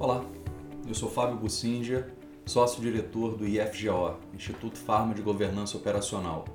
Olá, 0.00 0.24
eu 0.88 0.94
sou 0.94 1.10
Fábio 1.10 1.36
Bussinger, 1.36 2.06
sócio-diretor 2.46 3.36
do 3.36 3.46
IFGO, 3.46 4.16
Instituto 4.34 4.78
Farma 4.78 5.12
de 5.12 5.20
Governança 5.20 5.76
Operacional, 5.76 6.46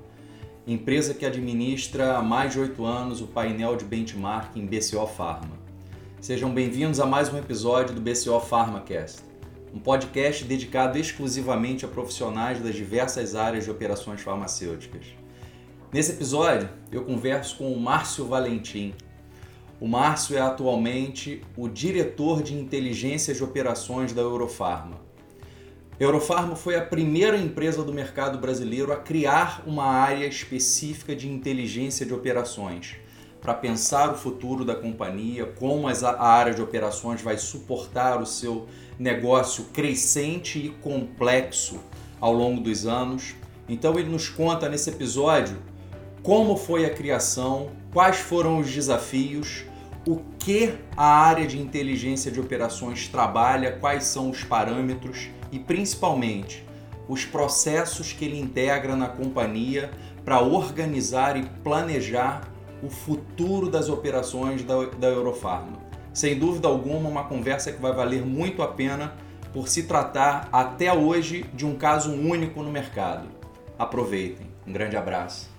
empresa 0.66 1.14
que 1.14 1.24
administra 1.24 2.16
há 2.16 2.22
mais 2.22 2.54
de 2.54 2.58
oito 2.58 2.84
anos 2.84 3.20
o 3.20 3.28
painel 3.28 3.76
de 3.76 3.84
benchmarking 3.84 4.66
BCO 4.66 5.06
Pharma. 5.06 5.56
Sejam 6.20 6.52
bem-vindos 6.52 6.98
a 6.98 7.06
mais 7.06 7.32
um 7.32 7.38
episódio 7.38 7.94
do 7.94 8.00
BCO 8.00 8.40
PharmaCast, 8.40 9.22
um 9.72 9.78
podcast 9.78 10.42
dedicado 10.44 10.98
exclusivamente 10.98 11.84
a 11.84 11.88
profissionais 11.88 12.60
das 12.60 12.74
diversas 12.74 13.36
áreas 13.36 13.62
de 13.62 13.70
operações 13.70 14.22
farmacêuticas. 14.22 15.06
Nesse 15.92 16.10
episódio, 16.10 16.68
eu 16.90 17.04
converso 17.04 17.58
com 17.58 17.72
o 17.72 17.80
Márcio 17.80 18.26
Valentim, 18.26 18.92
o 19.80 19.86
Márcio 19.86 20.36
é 20.36 20.40
atualmente 20.40 21.42
o 21.56 21.68
diretor 21.68 22.42
de 22.42 22.54
inteligência 22.54 23.34
de 23.34 23.44
operações 23.44 24.12
da 24.12 24.22
Eurofarma. 24.22 24.96
Eurofarma 25.98 26.56
foi 26.56 26.76
a 26.76 26.82
primeira 26.82 27.36
empresa 27.36 27.82
do 27.82 27.92
mercado 27.92 28.38
brasileiro 28.38 28.92
a 28.92 28.96
criar 28.96 29.62
uma 29.66 29.84
área 29.84 30.26
específica 30.26 31.14
de 31.14 31.28
inteligência 31.28 32.04
de 32.04 32.12
operações, 32.12 32.96
para 33.40 33.54
pensar 33.54 34.12
o 34.12 34.18
futuro 34.18 34.64
da 34.64 34.74
companhia, 34.74 35.46
como 35.46 35.86
a 35.88 36.26
área 36.26 36.52
de 36.52 36.60
operações 36.60 37.22
vai 37.22 37.38
suportar 37.38 38.20
o 38.20 38.26
seu 38.26 38.66
negócio 38.98 39.64
crescente 39.72 40.58
e 40.58 40.68
complexo 40.68 41.78
ao 42.20 42.32
longo 42.32 42.60
dos 42.60 42.86
anos. 42.86 43.34
Então 43.68 43.98
ele 43.98 44.08
nos 44.08 44.28
conta 44.28 44.68
nesse 44.68 44.90
episódio 44.90 45.56
como 46.22 46.56
foi 46.56 46.84
a 46.84 46.90
criação, 46.90 47.70
quais 47.96 48.18
foram 48.18 48.58
os 48.58 48.70
desafios, 48.70 49.64
o 50.06 50.20
que 50.38 50.74
a 50.94 51.06
área 51.06 51.46
de 51.46 51.58
inteligência 51.58 52.30
de 52.30 52.38
operações 52.38 53.08
trabalha, 53.08 53.72
quais 53.72 54.04
são 54.04 54.28
os 54.28 54.44
parâmetros 54.44 55.30
e 55.50 55.58
principalmente 55.58 56.62
os 57.08 57.24
processos 57.24 58.12
que 58.12 58.26
ele 58.26 58.38
integra 58.38 58.94
na 58.94 59.08
companhia 59.08 59.90
para 60.26 60.42
organizar 60.42 61.38
e 61.38 61.46
planejar 61.64 62.42
o 62.82 62.90
futuro 62.90 63.70
das 63.70 63.88
operações 63.88 64.62
da, 64.62 64.74
da 64.98 65.06
Eurofarma. 65.06 65.78
Sem 66.12 66.38
dúvida 66.38 66.68
alguma, 66.68 67.08
uma 67.08 67.24
conversa 67.24 67.72
que 67.72 67.80
vai 67.80 67.94
valer 67.94 68.22
muito 68.26 68.62
a 68.62 68.68
pena 68.68 69.14
por 69.54 69.68
se 69.68 69.84
tratar 69.84 70.50
até 70.52 70.92
hoje 70.92 71.46
de 71.54 71.64
um 71.64 71.74
caso 71.74 72.12
único 72.12 72.62
no 72.62 72.70
mercado. 72.70 73.26
Aproveitem. 73.78 74.48
Um 74.66 74.72
grande 74.74 74.98
abraço. 74.98 75.55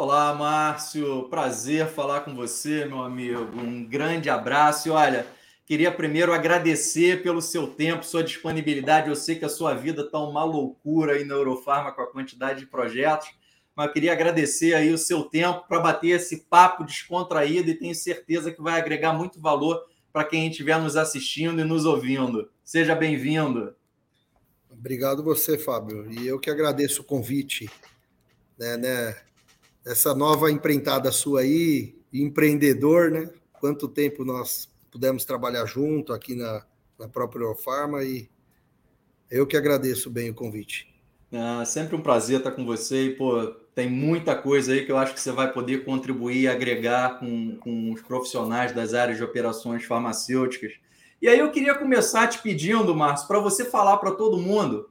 Olá, 0.00 0.32
Márcio. 0.32 1.28
Prazer 1.28 1.88
falar 1.88 2.20
com 2.20 2.32
você, 2.32 2.84
meu 2.84 3.02
amigo. 3.02 3.60
Um 3.60 3.84
grande 3.84 4.30
abraço. 4.30 4.86
E 4.86 4.92
olha, 4.92 5.26
queria 5.66 5.90
primeiro 5.90 6.32
agradecer 6.32 7.20
pelo 7.20 7.42
seu 7.42 7.66
tempo, 7.66 8.06
sua 8.06 8.22
disponibilidade. 8.22 9.08
Eu 9.08 9.16
sei 9.16 9.34
que 9.34 9.44
a 9.44 9.48
sua 9.48 9.74
vida 9.74 10.02
está 10.02 10.20
uma 10.20 10.44
loucura 10.44 11.14
aí 11.14 11.24
na 11.24 11.34
Eurofarma 11.34 11.90
com 11.90 12.00
a 12.00 12.06
quantidade 12.06 12.60
de 12.60 12.66
projetos, 12.66 13.28
mas 13.74 13.88
eu 13.88 13.92
queria 13.92 14.12
agradecer 14.12 14.72
aí 14.72 14.92
o 14.92 14.96
seu 14.96 15.24
tempo 15.24 15.66
para 15.66 15.80
bater 15.80 16.10
esse 16.10 16.44
papo 16.44 16.84
descontraído 16.84 17.68
e 17.68 17.74
tenho 17.74 17.92
certeza 17.92 18.52
que 18.52 18.62
vai 18.62 18.80
agregar 18.80 19.12
muito 19.14 19.40
valor 19.40 19.84
para 20.12 20.22
quem 20.22 20.48
estiver 20.48 20.80
nos 20.80 20.96
assistindo 20.96 21.60
e 21.60 21.64
nos 21.64 21.84
ouvindo. 21.84 22.48
Seja 22.62 22.94
bem-vindo. 22.94 23.74
Obrigado 24.70 25.24
você, 25.24 25.58
Fábio. 25.58 26.08
E 26.08 26.24
eu 26.24 26.38
que 26.38 26.50
agradeço 26.50 27.02
o 27.02 27.04
convite, 27.04 27.68
né, 28.56 28.76
né 28.76 29.27
essa 29.88 30.14
nova 30.14 30.50
empreitada 30.50 31.10
sua 31.10 31.40
aí, 31.40 31.96
empreendedor, 32.12 33.10
né? 33.10 33.30
Quanto 33.52 33.88
tempo 33.88 34.24
nós 34.24 34.70
pudemos 34.90 35.24
trabalhar 35.24 35.64
junto 35.64 36.12
aqui 36.12 36.34
na, 36.34 36.62
na 36.98 37.08
própria 37.08 37.54
Farma 37.54 38.04
e 38.04 38.28
eu 39.30 39.46
que 39.46 39.56
agradeço 39.56 40.10
bem 40.10 40.30
o 40.30 40.34
convite. 40.34 40.94
É 41.32 41.64
sempre 41.64 41.96
um 41.96 42.00
prazer 42.00 42.38
estar 42.38 42.52
com 42.52 42.64
você 42.64 43.06
e, 43.06 43.16
pô, 43.16 43.46
tem 43.74 43.88
muita 43.88 44.34
coisa 44.34 44.72
aí 44.72 44.84
que 44.84 44.92
eu 44.92 44.96
acho 44.96 45.14
que 45.14 45.20
você 45.20 45.32
vai 45.32 45.52
poder 45.52 45.84
contribuir 45.84 46.42
e 46.42 46.48
agregar 46.48 47.18
com, 47.18 47.56
com 47.56 47.92
os 47.92 48.00
profissionais 48.02 48.72
das 48.72 48.94
áreas 48.94 49.18
de 49.18 49.24
operações 49.24 49.84
farmacêuticas. 49.84 50.74
E 51.20 51.28
aí 51.28 51.38
eu 51.38 51.50
queria 51.50 51.74
começar 51.74 52.28
te 52.28 52.40
pedindo, 52.40 52.94
Márcio, 52.94 53.26
para 53.26 53.40
você 53.40 53.64
falar 53.64 53.96
para 53.98 54.12
todo 54.12 54.38
mundo 54.38 54.88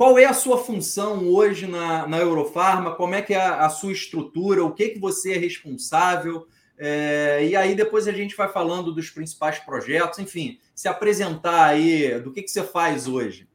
qual 0.00 0.18
é 0.18 0.24
a 0.24 0.32
sua 0.32 0.56
função 0.56 1.28
hoje 1.28 1.66
na, 1.66 2.06
na 2.06 2.16
Eurofarma? 2.16 2.94
Como 2.94 3.14
é 3.14 3.20
que 3.20 3.34
é 3.34 3.36
a, 3.36 3.66
a 3.66 3.68
sua 3.68 3.92
estrutura? 3.92 4.64
O 4.64 4.72
que, 4.72 4.88
que 4.88 4.98
você 4.98 5.34
é 5.34 5.36
responsável? 5.36 6.46
É, 6.78 7.44
e 7.44 7.54
aí 7.54 7.74
depois 7.74 8.08
a 8.08 8.12
gente 8.12 8.34
vai 8.34 8.50
falando 8.50 8.94
dos 8.94 9.10
principais 9.10 9.58
projetos, 9.58 10.18
enfim, 10.18 10.58
se 10.74 10.88
apresentar 10.88 11.66
aí 11.66 12.18
do 12.18 12.32
que, 12.32 12.40
que 12.40 12.50
você 12.50 12.62
faz 12.62 13.06
hoje. 13.06 13.46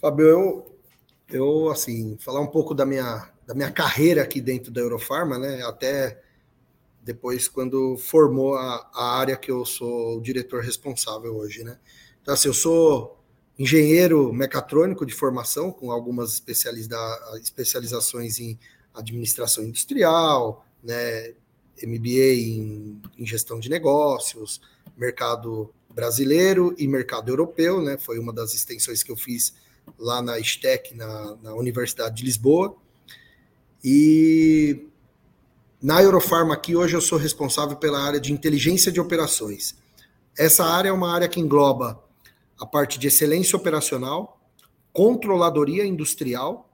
Fábio, 0.00 0.26
eu, 0.26 0.76
eu 1.28 1.70
assim, 1.70 2.16
falar 2.18 2.40
um 2.40 2.48
pouco 2.48 2.74
da 2.74 2.84
minha, 2.84 3.30
da 3.46 3.54
minha 3.54 3.70
carreira 3.70 4.24
aqui 4.24 4.40
dentro 4.40 4.72
da 4.72 4.80
Eurofarma, 4.80 5.38
né? 5.38 5.62
Até 5.62 6.20
depois 7.00 7.46
quando 7.46 7.96
formou 7.96 8.56
a, 8.56 8.90
a 8.92 9.16
área 9.16 9.36
que 9.36 9.52
eu 9.52 9.64
sou 9.64 10.18
o 10.18 10.20
diretor 10.20 10.60
responsável 10.64 11.36
hoje, 11.36 11.62
né? 11.62 11.78
Então, 12.20 12.34
assim, 12.34 12.48
eu 12.48 12.54
sou 12.54 13.19
engenheiro 13.60 14.32
mecatrônico 14.32 15.04
de 15.04 15.12
formação, 15.12 15.70
com 15.70 15.92
algumas 15.92 16.42
especializações 17.42 18.40
em 18.40 18.58
administração 18.94 19.62
industrial, 19.62 20.64
né, 20.82 21.34
MBA 21.82 22.32
em, 22.34 23.02
em, 23.18 23.26
gestão 23.26 23.60
de 23.60 23.68
negócios, 23.68 24.62
mercado 24.96 25.70
brasileiro 25.94 26.74
e 26.78 26.88
mercado 26.88 27.28
europeu, 27.28 27.82
né, 27.82 27.98
foi 27.98 28.18
uma 28.18 28.32
das 28.32 28.54
extensões 28.54 29.02
que 29.02 29.12
eu 29.12 29.16
fiz 29.16 29.52
lá 29.98 30.22
na 30.22 30.42
STEC, 30.42 30.94
na, 30.94 31.36
na 31.42 31.54
Universidade 31.54 32.16
de 32.16 32.24
Lisboa. 32.24 32.74
E 33.84 34.86
na 35.82 36.02
Eurofarma 36.02 36.54
aqui, 36.54 36.74
hoje 36.74 36.96
eu 36.96 37.00
sou 37.02 37.18
responsável 37.18 37.76
pela 37.76 38.00
área 38.02 38.20
de 38.20 38.32
inteligência 38.32 38.90
de 38.90 38.98
operações. 38.98 39.74
Essa 40.34 40.64
área 40.64 40.88
é 40.88 40.92
uma 40.92 41.12
área 41.12 41.28
que 41.28 41.40
engloba 41.40 42.02
a 42.60 42.66
parte 42.66 42.98
de 42.98 43.08
excelência 43.08 43.56
operacional, 43.56 44.40
controladoria 44.92 45.86
industrial, 45.86 46.70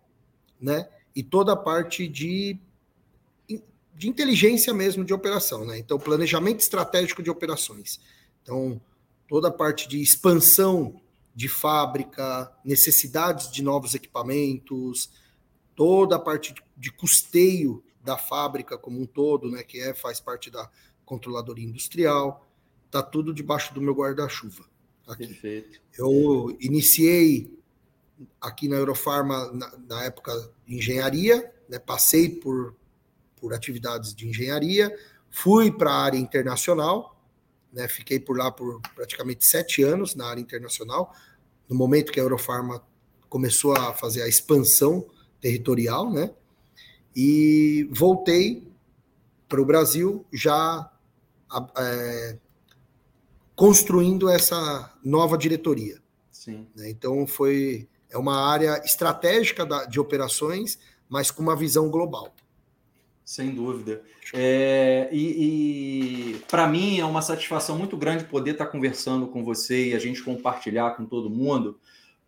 né? 0.60 0.88
E 1.14 1.22
toda 1.22 1.52
a 1.52 1.56
parte 1.56 2.08
de, 2.08 2.58
de 3.94 4.08
inteligência 4.08 4.75
mesmo 4.75 5.04
de 5.04 5.14
operação, 5.14 5.64
né? 5.64 5.78
Então, 5.78 5.98
planejamento 5.98 6.60
estratégico 6.60 7.22
de 7.22 7.30
operações. 7.30 8.00
Então, 8.42 8.80
toda 9.28 9.48
a 9.48 9.52
parte 9.52 9.88
de 9.88 10.02
expansão 10.02 11.00
de 11.34 11.48
fábrica, 11.48 12.52
necessidades 12.64 13.50
de 13.50 13.62
novos 13.62 13.94
equipamentos, 13.94 15.10
toda 15.75 16.16
a 16.16 16.19
parte 16.19 16.54
de 16.76 16.91
custeio 16.91 17.84
da 18.02 18.16
fábrica 18.16 18.78
como 18.78 19.00
um 19.00 19.06
todo, 19.06 19.50
né, 19.50 19.62
que 19.62 19.80
é 19.80 19.92
faz 19.92 20.20
parte 20.20 20.50
da 20.50 20.70
controladoria 21.04 21.66
industrial, 21.66 22.46
tá 22.91 23.02
tudo 23.02 23.34
debaixo 23.34 23.75
do 23.75 23.80
meu 23.80 23.94
guarda-chuva. 23.94 24.64
Aqui. 25.06 25.27
Perfeito. 25.27 25.81
Eu 25.97 26.56
iniciei 26.61 27.56
aqui 28.41 28.69
na 28.69 28.77
Eurofarma 28.77 29.53
na, 29.53 29.78
na 29.89 30.05
época 30.05 30.33
de 30.67 30.77
engenharia, 30.77 31.53
né, 31.69 31.78
passei 31.78 32.28
por, 32.28 32.75
por 33.37 33.55
atividades 33.55 34.15
de 34.15 34.27
engenharia, 34.28 34.94
fui 35.31 35.71
para 35.71 35.91
a 35.91 36.03
área 36.03 36.19
internacional, 36.19 37.21
né, 37.72 37.87
fiquei 37.89 38.19
por 38.19 38.37
lá 38.37 38.50
por 38.50 38.81
praticamente 38.94 39.44
sete 39.44 39.83
anos 39.83 40.15
na 40.15 40.27
área 40.27 40.41
internacional, 40.41 41.12
no 41.69 41.77
momento 41.77 42.12
que 42.12 42.21
a 42.21 42.23
Eurofarma 42.23 42.83
começou 43.28 43.76
a 43.76 43.93
fazer 43.93 44.23
a 44.23 44.29
expansão 44.29 45.06
territorial, 45.41 46.11
né, 46.12 46.32
e 47.14 47.88
voltei 47.93 48.67
para 49.49 49.61
o 49.61 49.64
Brasil 49.64 50.26
já 50.32 50.91
é, 51.79 52.38
construindo 53.56 54.29
essa 54.29 54.93
nova 55.03 55.37
diretoria. 55.37 55.99
Sim. 56.31 56.69
Né? 56.76 56.91
Então 56.91 57.26
foi 57.26 57.88
é 58.08 58.17
uma 58.17 58.49
área 58.49 58.81
estratégica 58.85 59.67
de 59.88 59.99
operações, 59.99 60.79
mas 61.08 61.31
com 61.31 61.43
uma 61.43 61.56
visão 61.56 61.91
global. 61.91 62.32
Sem 63.25 63.50
dúvida. 63.50 64.03
É, 64.32 65.08
e, 65.11 66.35
e 66.35 66.38
para 66.49 66.69
mim 66.69 67.00
é 67.00 67.05
uma 67.05 67.23
satisfação 67.23 67.76
muito 67.76 67.97
grande 67.97 68.25
poder 68.25 68.53
estar 68.53 68.67
conversando 68.67 69.26
com 69.26 69.43
você 69.43 69.88
e 69.88 69.94
a 69.94 69.99
gente 69.99 70.23
compartilhar 70.23 70.97
com 70.97 71.05
todo 71.05 71.29
mundo, 71.29 71.81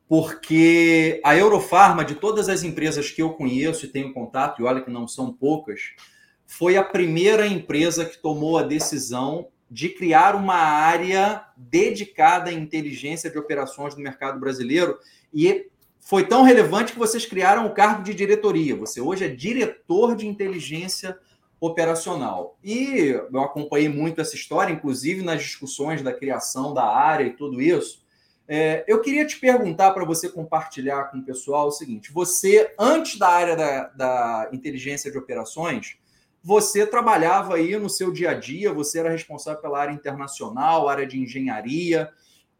porque 0.08 1.20
a 1.24 1.36
Eurofarma, 1.36 2.04
de 2.04 2.16
todas 2.16 2.48
as 2.48 2.64
empresas 2.64 3.10
que 3.10 3.22
eu 3.22 3.30
conheço 3.30 3.84
e 3.84 3.88
tenho 3.88 4.12
contato, 4.12 4.60
e 4.60 4.64
olha 4.64 4.80
que 4.80 4.90
não 4.90 5.06
são 5.06 5.32
poucas, 5.32 5.92
foi 6.46 6.76
a 6.76 6.82
primeira 6.82 7.46
empresa 7.46 8.04
que 8.04 8.18
tomou 8.18 8.58
a 8.58 8.62
decisão 8.62 9.48
de 9.70 9.88
criar 9.90 10.34
uma 10.34 10.54
área 10.54 11.44
dedicada 11.56 12.50
à 12.50 12.52
inteligência 12.52 13.30
de 13.30 13.38
operações 13.38 13.94
do 13.94 14.00
mercado 14.00 14.40
brasileiro 14.40 14.98
e 15.32 15.66
foi 16.00 16.26
tão 16.26 16.42
relevante 16.42 16.92
que 16.92 16.98
vocês 16.98 17.26
criaram 17.26 17.66
o 17.66 17.74
cargo 17.74 18.02
de 18.02 18.14
diretoria. 18.14 18.74
Você 18.76 19.00
hoje 19.00 19.26
é 19.26 19.28
diretor 19.28 20.16
de 20.16 20.26
inteligência 20.26 21.18
operacional. 21.60 22.56
E 22.62 23.14
eu 23.32 23.40
acompanhei 23.40 23.88
muito 23.88 24.20
essa 24.20 24.34
história, 24.34 24.72
inclusive 24.72 25.22
nas 25.22 25.42
discussões 25.42 26.00
da 26.02 26.12
criação 26.12 26.72
da 26.72 26.84
área 26.84 27.24
e 27.24 27.32
tudo 27.34 27.60
isso. 27.60 28.02
É, 28.46 28.84
eu 28.88 29.02
queria 29.02 29.26
te 29.26 29.38
perguntar 29.38 29.90
para 29.90 30.04
você 30.04 30.28
compartilhar 30.28 31.10
com 31.10 31.18
o 31.18 31.22
pessoal 31.22 31.68
o 31.68 31.72
seguinte: 31.72 32.10
você, 32.10 32.72
antes 32.78 33.18
da 33.18 33.28
área 33.28 33.54
da, 33.54 33.88
da 33.88 34.48
inteligência 34.52 35.10
de 35.10 35.18
operações, 35.18 35.98
você 36.48 36.86
trabalhava 36.86 37.56
aí 37.56 37.76
no 37.76 37.90
seu 37.90 38.10
dia 38.10 38.30
a 38.30 38.34
dia, 38.34 38.72
você 38.72 39.00
era 39.00 39.10
responsável 39.10 39.60
pela 39.60 39.78
área 39.78 39.92
internacional, 39.92 40.88
área 40.88 41.06
de 41.06 41.20
engenharia, 41.20 42.10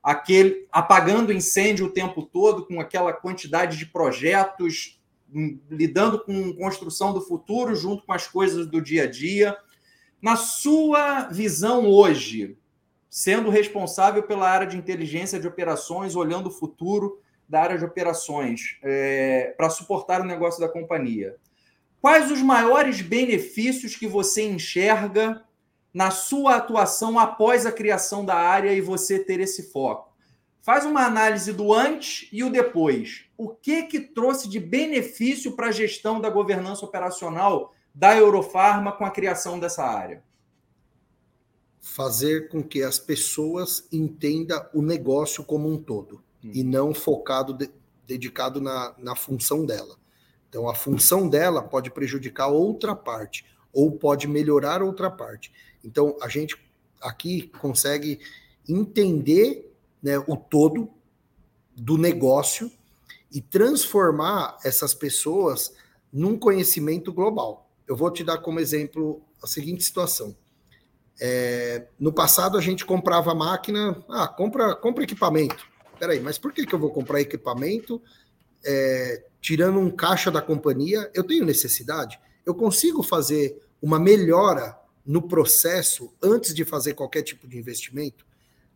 aquele 0.03 0.69
apagando 0.71 1.33
incêndio 1.33 1.87
o 1.87 1.91
tempo 1.91 2.23
todo 2.23 2.67
com 2.67 2.83
aquela 2.83 3.15
quantidade 3.15 3.79
de 3.79 3.87
projetos, 3.87 5.01
hum, 5.35 5.59
lidando 5.71 6.23
com 6.23 6.53
construção 6.53 7.15
do 7.15 7.23
futuro 7.23 7.75
junto 7.75 8.05
com 8.05 8.13
as 8.13 8.27
coisas 8.27 8.67
do 8.67 8.79
dia 8.79 9.05
a 9.05 9.11
dia. 9.11 9.57
Na 10.21 10.37
sua 10.37 11.23
visão 11.31 11.87
hoje, 11.87 12.59
sendo 13.09 13.49
responsável 13.49 14.23
pela 14.23 14.51
área 14.51 14.67
de 14.67 14.77
inteligência 14.77 15.41
de 15.41 15.49
operações, 15.49 16.15
olhando 16.15 16.49
o 16.49 16.53
futuro 16.53 17.23
da 17.49 17.63
área 17.63 17.79
de 17.79 17.87
operações 17.87 18.79
é, 18.83 19.55
para 19.57 19.71
suportar 19.71 20.21
o 20.21 20.27
negócio 20.27 20.61
da 20.61 20.69
companhia. 20.69 21.37
Quais 22.01 22.31
os 22.31 22.41
maiores 22.41 23.01
benefícios 23.01 23.97
que 23.97 24.07
você 24.07 24.43
enxerga 24.43 25.45
na 25.93 26.11
sua 26.11 26.57
atuação 26.57 27.19
após 27.19 27.67
a 27.67 27.73
criação 27.73 28.25
da 28.25 28.37
área 28.37 28.73
e 28.73 28.81
você 28.81 29.19
ter 29.19 29.41
esse 29.41 29.73
foco? 29.73 30.09
Faz 30.63 30.85
uma 30.85 31.05
análise 31.05 31.53
do 31.53 31.73
antes 31.73 32.29
e 32.31 32.45
o 32.45 32.51
depois. 32.51 33.25
O 33.37 33.49
que 33.49 33.85
que 33.85 34.01
trouxe 34.01 34.49
de 34.49 34.61
benefício 34.61 35.53
para 35.57 35.69
a 35.69 35.73
gestão 35.73 36.21
da 36.21 36.31
governança 36.31 36.85
operacional 36.85 37.75
da 37.95 38.17
Eurofarma 38.17 38.93
com 38.93 39.05
a 39.05 39.11
criação 39.11 39.59
dessa 39.59 39.85
área? 39.85 40.23
Fazer 41.81 42.49
com 42.49 42.63
que 42.63 42.83
as 42.83 42.99
pessoas 42.99 43.89
entendam 43.91 44.65
o 44.75 44.83
negócio 44.83 45.43
como 45.43 45.73
um 45.73 45.83
todo 45.83 46.23
hum. 46.45 46.53
e 46.55 46.63
não 46.63 46.93
focado, 46.95 47.55
de, 47.55 47.71
dedicado 48.07 48.61
na, 48.61 48.95
na 48.99 49.17
função 49.17 49.65
dela. 49.65 49.98
Então, 50.49 50.69
a 50.69 50.75
função 50.75 51.29
dela 51.29 51.63
pode 51.63 51.91
prejudicar 51.91 52.49
outra 52.49 52.95
parte 52.95 53.45
ou 53.73 53.93
pode 53.93 54.27
melhorar 54.27 54.83
outra 54.83 55.11
parte. 55.11 55.53
Então, 55.85 56.17
a 56.23 56.29
gente 56.29 56.57
aqui 57.01 57.51
consegue 57.61 58.19
entender 58.69 59.75
né, 60.03 60.19
o 60.27 60.37
todo 60.37 60.91
do 61.77 61.97
negócio 61.97 62.71
e 63.31 63.41
transformar 63.41 64.57
essas 64.65 64.95
pessoas 64.95 65.75
num 66.13 66.39
conhecimento 66.39 67.13
global. 67.13 67.71
Eu 67.87 67.97
vou 67.97 68.11
te 68.11 68.25
dar 68.25 68.39
como 68.39 68.61
exemplo 68.61 69.23
a 69.43 69.47
seguinte 69.47 69.85
situação. 69.85 70.37
É, 71.21 71.87
no 71.99 72.13
passado 72.13 72.57
a 72.57 72.61
gente 72.61 72.85
comprava 72.85 73.35
máquina, 73.35 74.03
ah, 74.09 74.29
compra, 74.29 74.75
compra 74.75 75.05
equipamento. 75.05 75.67
Peraí, 75.99 76.21
mas 76.21 76.39
por 76.39 76.53
que, 76.53 76.65
que 76.65 76.75
eu 76.75 76.79
vou 76.79 76.91
comprar 76.91 77.21
equipamento 77.21 78.01
é, 78.65 79.25
tirando 79.41 79.79
um 79.79 79.91
caixa 79.91 80.31
da 80.31 80.43
companhia, 80.43 81.11
eu 81.15 81.25
tenho 81.25 81.45
necessidade? 81.45 82.19
Eu 82.45 82.55
consigo 82.55 83.03
fazer 83.03 83.61
uma 83.81 83.99
melhora 83.99 84.79
no 85.05 85.23
processo 85.23 86.13
antes 86.23 86.55
de 86.55 86.65
fazer 86.65 86.95
qualquer 86.95 87.23
tipo 87.23 87.49
de 87.49 87.59
investimento? 87.59 88.27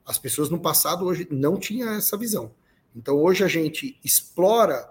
As 0.05 0.19
pessoas 0.19 0.49
no 0.49 0.59
passado 0.59 1.05
hoje 1.05 1.29
não 1.31 1.59
tinham 1.59 1.93
essa 1.93 2.17
visão. 2.17 2.55
Então 2.95 3.17
hoje 3.17 3.45
a 3.45 3.49
gente 3.49 3.99
explora 4.05 4.89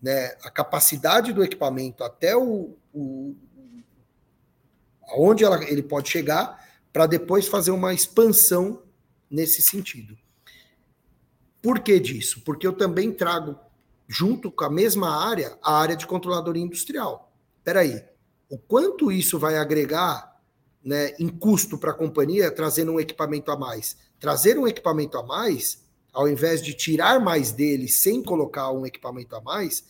né, 0.00 0.36
a 0.42 0.50
capacidade 0.50 1.32
do 1.32 1.42
equipamento 1.42 2.04
até 2.04 2.36
o, 2.36 2.76
o 2.92 3.34
aonde 5.08 5.44
ela, 5.44 5.62
ele 5.64 5.82
pode 5.82 6.08
chegar 6.08 6.64
para 6.92 7.06
depois 7.06 7.46
fazer 7.46 7.70
uma 7.70 7.92
expansão 7.92 8.82
nesse 9.30 9.62
sentido. 9.62 10.16
Por 11.60 11.80
que 11.80 11.98
disso? 11.98 12.42
Porque 12.44 12.66
eu 12.66 12.72
também 12.72 13.12
trago 13.12 13.58
junto 14.08 14.50
com 14.50 14.64
a 14.64 14.70
mesma 14.70 15.28
área, 15.28 15.58
a 15.62 15.78
área 15.78 15.94
de 15.94 16.06
controladoria 16.06 16.62
industrial. 16.62 17.30
Espera 17.58 17.80
aí, 17.80 18.02
o 18.48 18.56
quanto 18.56 19.12
isso 19.12 19.38
vai 19.38 19.58
agregar 19.58 20.40
né, 20.82 21.14
em 21.18 21.28
custo 21.28 21.76
para 21.76 21.90
a 21.90 21.94
companhia 21.94 22.50
trazendo 22.50 22.92
um 22.92 23.00
equipamento 23.00 23.50
a 23.50 23.56
mais? 23.56 23.96
Trazer 24.18 24.58
um 24.58 24.66
equipamento 24.66 25.18
a 25.18 25.22
mais, 25.22 25.84
ao 26.12 26.26
invés 26.26 26.62
de 26.62 26.72
tirar 26.72 27.20
mais 27.20 27.52
dele 27.52 27.86
sem 27.86 28.22
colocar 28.22 28.72
um 28.72 28.86
equipamento 28.86 29.36
a 29.36 29.40
mais, 29.42 29.84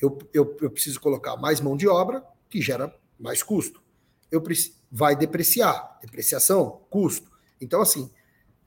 eu, 0.00 0.18
eu, 0.32 0.56
eu 0.62 0.70
preciso 0.70 0.98
colocar 0.98 1.36
mais 1.36 1.60
mão 1.60 1.76
de 1.76 1.86
obra, 1.86 2.24
que 2.48 2.62
gera 2.62 2.92
mais 3.20 3.42
custo. 3.42 3.82
Eu 4.30 4.42
vai 4.90 5.14
depreciar, 5.14 5.98
depreciação, 6.00 6.80
custo. 6.88 7.30
Então, 7.60 7.82
assim, 7.82 8.10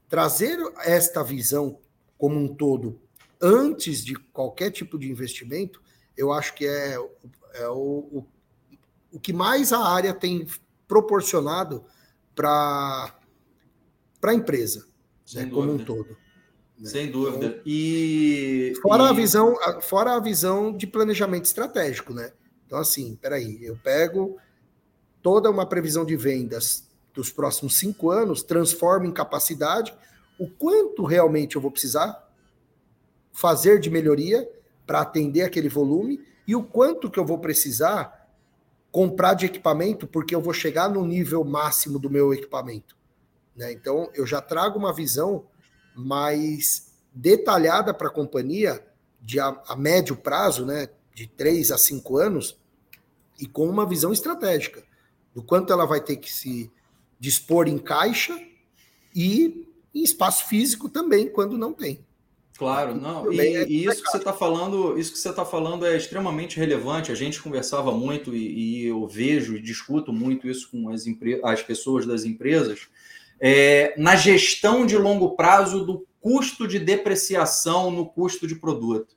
trazer 0.07 0.57
esta 0.83 1.23
visão 1.23 1.79
como 2.17 2.37
um 2.37 2.47
todo 2.47 3.01
antes 3.41 4.03
de 4.03 4.15
qualquer 4.15 4.71
tipo 4.71 4.97
de 4.97 5.09
investimento, 5.09 5.81
eu 6.17 6.31
acho 6.31 6.53
que 6.53 6.65
é, 6.65 6.97
é 7.53 7.67
o, 7.69 7.73
o, 8.11 8.27
o 9.11 9.19
que 9.19 9.33
mais 9.33 9.73
a 9.73 9.79
área 9.79 10.13
tem 10.13 10.47
proporcionado 10.87 11.83
para 12.33 13.15
a 14.23 14.33
empresa, 14.33 14.85
né, 15.33 15.45
como 15.47 15.73
um 15.73 15.77
todo. 15.77 16.17
Né? 16.77 16.89
Sem 16.89 17.11
dúvida. 17.11 17.45
Então, 17.45 17.61
e 17.65 18.73
fora 18.81 19.03
e... 19.03 19.07
a 19.07 19.13
visão, 19.13 19.55
fora 19.81 20.15
a 20.15 20.19
visão 20.19 20.75
de 20.75 20.85
planejamento 20.85 21.45
estratégico, 21.45 22.13
né? 22.13 22.33
Então 22.65 22.77
assim, 22.77 23.17
peraí, 23.21 23.63
eu 23.63 23.77
pego 23.77 24.37
toda 25.21 25.49
uma 25.49 25.65
previsão 25.65 26.05
de 26.05 26.15
vendas 26.15 26.89
dos 27.13 27.31
próximos 27.31 27.77
cinco 27.77 28.11
anos, 28.11 28.43
transformo 28.43 29.05
em 29.05 29.13
capacidade, 29.13 29.95
o 30.37 30.49
quanto 30.49 31.03
realmente 31.05 31.55
eu 31.55 31.61
vou 31.61 31.71
precisar 31.71 32.24
fazer 33.35 33.81
de 33.81 33.89
melhoria 33.89 34.49
para 34.87 35.01
atender 35.01 35.41
aquele 35.41 35.67
volume 35.67 36.25
e 36.47 36.55
o 36.55 36.63
quanto 36.63 37.11
que 37.11 37.19
eu 37.19 37.25
vou 37.25 37.37
precisar 37.37 38.31
comprar 38.89 39.33
de 39.33 39.45
equipamento 39.45 40.07
porque 40.07 40.33
eu 40.33 40.41
vou 40.41 40.53
chegar 40.53 40.89
no 40.89 41.05
nível 41.05 41.43
máximo 41.43 41.99
do 41.99 42.09
meu 42.09 42.33
equipamento. 42.33 42.95
Né? 43.53 43.73
Então, 43.73 44.09
eu 44.13 44.25
já 44.25 44.41
trago 44.41 44.79
uma 44.79 44.93
visão 44.93 45.47
mais 45.93 46.93
detalhada 47.13 47.93
para 47.93 48.07
a 48.07 48.11
companhia 48.11 48.81
de 49.21 49.37
a, 49.37 49.61
a, 49.67 49.75
médio 49.75 50.15
prazo, 50.15 50.65
né, 50.65 50.87
de 51.13 51.27
três 51.27 51.71
a 51.71 51.77
cinco 51.77 52.17
anos, 52.17 52.57
e 53.37 53.45
com 53.45 53.67
uma 53.67 53.85
visão 53.85 54.13
estratégica 54.13 54.81
do 55.33 55.43
quanto 55.43 55.73
ela 55.73 55.85
vai 55.85 55.99
ter 55.99 56.15
que 56.15 56.31
se 56.31 56.71
dispor 57.19 57.67
em 57.67 57.77
caixa 57.77 58.33
e 59.13 59.67
em 59.93 60.03
espaço 60.03 60.47
físico 60.47 60.87
também, 60.87 61.27
quando 61.27 61.57
não 61.57 61.73
tem. 61.73 62.05
Claro, 62.57 62.95
não. 62.95 63.31
E, 63.31 63.39
é 63.39 63.67
e 63.67 63.85
isso 63.85 64.01
que 64.01 64.09
você 64.09 64.17
está 64.17 64.31
falando, 64.31 64.97
isso 64.97 65.11
que 65.11 65.19
você 65.19 65.29
está 65.29 65.43
falando 65.43 65.85
é 65.85 65.97
extremamente 65.97 66.57
relevante. 66.57 67.11
A 67.11 67.15
gente 67.15 67.41
conversava 67.41 67.91
muito 67.91 68.33
e, 68.33 68.83
e 68.83 68.85
eu 68.85 69.05
vejo 69.07 69.57
e 69.57 69.61
discuto 69.61 70.13
muito 70.13 70.47
isso 70.47 70.71
com 70.71 70.89
as, 70.89 71.03
as 71.43 71.61
pessoas 71.61 72.05
das 72.05 72.23
empresas. 72.23 72.87
É, 73.39 73.93
na 73.97 74.15
gestão 74.15 74.85
de 74.85 74.97
longo 74.97 75.35
prazo 75.35 75.85
do 75.85 76.07
custo 76.21 76.65
de 76.65 76.79
depreciação 76.79 77.91
no 77.91 78.05
custo 78.05 78.47
de 78.47 78.55
produto. 78.55 79.15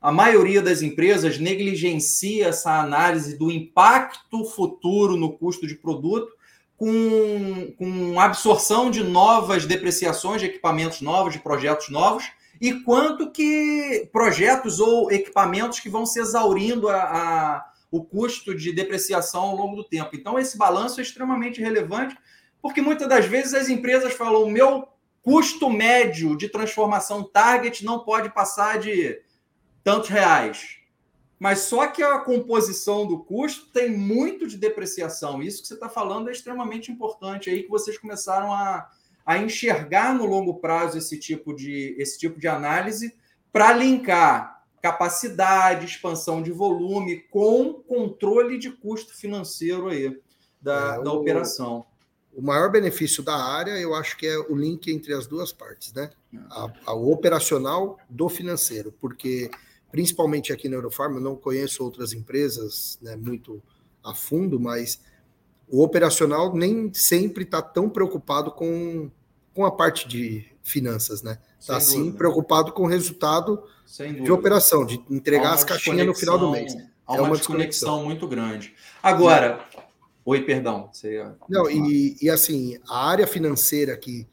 A 0.00 0.10
maioria 0.10 0.60
das 0.60 0.82
empresas 0.82 1.38
negligencia 1.38 2.48
essa 2.48 2.80
análise 2.80 3.36
do 3.38 3.50
impacto 3.52 4.44
futuro 4.46 5.16
no 5.16 5.34
custo 5.34 5.66
de 5.66 5.76
produto 5.76 6.32
com, 6.76 7.72
com 7.78 8.18
absorção 8.18 8.90
de 8.90 9.04
novas 9.04 9.66
depreciações 9.66 10.40
de 10.40 10.48
equipamentos 10.48 11.00
novos, 11.00 11.34
de 11.34 11.38
projetos 11.38 11.88
novos, 11.90 12.24
e 12.62 12.74
quanto 12.84 13.32
que 13.32 14.08
projetos 14.12 14.78
ou 14.78 15.10
equipamentos 15.10 15.80
que 15.80 15.88
vão 15.88 16.06
se 16.06 16.20
exaurindo 16.20 16.88
a, 16.88 17.02
a, 17.02 17.72
o 17.90 18.04
custo 18.04 18.54
de 18.54 18.72
depreciação 18.72 19.42
ao 19.42 19.56
longo 19.56 19.74
do 19.74 19.82
tempo. 19.82 20.10
Então, 20.14 20.38
esse 20.38 20.56
balanço 20.56 21.00
é 21.00 21.02
extremamente 21.02 21.60
relevante, 21.60 22.16
porque 22.62 22.80
muitas 22.80 23.08
das 23.08 23.26
vezes 23.26 23.52
as 23.52 23.68
empresas 23.68 24.12
falam: 24.12 24.44
o 24.44 24.50
meu 24.50 24.86
custo 25.22 25.68
médio 25.68 26.36
de 26.36 26.48
transformação 26.48 27.24
target 27.24 27.84
não 27.84 28.04
pode 28.04 28.32
passar 28.32 28.78
de 28.78 29.20
tantos 29.82 30.08
reais. 30.08 30.76
Mas 31.40 31.62
só 31.62 31.88
que 31.88 32.00
a 32.00 32.20
composição 32.20 33.04
do 33.08 33.24
custo 33.24 33.72
tem 33.72 33.90
muito 33.90 34.46
de 34.46 34.56
depreciação. 34.56 35.42
Isso 35.42 35.62
que 35.62 35.66
você 35.66 35.74
está 35.74 35.88
falando 35.88 36.28
é 36.28 36.32
extremamente 36.32 36.92
importante 36.92 37.50
aí, 37.50 37.64
que 37.64 37.68
vocês 37.68 37.98
começaram 37.98 38.52
a, 38.52 38.88
a 39.24 39.38
enxergar 39.38 40.14
no 40.14 40.26
longo 40.26 40.54
prazo 40.54 40.98
esse 40.98 41.18
tipo 41.18 41.54
de, 41.54 41.94
esse 41.98 42.18
tipo 42.18 42.38
de 42.38 42.48
análise 42.48 43.14
para 43.52 43.72
linkar 43.72 44.62
capacidade, 44.82 45.86
expansão 45.86 46.42
de 46.42 46.50
volume 46.50 47.20
com 47.30 47.72
controle 47.72 48.58
de 48.58 48.70
custo 48.70 49.16
financeiro 49.16 49.88
aí 49.88 50.20
da, 50.60 50.96
é, 50.98 51.04
da 51.04 51.12
o, 51.12 51.20
operação. 51.20 51.86
O 52.34 52.42
maior 52.42 52.70
benefício 52.70 53.22
da 53.22 53.36
área, 53.36 53.78
eu 53.78 53.94
acho 53.94 54.16
que 54.16 54.26
é 54.26 54.36
o 54.36 54.56
link 54.56 54.90
entre 54.90 55.14
as 55.14 55.28
duas 55.28 55.52
partes, 55.52 55.92
né? 55.92 56.10
A, 56.50 56.72
a 56.86 56.94
operacional 56.94 57.96
do 58.10 58.28
financeiro, 58.28 58.92
porque 59.00 59.50
principalmente 59.92 60.52
aqui 60.52 60.68
na 60.68 60.76
Eurofarm, 60.76 61.14
eu 61.14 61.20
não 61.20 61.36
conheço 61.36 61.84
outras 61.84 62.12
empresas 62.12 62.98
né, 63.00 63.14
muito 63.14 63.62
a 64.02 64.14
fundo, 64.14 64.58
mas 64.58 65.00
o 65.68 65.82
operacional 65.82 66.54
nem 66.54 66.92
sempre 66.92 67.44
está 67.44 67.62
tão 67.62 67.88
preocupado 67.88 68.50
com, 68.50 69.10
com 69.54 69.64
a 69.64 69.70
parte 69.70 70.06
de 70.06 70.46
finanças, 70.62 71.22
né? 71.22 71.38
Está 71.58 71.80
sim 71.80 72.12
preocupado 72.12 72.72
com 72.72 72.82
o 72.82 72.86
resultado 72.86 73.62
de 74.22 74.32
operação, 74.32 74.84
de 74.84 75.02
entregar 75.10 75.54
as 75.54 75.64
caixinhas 75.64 76.06
no 76.06 76.14
final 76.14 76.38
do 76.38 76.50
mês. 76.50 76.74
Há 77.06 77.16
é 77.16 77.20
uma, 77.20 77.28
uma 77.28 77.36
desconexão 77.36 78.04
muito 78.04 78.26
grande. 78.26 78.74
Agora, 79.02 79.64
oi, 80.24 80.42
perdão. 80.42 80.88
Você 80.92 81.24
Não, 81.48 81.70
e, 81.70 82.16
e 82.20 82.30
assim, 82.30 82.78
a 82.88 83.08
área 83.08 83.26
financeira 83.26 83.96
que 83.96 84.26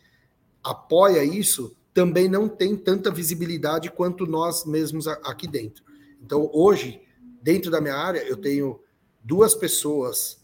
apoia 0.63 1.24
isso 1.24 1.75
também 1.93 2.29
não 2.29 2.48
tem 2.48 2.75
tanta 2.75 3.12
visibilidade 3.12 3.91
quanto 3.91 4.25
nós 4.25 4.65
mesmos 4.65 5.07
aqui 5.07 5.48
dentro. 5.48 5.83
Então, 6.21 6.50
hoje, 6.53 7.01
dentro 7.41 7.71
da 7.71 7.81
minha 7.81 7.95
área, 7.95 8.19
eu 8.19 8.38
tenho 8.38 8.79
duas 9.24 9.53
pessoas 9.53 10.38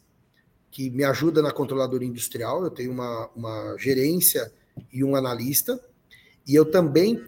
que 0.76 0.90
me 0.90 1.06
ajuda 1.06 1.42
na 1.42 1.54
controladoria 1.54 2.06
industrial, 2.06 2.66
eu 2.66 2.70
tenho 2.70 2.92
uma, 2.92 3.30
uma 3.34 3.78
gerência 3.80 4.52
e 4.92 5.06
um 5.06 5.16
analista, 5.16 5.80
e 6.46 6.54
eu 6.54 6.70
também 6.70 7.24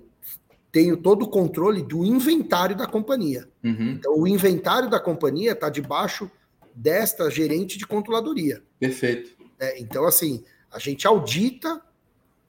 tenho 0.69 0.97
todo 0.97 1.23
o 1.23 1.29
controle 1.29 1.81
do 1.81 2.03
inventário 2.03 2.75
da 2.75 2.85
companhia. 2.85 3.47
Uhum. 3.63 3.91
Então, 3.91 4.19
o 4.19 4.27
inventário 4.27 4.89
da 4.89 4.99
companhia 4.99 5.53
está 5.53 5.69
debaixo 5.69 6.29
desta 6.75 7.31
gerente 7.31 7.77
de 7.77 7.87
controladoria. 7.87 8.61
Perfeito. 8.81 9.37
É, 9.57 9.79
então, 9.79 10.03
assim, 10.05 10.43
a 10.69 10.77
gente 10.77 11.07
audita 11.07 11.81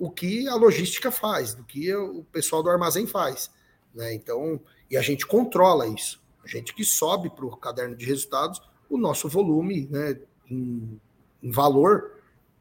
o 0.00 0.10
que 0.10 0.48
a 0.48 0.56
logística 0.56 1.12
faz, 1.12 1.54
do 1.54 1.62
que 1.62 1.94
o 1.94 2.24
pessoal 2.32 2.60
do 2.60 2.70
armazém 2.70 3.06
faz. 3.06 3.52
Né? 3.94 4.14
Então, 4.14 4.60
e 4.90 4.96
a 4.96 5.00
gente 5.00 5.24
controla 5.24 5.86
isso. 5.86 6.20
A 6.42 6.48
gente 6.48 6.74
que 6.74 6.82
sobe 6.82 7.30
para 7.30 7.46
o 7.46 7.56
caderno 7.56 7.94
de 7.94 8.04
resultados 8.04 8.60
o 8.90 8.98
nosso 8.98 9.28
volume 9.28 9.86
né, 9.88 10.18
em, 10.50 11.00
em 11.42 11.50
valor 11.50 12.12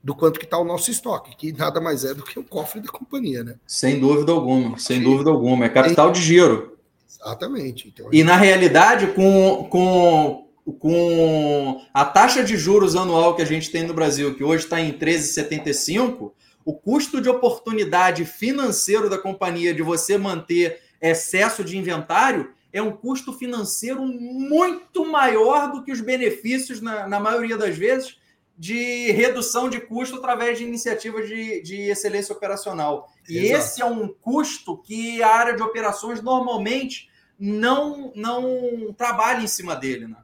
do 0.03 0.15
quanto 0.15 0.39
que 0.39 0.45
está 0.45 0.57
o 0.57 0.63
nosso 0.63 0.89
estoque, 0.89 1.35
que 1.35 1.51
nada 1.51 1.81
mais 1.81 2.05
é 2.05 2.13
do 2.13 2.23
que 2.23 2.39
o 2.39 2.43
cofre 2.43 2.79
da 2.79 2.89
companhia, 2.89 3.43
né? 3.43 3.55
Sem 3.65 3.99
dúvida 3.99 4.31
alguma, 4.31 4.77
sem 4.77 5.01
dúvida 5.01 5.29
alguma. 5.29 5.65
É 5.65 5.69
capital 5.69 6.11
de 6.11 6.21
giro. 6.21 6.77
Exatamente. 7.09 7.87
Então, 7.87 8.07
e 8.11 8.23
na 8.23 8.37
realidade, 8.37 9.07
com, 9.07 9.67
com, 9.69 10.47
com 10.79 11.81
a 11.93 12.05
taxa 12.05 12.43
de 12.43 12.55
juros 12.55 12.95
anual 12.95 13.35
que 13.35 13.41
a 13.41 13.45
gente 13.45 13.69
tem 13.69 13.83
no 13.83 13.93
Brasil, 13.93 14.35
que 14.35 14.43
hoje 14.43 14.63
está 14.63 14.79
em 14.79 14.93
13,75, 14.93 16.31
o 16.63 16.73
custo 16.73 17.19
de 17.21 17.29
oportunidade 17.29 18.23
financeiro 18.23 19.09
da 19.09 19.17
companhia 19.17 19.73
de 19.73 19.81
você 19.81 20.17
manter 20.17 20.79
excesso 21.01 21.63
de 21.63 21.77
inventário 21.77 22.51
é 22.71 22.81
um 22.81 22.91
custo 22.91 23.33
financeiro 23.33 24.05
muito 24.05 25.05
maior 25.05 25.71
do 25.71 25.83
que 25.83 25.91
os 25.91 26.01
benefícios, 26.01 26.81
na, 26.81 27.07
na 27.07 27.19
maioria 27.19 27.57
das 27.57 27.77
vezes, 27.77 28.17
de 28.57 29.11
redução 29.11 29.69
de 29.69 29.79
custo 29.79 30.17
através 30.17 30.57
de 30.57 30.63
iniciativas 30.63 31.27
de, 31.27 31.61
de 31.61 31.81
excelência 31.83 32.33
operacional. 32.33 33.11
E 33.29 33.37
Exato. 33.37 33.63
esse 33.63 33.81
é 33.81 33.85
um 33.85 34.07
custo 34.07 34.77
que 34.77 35.21
a 35.21 35.29
área 35.29 35.55
de 35.55 35.61
operações 35.61 36.21
normalmente 36.21 37.09
não, 37.39 38.11
não 38.15 38.93
trabalha 38.97 39.43
em 39.43 39.47
cima 39.47 39.75
dele. 39.75 40.07
Né? 40.07 40.17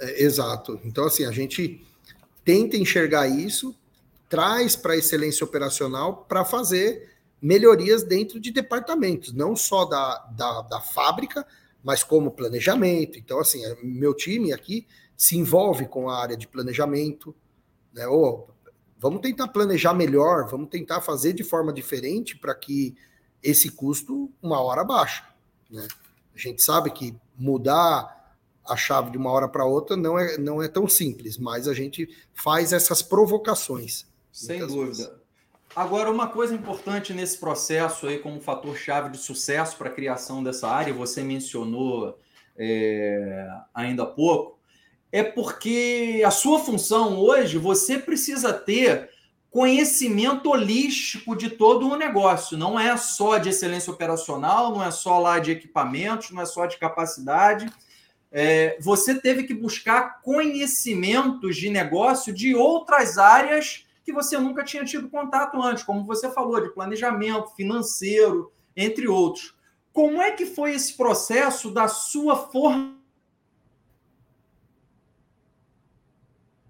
É, 0.00 0.24
exato. 0.24 0.80
Então, 0.84 1.04
assim, 1.04 1.24
a 1.24 1.30
gente 1.30 1.86
tenta 2.44 2.76
enxergar 2.76 3.28
isso, 3.28 3.74
traz 4.28 4.74
para 4.74 4.94
a 4.94 4.96
excelência 4.96 5.44
operacional 5.44 6.26
para 6.28 6.44
fazer 6.44 7.11
melhorias 7.42 8.04
dentro 8.04 8.38
de 8.38 8.52
departamentos, 8.52 9.32
não 9.32 9.56
só 9.56 9.84
da, 9.84 10.18
da, 10.36 10.62
da 10.62 10.80
fábrica, 10.80 11.44
mas 11.82 12.04
como 12.04 12.30
planejamento. 12.30 13.18
Então, 13.18 13.40
assim, 13.40 13.64
é, 13.64 13.76
meu 13.82 14.14
time 14.14 14.52
aqui 14.52 14.86
se 15.16 15.36
envolve 15.36 15.86
com 15.86 16.08
a 16.08 16.16
área 16.20 16.36
de 16.36 16.46
planejamento, 16.46 17.34
né? 17.92 18.06
Ou, 18.06 18.48
vamos 18.96 19.20
tentar 19.20 19.48
planejar 19.48 19.92
melhor, 19.92 20.48
vamos 20.48 20.68
tentar 20.68 21.00
fazer 21.00 21.32
de 21.32 21.42
forma 21.42 21.72
diferente 21.72 22.36
para 22.36 22.54
que 22.54 22.94
esse 23.42 23.70
custo 23.70 24.30
uma 24.40 24.60
hora 24.60 24.84
baixe. 24.84 25.24
Né? 25.68 25.86
A 26.32 26.38
gente 26.38 26.62
sabe 26.62 26.90
que 26.90 27.14
mudar 27.36 28.36
a 28.64 28.76
chave 28.76 29.10
de 29.10 29.18
uma 29.18 29.30
hora 29.30 29.48
para 29.48 29.64
outra 29.64 29.96
não 29.96 30.16
é, 30.16 30.38
não 30.38 30.62
é 30.62 30.68
tão 30.68 30.86
simples, 30.86 31.36
mas 31.36 31.66
a 31.66 31.74
gente 31.74 32.08
faz 32.32 32.72
essas 32.72 33.02
provocações. 33.02 34.06
Sem 34.30 34.60
dúvida. 34.60 34.86
Vezes. 34.86 35.21
Agora, 35.74 36.10
uma 36.10 36.28
coisa 36.28 36.54
importante 36.54 37.14
nesse 37.14 37.38
processo 37.38 38.06
aí, 38.06 38.18
como 38.18 38.40
fator 38.42 38.76
chave 38.76 39.08
de 39.08 39.16
sucesso 39.16 39.76
para 39.78 39.88
a 39.88 39.92
criação 39.92 40.44
dessa 40.44 40.68
área, 40.68 40.92
você 40.92 41.22
mencionou 41.22 42.18
é, 42.58 43.48
ainda 43.72 44.02
há 44.02 44.06
pouco, 44.06 44.58
é 45.10 45.22
porque 45.22 46.22
a 46.26 46.30
sua 46.30 46.58
função 46.58 47.18
hoje 47.18 47.56
você 47.56 47.98
precisa 47.98 48.52
ter 48.52 49.08
conhecimento 49.50 50.50
holístico 50.50 51.34
de 51.34 51.48
todo 51.48 51.88
o 51.88 51.96
negócio. 51.96 52.56
Não 52.56 52.78
é 52.78 52.94
só 52.98 53.38
de 53.38 53.48
excelência 53.48 53.92
operacional, 53.92 54.72
não 54.72 54.84
é 54.84 54.90
só 54.90 55.18
lá 55.18 55.38
de 55.38 55.52
equipamentos, 55.52 56.30
não 56.30 56.42
é 56.42 56.46
só 56.46 56.66
de 56.66 56.78
capacidade. 56.78 57.70
É, 58.30 58.76
você 58.80 59.14
teve 59.14 59.44
que 59.44 59.54
buscar 59.54 60.20
conhecimentos 60.22 61.56
de 61.56 61.70
negócio 61.70 62.32
de 62.32 62.54
outras 62.54 63.16
áreas 63.16 63.86
que 64.04 64.12
você 64.12 64.38
nunca 64.38 64.64
tinha 64.64 64.84
tido 64.84 65.08
contato 65.08 65.60
antes, 65.62 65.84
como 65.84 66.04
você 66.04 66.30
falou, 66.30 66.60
de 66.60 66.74
planejamento 66.74 67.54
financeiro, 67.54 68.52
entre 68.76 69.06
outros. 69.06 69.54
Como 69.92 70.20
é 70.20 70.32
que 70.32 70.46
foi 70.46 70.74
esse 70.74 70.96
processo 70.96 71.70
da 71.70 71.86
sua 71.86 72.36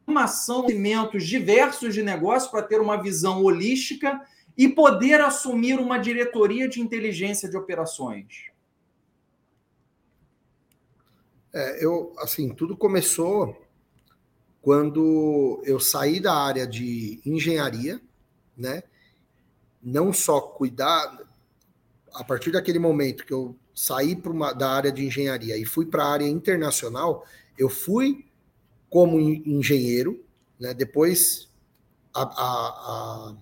formação 0.06 0.66
de 0.66 0.72
elementos 0.72 1.26
diversos 1.26 1.94
de 1.94 2.02
negócio 2.02 2.50
para 2.50 2.62
ter 2.62 2.80
uma 2.80 3.00
visão 3.00 3.42
holística 3.42 4.20
e 4.56 4.68
poder 4.68 5.20
assumir 5.20 5.78
uma 5.78 5.98
diretoria 5.98 6.68
de 6.68 6.80
inteligência 6.80 7.48
de 7.48 7.56
operações? 7.56 8.50
É, 11.54 11.84
eu, 11.84 12.14
assim, 12.18 12.54
tudo 12.54 12.76
começou 12.76 13.61
quando 14.62 15.60
eu 15.64 15.80
saí 15.80 16.20
da 16.20 16.32
área 16.32 16.64
de 16.66 17.20
engenharia, 17.26 18.00
né? 18.56 18.84
Não 19.82 20.12
só 20.12 20.40
cuidar, 20.40 21.18
a 22.14 22.22
partir 22.22 22.52
daquele 22.52 22.78
momento 22.78 23.26
que 23.26 23.32
eu 23.32 23.56
saí 23.74 24.14
uma, 24.24 24.52
da 24.52 24.70
área 24.70 24.92
de 24.92 25.04
engenharia 25.04 25.56
e 25.56 25.64
fui 25.64 25.84
para 25.84 26.04
a 26.04 26.12
área 26.12 26.28
internacional, 26.28 27.26
eu 27.58 27.68
fui 27.68 28.24
como 28.88 29.18
engenheiro, 29.18 30.24
né? 30.60 30.72
Depois 30.72 31.48
a, 32.14 32.22
a, 32.22 32.68
a, 32.68 33.36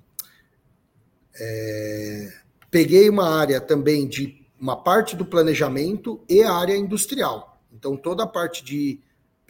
é, 1.38 2.32
peguei 2.70 3.10
uma 3.10 3.28
área 3.28 3.60
também 3.60 4.08
de 4.08 4.40
uma 4.58 4.82
parte 4.82 5.14
do 5.14 5.26
planejamento 5.26 6.24
e 6.26 6.42
a 6.42 6.52
área 6.52 6.76
industrial. 6.76 7.60
Então 7.70 7.94
toda 7.94 8.22
a 8.22 8.26
parte 8.26 8.64
de 8.64 9.00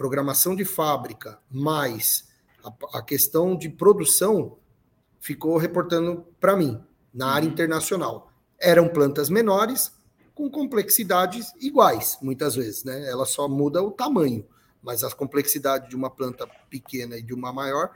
programação 0.00 0.56
de 0.56 0.64
fábrica, 0.64 1.38
mais 1.50 2.26
a, 2.64 2.98
a 2.98 3.02
questão 3.02 3.54
de 3.54 3.68
produção, 3.68 4.56
ficou 5.20 5.58
reportando 5.58 6.24
para 6.40 6.56
mim, 6.56 6.82
na 7.12 7.28
área 7.28 7.46
uhum. 7.46 7.52
internacional. 7.52 8.32
Eram 8.58 8.88
plantas 8.88 9.28
menores, 9.28 9.92
com 10.34 10.50
complexidades 10.50 11.52
iguais, 11.60 12.16
muitas 12.22 12.54
vezes, 12.54 12.82
né? 12.82 13.10
Ela 13.10 13.26
só 13.26 13.46
muda 13.46 13.82
o 13.82 13.90
tamanho, 13.90 14.42
mas 14.82 15.04
a 15.04 15.10
complexidade 15.10 15.90
de 15.90 15.96
uma 15.96 16.08
planta 16.08 16.48
pequena 16.70 17.18
e 17.18 17.22
de 17.22 17.34
uma 17.34 17.52
maior. 17.52 17.90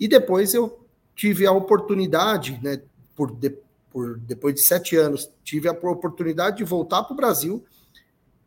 E 0.00 0.08
depois 0.08 0.54
eu 0.54 0.86
tive 1.14 1.46
a 1.46 1.52
oportunidade, 1.52 2.58
né, 2.62 2.80
por, 3.14 3.30
de, 3.30 3.50
por 3.90 4.16
depois 4.20 4.54
de 4.54 4.62
sete 4.62 4.96
anos, 4.96 5.30
tive 5.44 5.68
a 5.68 5.72
oportunidade 5.72 6.56
de 6.56 6.64
voltar 6.64 7.02
para 7.02 7.12
o 7.12 7.16
Brasil, 7.16 7.62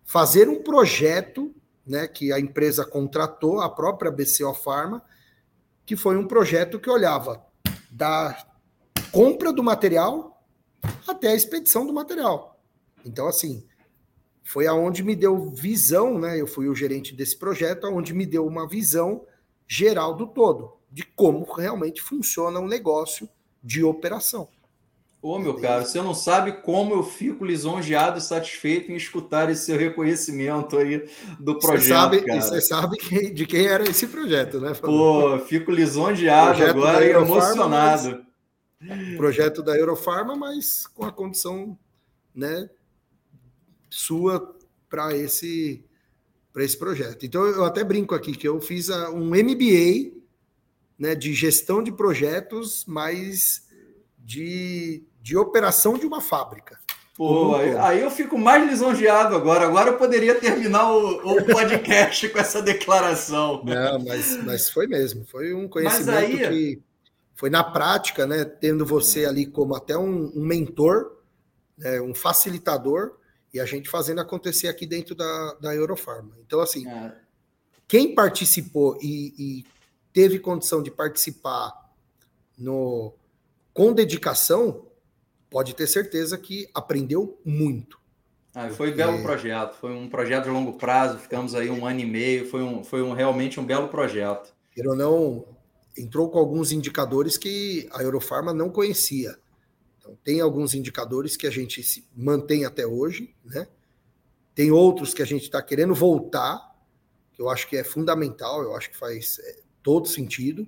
fazer 0.04 0.50
um 0.50 0.64
projeto 0.64 1.54
né, 1.90 2.08
que 2.08 2.32
a 2.32 2.40
empresa 2.40 2.86
contratou, 2.86 3.60
a 3.60 3.70
própria 3.70 4.12
BCO 4.12 4.54
Pharma, 4.54 5.04
que 5.86 5.96
foi 5.96 6.16
um 6.16 6.28
projeto 6.28 6.80
que 6.80 6.90
olhava 6.90 7.44
da 7.90 8.46
compra 9.12 9.52
do 9.52 9.64
material 9.64 10.40
até 11.08 11.30
a 11.30 11.36
expedição 11.36 11.88
do 11.88 11.92
material. 11.92 12.62
Então, 13.04 13.28
assim, 13.28 13.66
foi 14.44 14.68
aonde 14.68 15.04
me 15.04 15.16
deu 15.16 15.50
visão, 15.50 16.20
né? 16.20 16.40
Eu 16.40 16.46
fui 16.46 16.70
o 16.70 16.76
gerente 16.76 17.16
desse 17.16 17.38
projeto, 17.38 17.88
aonde 17.88 18.14
me 18.14 18.26
deu 18.26 18.46
uma 18.46 18.68
visão 18.68 19.26
geral 19.68 20.14
do 20.14 20.28
todo, 20.28 20.74
de 20.92 21.04
como 21.04 21.44
realmente 21.52 22.02
funciona 22.02 22.60
um 22.60 22.68
negócio 22.68 23.28
de 23.64 23.84
operação. 23.84 24.48
Ô, 25.22 25.38
meu 25.38 25.56
caro, 25.56 25.86
você 25.86 26.02
não 26.02 26.14
sabe 26.14 26.62
como 26.62 26.94
eu 26.94 27.04
fico 27.04 27.44
lisonjeado 27.44 28.18
e 28.18 28.22
satisfeito 28.22 28.90
em 28.90 28.96
escutar 28.96 29.50
esse 29.50 29.66
seu 29.66 29.78
reconhecimento 29.78 30.78
aí 30.78 31.10
do 31.38 31.60
projeto. 31.60 31.82
Você 31.82 31.90
sabe, 31.90 32.22
cara. 32.22 32.42
Você 32.42 32.62
sabe 32.62 33.32
de 33.34 33.46
quem 33.46 33.66
era 33.66 33.84
esse 33.84 34.08
projeto, 34.08 34.62
né? 34.62 34.74
Pô, 34.76 35.38
fico 35.40 35.72
lisonjeado 35.72 36.64
agora 36.64 37.06
e 37.06 37.12
emocionado. 37.12 38.26
Mas, 38.80 39.18
projeto 39.18 39.62
da 39.62 39.78
Eurofarma, 39.78 40.38
mas 40.38 40.88
com 40.88 41.04
a 41.04 41.12
condição 41.12 41.78
né, 42.34 42.70
sua 43.90 44.56
para 44.90 45.16
esse, 45.18 45.84
esse 46.56 46.78
projeto. 46.78 47.26
Então, 47.26 47.46
eu 47.46 47.66
até 47.66 47.84
brinco 47.84 48.16
aqui 48.16 48.32
que 48.32 48.48
eu 48.48 48.62
fiz 48.62 48.88
um 48.90 49.32
MBA 49.32 50.18
né, 50.98 51.14
de 51.14 51.34
gestão 51.34 51.84
de 51.84 51.92
projetos, 51.92 52.86
mas 52.88 53.68
de, 54.30 55.04
de 55.24 55.36
operação 55.36 55.98
de 55.98 56.06
uma 56.06 56.22
fábrica. 56.22 56.80
Pô, 57.16 57.56
aí, 57.56 57.76
aí, 57.78 58.02
eu 58.02 58.12
fico 58.12 58.38
mais 58.38 58.66
lisonjeado 58.70 59.36
agora. 59.36 59.66
Agora 59.66 59.90
eu 59.90 59.98
poderia 59.98 60.36
terminar 60.36 60.90
o, 60.94 61.38
o 61.38 61.44
podcast 61.44 62.30
com 62.30 62.38
essa 62.38 62.62
declaração. 62.62 63.64
Não, 63.66 64.00
mas, 64.00 64.42
mas 64.46 64.70
foi 64.70 64.86
mesmo. 64.86 65.26
Foi 65.26 65.54
um 65.54 65.68
conhecimento 65.68 66.16
aí... 66.16 66.48
que 66.48 66.82
foi 67.34 67.50
na 67.50 67.64
prática, 67.64 68.28
né? 68.28 68.46
Tendo 68.46 68.86
você 68.86 69.26
ali 69.26 69.48
como 69.48 69.76
até 69.76 69.98
um, 69.98 70.32
um 70.34 70.46
mentor, 70.46 71.18
né, 71.76 72.00
um 72.00 72.14
facilitador, 72.14 73.18
e 73.52 73.60
a 73.60 73.66
gente 73.66 73.90
fazendo 73.90 74.22
acontecer 74.22 74.68
aqui 74.68 74.86
dentro 74.86 75.16
da, 75.16 75.58
da 75.60 75.76
Eurofarma. 75.76 76.38
Então, 76.46 76.62
assim, 76.62 76.88
é. 76.88 77.16
quem 77.88 78.14
participou 78.14 78.98
e, 79.02 79.34
e 79.38 79.66
teve 80.14 80.38
condição 80.38 80.84
de 80.84 80.92
participar 80.92 81.74
no, 82.58 83.14
com 83.74 83.94
dedicação 83.94 84.88
pode 85.50 85.76
ter 85.76 85.88
certeza 85.88 86.38
que 86.38 86.70
aprendeu 86.74 87.40
muito. 87.44 88.00
Ah, 88.54 88.70
foi 88.70 88.92
um 88.92 88.96
belo 88.96 89.22
projeto, 89.22 89.76
foi 89.76 89.92
um 89.92 90.10
projeto 90.10 90.46
de 90.46 90.50
longo 90.50 90.74
prazo, 90.74 91.20
ficamos 91.20 91.54
aí 91.54 91.70
um 91.70 91.86
ano 91.86 92.00
e 92.00 92.06
meio, 92.06 92.48
foi, 92.48 92.62
um, 92.62 92.84
foi 92.84 93.02
um, 93.02 93.14
realmente 93.14 93.60
um 93.60 93.66
belo 93.66 93.88
projeto. 93.90 94.54
Queira 94.72 94.90
ou 94.90 94.96
não, 94.96 95.46
entrou 95.98 96.30
com 96.30 96.40
alguns 96.40 96.72
indicadores 96.72 97.38
que 97.38 97.88
a 97.92 98.02
Eurofarma 98.02 98.54
não 98.54 98.70
conhecia. 98.70 99.38
Então, 99.98 100.18
tem 100.24 100.42
alguns 100.42 100.74
indicadores 100.74 101.38
que 101.38 101.46
a 101.46 101.52
gente 101.52 101.84
se 101.84 102.08
mantém 102.16 102.66
até 102.66 102.86
hoje, 102.86 103.36
né? 103.46 103.68
Tem 104.56 104.72
outros 104.72 105.14
que 105.14 105.22
a 105.22 105.26
gente 105.26 105.44
está 105.44 105.62
querendo 105.62 105.94
voltar, 105.94 106.76
que 107.32 107.42
eu 107.42 107.50
acho 107.50 107.68
que 107.68 107.78
é 107.78 107.84
fundamental, 107.84 108.62
eu 108.62 108.76
acho 108.76 108.90
que 108.90 108.98
faz 108.98 109.40
é, 109.40 109.60
todo 109.82 110.08
sentido. 110.08 110.68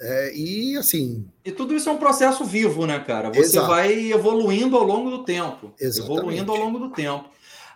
É, 0.00 0.34
e 0.34 0.76
assim. 0.76 1.26
E 1.44 1.50
tudo 1.50 1.74
isso 1.74 1.88
é 1.88 1.92
um 1.92 1.96
processo 1.96 2.44
vivo, 2.44 2.86
né, 2.86 2.98
cara? 3.00 3.30
Você 3.30 3.56
exato. 3.56 3.68
vai 3.68 4.12
evoluindo 4.12 4.76
ao 4.76 4.84
longo 4.84 5.10
do 5.10 5.24
tempo. 5.24 5.72
Exatamente. 5.78 6.18
Evoluindo 6.18 6.52
ao 6.52 6.58
longo 6.58 6.78
do 6.78 6.90
tempo. 6.90 7.30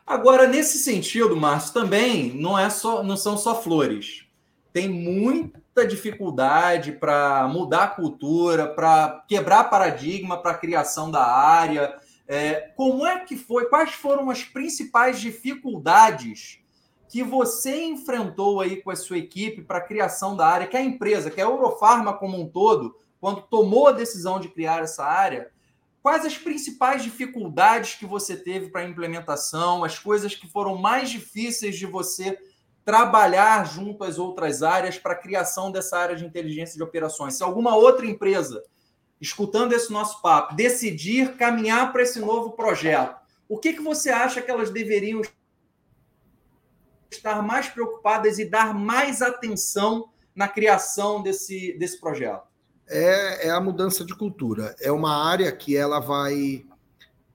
Agora, 0.06 0.46
nesse 0.46 0.78
sentido, 0.78 1.36
Márcio, 1.36 1.72
também 1.72 2.34
não, 2.34 2.58
é 2.58 2.68
só, 2.68 3.02
não 3.02 3.16
são 3.16 3.38
só 3.38 3.60
flores. 3.62 4.24
Tem 4.72 4.88
muita 4.88 5.86
dificuldade 5.86 6.92
para 6.92 7.48
mudar 7.48 7.84
a 7.84 7.88
cultura, 7.88 8.66
para 8.66 9.24
quebrar 9.26 9.64
paradigma 9.64 10.36
para 10.42 10.52
a 10.52 10.58
criação 10.58 11.10
da 11.10 11.24
área. 11.24 11.94
É, 12.26 12.70
como 12.76 13.06
é 13.06 13.20
que 13.20 13.36
foi? 13.36 13.66
Quais 13.66 13.92
foram 13.92 14.30
as 14.30 14.42
principais 14.44 15.20
dificuldades 15.20 16.59
que 17.10 17.24
você 17.24 17.82
enfrentou 17.82 18.60
aí 18.60 18.80
com 18.80 18.88
a 18.88 18.96
sua 18.96 19.18
equipe 19.18 19.62
para 19.62 19.78
a 19.78 19.84
criação 19.84 20.36
da 20.36 20.46
área, 20.46 20.68
que 20.68 20.76
a 20.76 20.80
empresa, 20.80 21.28
que 21.28 21.40
a 21.40 21.44
Eurofarma 21.44 22.16
como 22.16 22.40
um 22.40 22.48
todo, 22.48 22.96
quando 23.20 23.42
tomou 23.42 23.88
a 23.88 23.92
decisão 23.92 24.38
de 24.38 24.48
criar 24.48 24.80
essa 24.80 25.04
área, 25.04 25.50
quais 26.00 26.24
as 26.24 26.38
principais 26.38 27.02
dificuldades 27.02 27.96
que 27.96 28.06
você 28.06 28.36
teve 28.36 28.70
para 28.70 28.82
a 28.82 28.88
implementação, 28.88 29.82
as 29.82 29.98
coisas 29.98 30.36
que 30.36 30.48
foram 30.48 30.76
mais 30.76 31.10
difíceis 31.10 31.76
de 31.76 31.84
você 31.84 32.38
trabalhar 32.84 33.66
junto 33.66 34.04
às 34.04 34.16
outras 34.16 34.62
áreas 34.62 34.96
para 34.96 35.12
a 35.12 35.20
criação 35.20 35.72
dessa 35.72 35.98
área 35.98 36.14
de 36.14 36.24
inteligência 36.24 36.76
de 36.76 36.82
operações? 36.82 37.34
Se 37.34 37.42
alguma 37.42 37.74
outra 37.74 38.06
empresa, 38.06 38.62
escutando 39.20 39.72
esse 39.72 39.92
nosso 39.92 40.22
papo, 40.22 40.54
decidir 40.54 41.34
caminhar 41.36 41.90
para 41.92 42.02
esse 42.02 42.20
novo 42.20 42.52
projeto, 42.52 43.18
o 43.48 43.58
que, 43.58 43.72
que 43.72 43.82
você 43.82 44.10
acha 44.10 44.40
que 44.40 44.50
elas 44.50 44.70
deveriam 44.70 45.20
estar 47.10 47.42
mais 47.42 47.68
preocupadas 47.68 48.38
e 48.38 48.44
dar 48.44 48.74
mais 48.74 49.22
atenção 49.22 50.10
na 50.34 50.48
criação 50.48 51.22
desse, 51.22 51.76
desse 51.78 52.00
projeto? 52.00 52.42
É, 52.88 53.48
é 53.48 53.50
a 53.50 53.60
mudança 53.60 54.04
de 54.04 54.14
cultura. 54.14 54.74
É 54.80 54.90
uma 54.90 55.24
área 55.24 55.50
que 55.52 55.76
ela 55.76 56.00
vai 56.00 56.64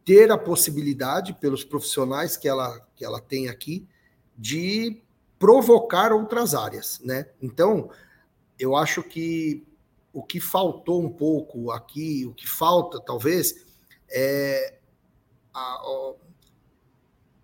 ter 0.03 0.31
a 0.31 0.38
possibilidade, 0.38 1.33
pelos 1.33 1.63
profissionais 1.63 2.38
que 2.38 2.47
ela, 2.47 2.79
que 2.95 3.03
ela 3.03 3.19
tem 3.19 3.49
aqui, 3.49 3.88
de 4.38 5.01
provocar 5.39 6.11
outras 6.13 6.53
áreas, 6.53 6.99
né? 7.03 7.27
Então, 7.41 7.89
eu 8.59 8.75
acho 8.75 9.01
que 9.01 9.65
o 10.13 10.23
que 10.23 10.39
faltou 10.39 11.03
um 11.03 11.09
pouco 11.09 11.71
aqui, 11.71 12.25
o 12.25 12.33
que 12.33 12.47
falta, 12.47 13.01
talvez, 13.01 13.65
é 14.09 14.77
a, 15.53 15.59
a, 15.59 16.13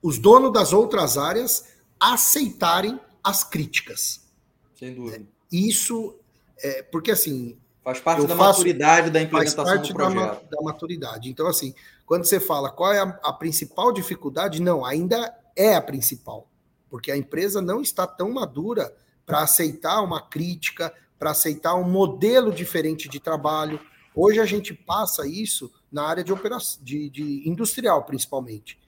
os 0.02 0.18
donos 0.18 0.54
das 0.54 0.72
outras 0.72 1.18
áreas 1.18 1.71
aceitarem 2.02 3.00
as 3.24 3.44
críticas. 3.44 4.28
Sem 4.74 4.96
dúvida. 4.96 5.24
Isso, 5.52 6.16
é, 6.58 6.82
porque 6.82 7.12
assim. 7.12 7.58
Faz 7.84 8.00
parte 8.00 8.28
da 8.28 8.36
faço, 8.36 8.60
maturidade 8.60 9.10
da 9.10 9.22
implementação 9.22 9.66
faz 9.66 9.78
parte 9.78 9.88
do 9.90 9.96
projeto. 9.96 10.44
Da, 10.50 10.58
da 10.58 10.62
maturidade. 10.64 11.30
Então, 11.30 11.48
assim, 11.48 11.74
quando 12.06 12.26
você 12.26 12.40
fala 12.40 12.70
qual 12.70 12.94
é 12.94 13.00
a, 13.00 13.20
a 13.24 13.34
principal 13.34 13.92
dificuldade, 13.92 14.62
não, 14.62 14.86
ainda 14.86 15.36
é 15.56 15.76
a 15.76 15.82
principal. 15.82 16.48
Porque 16.90 17.12
a 17.12 17.18
empresa 17.18 17.62
não 17.62 17.82
está 17.82 18.06
tão 18.06 18.32
madura 18.34 18.94
para 19.26 19.42
aceitar 19.42 20.02
uma 20.02 20.22
crítica, 20.22 20.94
para 21.18 21.32
aceitar 21.32 21.76
um 21.76 21.90
modelo 21.90 22.52
diferente 22.52 23.08
de 23.08 23.20
trabalho. 23.20 23.80
Hoje 24.14 24.40
a 24.40 24.46
gente 24.46 24.74
passa 24.74 25.28
isso 25.28 25.72
na 25.92 26.04
área 26.04 26.24
de 26.24 26.34
operação, 26.34 26.84
de, 26.84 27.10
de 27.10 27.48
industrial, 27.48 28.04
principalmente, 28.04 28.80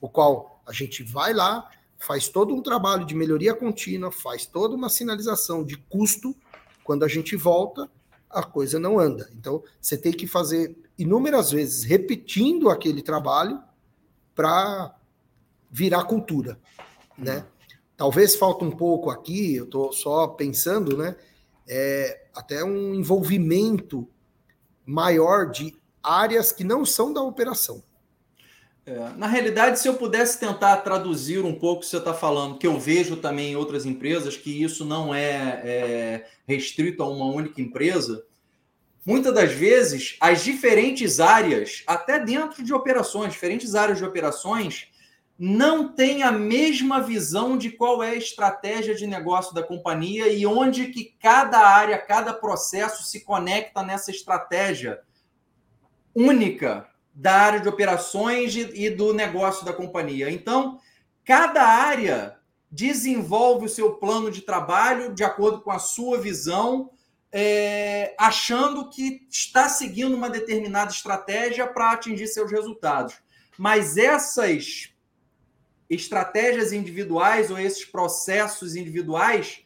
o 0.00 0.08
qual 0.08 0.62
a 0.66 0.72
gente 0.72 1.02
vai 1.02 1.32
lá, 1.32 1.68
faz 1.98 2.28
todo 2.28 2.54
um 2.54 2.62
trabalho 2.62 3.04
de 3.04 3.14
melhoria 3.14 3.54
contínua, 3.54 4.10
faz 4.10 4.46
toda 4.46 4.74
uma 4.74 4.88
sinalização 4.88 5.64
de 5.64 5.76
custo. 5.76 6.34
Quando 6.84 7.04
a 7.04 7.08
gente 7.08 7.36
volta, 7.36 7.90
a 8.30 8.42
coisa 8.42 8.78
não 8.78 8.98
anda. 8.98 9.30
Então, 9.34 9.62
você 9.80 9.96
tem 9.96 10.12
que 10.12 10.26
fazer 10.26 10.76
inúmeras 10.98 11.50
vezes 11.50 11.84
repetindo 11.84 12.70
aquele 12.70 13.02
trabalho 13.02 13.60
para 14.34 14.94
virar 15.70 16.04
cultura, 16.04 16.58
né? 17.16 17.44
Talvez 17.96 18.36
falta 18.36 18.64
um 18.64 18.70
pouco 18.70 19.10
aqui, 19.10 19.56
eu 19.56 19.64
estou 19.64 19.92
só 19.92 20.28
pensando, 20.28 20.96
né? 20.96 21.16
É, 21.66 22.26
até 22.34 22.64
um 22.64 22.94
envolvimento 22.94 24.08
maior 24.86 25.50
de 25.50 25.76
áreas 26.02 26.52
que 26.52 26.64
não 26.64 26.84
são 26.86 27.12
da 27.12 27.20
operação. 27.20 27.82
É, 28.88 29.10
na 29.18 29.26
realidade, 29.26 29.78
se 29.78 29.86
eu 29.86 29.94
pudesse 29.94 30.40
tentar 30.40 30.78
traduzir 30.78 31.44
um 31.44 31.54
pouco 31.54 31.76
o 31.76 31.80
que 31.80 31.86
você 31.86 31.98
está 31.98 32.14
falando, 32.14 32.56
que 32.56 32.66
eu 32.66 32.80
vejo 32.80 33.16
também 33.16 33.52
em 33.52 33.56
outras 33.56 33.84
empresas, 33.84 34.34
que 34.34 34.62
isso 34.62 34.82
não 34.82 35.14
é, 35.14 35.60
é 35.62 36.26
restrito 36.46 37.02
a 37.02 37.08
uma 37.08 37.26
única 37.26 37.60
empresa, 37.60 38.24
muitas 39.04 39.34
das 39.34 39.52
vezes 39.52 40.16
as 40.18 40.42
diferentes 40.42 41.20
áreas, 41.20 41.82
até 41.86 42.18
dentro 42.18 42.64
de 42.64 42.72
operações, 42.72 43.34
diferentes 43.34 43.74
áreas 43.74 43.98
de 43.98 44.06
operações, 44.06 44.88
não 45.38 45.92
têm 45.92 46.22
a 46.22 46.32
mesma 46.32 46.98
visão 46.98 47.58
de 47.58 47.70
qual 47.70 48.02
é 48.02 48.12
a 48.12 48.16
estratégia 48.16 48.94
de 48.94 49.06
negócio 49.06 49.54
da 49.54 49.62
companhia 49.62 50.32
e 50.32 50.46
onde 50.46 50.86
que 50.86 51.14
cada 51.20 51.58
área, 51.58 51.98
cada 51.98 52.32
processo 52.32 53.04
se 53.04 53.20
conecta 53.20 53.82
nessa 53.82 54.10
estratégia 54.10 55.00
única 56.14 56.88
da 57.18 57.34
área 57.34 57.58
de 57.58 57.68
operações 57.68 58.54
e 58.54 58.88
do 58.88 59.12
negócio 59.12 59.66
da 59.66 59.72
companhia. 59.72 60.30
Então, 60.30 60.78
cada 61.24 61.64
área 61.64 62.38
desenvolve 62.70 63.66
o 63.66 63.68
seu 63.68 63.94
plano 63.94 64.30
de 64.30 64.42
trabalho 64.42 65.12
de 65.12 65.24
acordo 65.24 65.60
com 65.60 65.72
a 65.72 65.80
sua 65.80 66.20
visão, 66.20 66.92
é, 67.32 68.14
achando 68.16 68.88
que 68.88 69.26
está 69.28 69.68
seguindo 69.68 70.14
uma 70.14 70.30
determinada 70.30 70.92
estratégia 70.92 71.66
para 71.66 71.90
atingir 71.90 72.28
seus 72.28 72.52
resultados. 72.52 73.16
Mas 73.58 73.96
essas 73.96 74.90
estratégias 75.90 76.72
individuais 76.72 77.50
ou 77.50 77.58
esses 77.58 77.84
processos 77.84 78.76
individuais, 78.76 79.64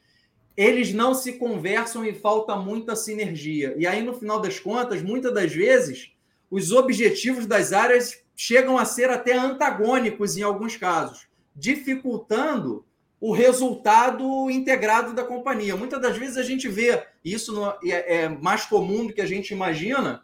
eles 0.57 0.95
não 0.95 1.15
se 1.15 1.35
conversam 1.35 2.03
e 2.03 2.15
falta 2.15 2.57
muita 2.57 2.97
sinergia. 2.97 3.75
E 3.77 3.87
aí, 3.87 4.03
no 4.03 4.15
final 4.15 4.41
das 4.41 4.59
contas, 4.59 5.03
muitas 5.03 5.35
das 5.35 5.53
vezes, 5.53 6.12
os 6.53 6.71
objetivos 6.71 7.47
das 7.47 7.73
áreas 7.73 8.23
chegam 8.37 8.77
a 8.77 8.85
ser 8.85 9.09
até 9.09 9.33
antagônicos 9.33 10.37
em 10.37 10.43
alguns 10.43 10.77
casos, 10.77 11.27
dificultando 11.57 12.85
o 13.19 13.33
resultado 13.33 14.51
integrado 14.51 15.15
da 15.15 15.25
companhia. 15.25 15.75
Muitas 15.75 16.03
das 16.03 16.19
vezes 16.19 16.37
a 16.37 16.43
gente 16.43 16.69
vê, 16.69 17.07
isso 17.25 17.59
é, 17.83 18.25
é 18.25 18.29
mais 18.29 18.67
comum 18.67 19.07
do 19.07 19.15
que 19.15 19.23
a 19.23 19.27
gente 19.27 19.55
imagina, 19.55 20.23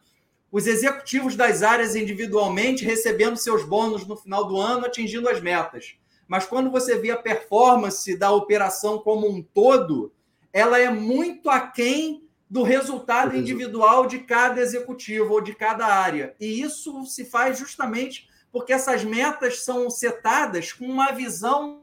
os 0.53 0.67
executivos 0.67 1.35
das 1.35 1.62
áreas 1.62 1.97
individualmente 1.97 2.85
recebendo 2.85 3.38
seus 3.38 3.64
bônus 3.64 4.07
no 4.07 4.14
final 4.14 4.47
do 4.47 4.59
ano, 4.59 4.85
atingindo 4.85 5.31
as 5.31 5.41
metas. 5.41 5.95
Mas 6.27 6.45
quando 6.45 6.71
você 6.71 6.99
vê 6.99 7.11
a 7.11 7.17
performance 7.17 8.14
da 8.19 8.31
operação 8.31 8.99
como 8.99 9.27
um 9.27 9.43
todo, 9.43 10.12
ela 10.53 10.79
é 10.79 10.91
muito 10.91 11.49
aquém 11.49 12.28
do 12.51 12.63
resultado 12.63 13.37
individual 13.37 14.07
de 14.07 14.21
cada 14.21 14.61
executivo 14.61 15.35
ou 15.35 15.41
de 15.41 15.55
cada 15.55 15.87
área. 15.87 16.35
E 16.41 16.61
isso 16.63 17.05
se 17.05 17.25
faz 17.25 17.59
justamente 17.59 18.29
porque 18.51 18.73
essas 18.73 19.05
metas 19.05 19.65
são 19.65 19.91
setadas 19.91 20.73
com 20.73 20.87
uma 20.87 21.13
visão 21.13 21.83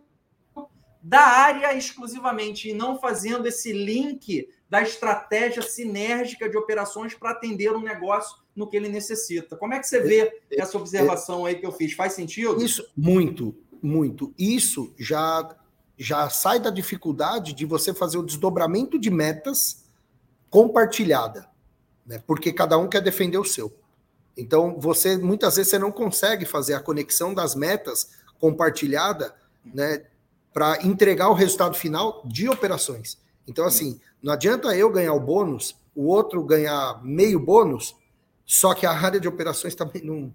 da 1.02 1.22
área 1.22 1.72
exclusivamente 1.78 2.70
e 2.70 2.74
não 2.74 3.00
fazendo 3.00 3.46
esse 3.48 3.72
link 3.72 4.50
da 4.68 4.82
estratégia 4.82 5.62
sinérgica 5.62 6.50
de 6.50 6.58
operações 6.58 7.14
para 7.14 7.30
atender 7.30 7.72
um 7.72 7.82
negócio 7.82 8.38
no 8.56 8.68
que 8.68 8.76
ele 8.76 8.90
necessita. 8.90 9.56
Como 9.56 9.76
é 9.76 9.80
que 9.80 9.88
você 9.88 10.02
vê 10.02 10.42
essa 10.52 10.78
observação 10.80 11.46
aí 11.46 11.56
que 11.56 11.66
eu 11.66 11.72
fiz? 11.72 11.94
Faz 11.94 12.14
sentido? 12.14 12.64
Isso, 12.64 12.84
muito, 12.98 13.56
muito. 13.84 14.34
Isso 14.36 14.92
já, 14.98 15.56
já 15.96 16.28
sai 16.30 16.60
da 16.60 16.72
dificuldade 16.72 17.54
de 17.54 17.66
você 17.68 17.94
fazer 17.94 18.18
o 18.18 18.24
desdobramento 18.24 18.98
de 18.98 19.12
metas 19.12 19.85
compartilhada, 20.56 21.50
né? 22.06 22.24
porque 22.26 22.54
cada 22.54 22.78
um 22.78 22.88
quer 22.88 23.02
defender 23.02 23.38
o 23.38 23.44
seu. 23.44 23.78
Então, 24.38 24.80
você 24.80 25.18
muitas 25.18 25.58
vezes 25.58 25.70
você 25.70 25.78
não 25.78 25.92
consegue 25.92 26.46
fazer 26.46 26.76
a 26.76 26.80
conexão 26.80 27.34
das 27.34 27.56
metas 27.56 28.12
compartilhada, 28.40 29.36
né, 29.66 30.04
para 30.54 30.82
entregar 30.82 31.28
o 31.28 31.34
resultado 31.34 31.76
final 31.76 32.22
de 32.24 32.48
operações. 32.48 33.18
Então, 33.46 33.66
assim, 33.66 34.00
não 34.24 34.32
adianta 34.32 34.74
eu 34.78 34.90
ganhar 34.90 35.14
o 35.14 35.20
bônus, 35.20 35.76
o 35.94 36.06
outro 36.08 36.42
ganhar 36.42 37.04
meio 37.04 37.38
bônus, 37.38 37.94
só 38.46 38.74
que 38.74 38.86
a 38.86 38.94
área 38.94 39.20
de 39.20 39.28
operações 39.28 39.76
também 39.76 40.02
não, 40.06 40.34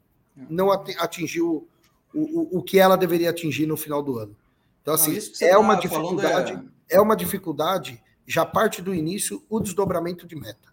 não 0.51 0.71
atingiu 0.71 1.67
o, 2.13 2.21
o, 2.21 2.59
o 2.59 2.63
que 2.63 2.79
ela 2.79 2.97
deveria 2.97 3.31
atingir 3.31 3.65
no 3.65 3.77
final 3.77 4.03
do 4.03 4.19
ano. 4.19 4.37
Então, 4.83 4.93
assim, 4.93 5.13
não, 5.15 5.49
é 5.49 5.51
tá 5.53 5.59
uma 5.59 5.77
dificuldade, 5.77 6.53
é... 6.91 6.97
é... 6.97 7.01
uma 7.01 7.17
dificuldade, 7.17 8.03
já 8.31 8.47
parte 8.47 8.81
do 8.81 8.95
início, 8.95 9.45
o 9.49 9.59
desdobramento 9.59 10.27
de 10.27 10.37
meta. 10.37 10.73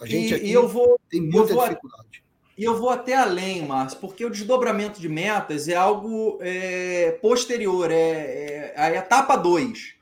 A 0.00 0.06
gente 0.06 0.32
e, 0.32 0.34
aqui 0.34 0.46
e 0.46 0.52
eu 0.52 0.66
vou, 0.66 0.98
tem 1.10 1.20
muita 1.20 1.54
dificuldade. 1.54 2.24
E 2.56 2.64
eu 2.64 2.78
vou 2.78 2.88
até 2.88 3.14
além, 3.14 3.66
Márcio, 3.66 3.98
porque 3.98 4.24
o 4.24 4.30
desdobramento 4.30 5.00
de 5.00 5.08
metas 5.08 5.68
é 5.68 5.74
algo 5.74 6.38
é, 6.40 7.18
posterior, 7.20 7.90
é, 7.90 8.72
é 8.74 8.74
a 8.76 8.94
etapa 8.94 9.36
2. 9.36 9.94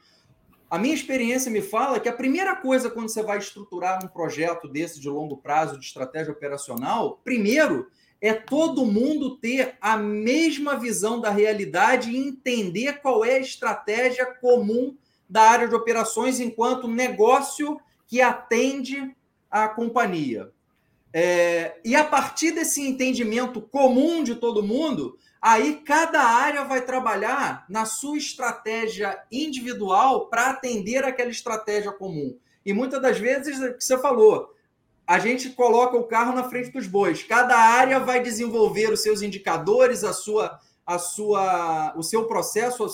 A 0.71 0.79
minha 0.79 0.95
experiência 0.95 1.51
me 1.51 1.61
fala 1.61 1.99
que 1.99 2.09
a 2.09 2.13
primeira 2.13 2.55
coisa 2.55 2.89
quando 2.89 3.09
você 3.09 3.23
vai 3.23 3.39
estruturar 3.39 4.05
um 4.05 4.09
projeto 4.09 4.69
desse 4.69 5.01
de 5.01 5.09
longo 5.09 5.39
prazo, 5.39 5.79
de 5.79 5.85
estratégia 5.85 6.33
operacional, 6.33 7.21
primeiro 7.25 7.89
é 8.21 8.33
todo 8.33 8.87
mundo 8.87 9.37
ter 9.39 9.75
a 9.81 9.97
mesma 9.97 10.77
visão 10.77 11.21
da 11.21 11.31
realidade 11.31 12.11
e 12.11 12.17
entender 12.17 13.01
qual 13.01 13.25
é 13.25 13.35
a 13.35 13.41
estratégia 13.41 14.27
comum 14.27 14.97
da 15.33 15.45
área 15.45 15.67
de 15.67 15.75
operações 15.75 16.39
enquanto 16.39 16.87
negócio 16.87 17.81
que 18.07 18.21
atende 18.21 19.17
a 19.51 19.67
companhia. 19.67 20.51
É, 21.11 21.81
e 21.83 21.97
a 21.97 22.05
partir 22.05 22.53
desse 22.53 22.83
entendimento 22.83 23.59
comum 23.63 24.23
de 24.23 24.35
todo 24.35 24.63
mundo, 24.63 25.19
aí 25.41 25.77
cada 25.87 26.23
área 26.23 26.65
vai 26.65 26.83
trabalhar 26.83 27.65
na 27.67 27.87
sua 27.87 28.19
estratégia 28.19 29.19
individual 29.33 30.27
para 30.27 30.51
atender 30.51 31.03
aquela 31.03 31.31
estratégia 31.31 31.93
comum. 31.93 32.37
E 32.65 32.75
muitas 32.75 33.01
das 33.01 33.19
vezes, 33.19 33.59
o 33.59 33.73
que 33.73 33.83
você 33.83 33.97
falou, 33.97 34.55
a 35.07 35.19
gente 35.19 35.49
coloca 35.49 35.97
o 35.97 36.05
carro 36.05 36.35
na 36.35 36.45
frente 36.45 36.71
dos 36.71 36.87
bois. 36.87 37.23
Cada 37.23 37.57
área 37.57 37.99
vai 38.01 38.23
desenvolver 38.23 38.93
os 38.93 39.01
seus 39.01 39.23
indicadores, 39.23 40.05
a 40.05 40.13
sua, 40.13 40.61
a 40.87 40.99
sua, 40.99 41.95
o 41.97 42.03
seu 42.03 42.27
processo, 42.27 42.87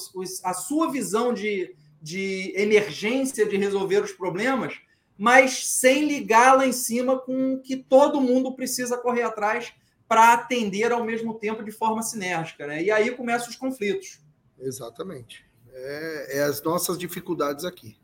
a 0.44 0.54
sua 0.54 0.88
visão 0.88 1.34
de, 1.34 1.74
de 2.00 2.52
emergência 2.56 3.46
de 3.46 3.56
resolver 3.56 4.02
os 4.02 4.12
problemas 4.12 4.74
mas 5.18 5.66
sem 5.66 6.06
ligar 6.06 6.56
lá 6.56 6.64
em 6.64 6.72
cima 6.72 7.18
com 7.18 7.54
o 7.54 7.60
que 7.60 7.76
todo 7.76 8.20
mundo 8.20 8.54
precisa 8.54 8.96
correr 8.96 9.22
atrás 9.22 9.72
para 10.06 10.32
atender 10.32 10.92
ao 10.92 11.04
mesmo 11.04 11.34
tempo 11.34 11.64
de 11.64 11.72
forma 11.72 12.02
sinérgica. 12.02 12.68
Né? 12.68 12.84
E 12.84 12.90
aí 12.90 13.10
começam 13.10 13.48
os 13.48 13.56
conflitos. 13.56 14.20
Exatamente. 14.58 15.44
É, 15.72 16.38
é 16.38 16.42
as 16.44 16.62
nossas 16.62 16.96
dificuldades 16.96 17.64
aqui. 17.64 17.96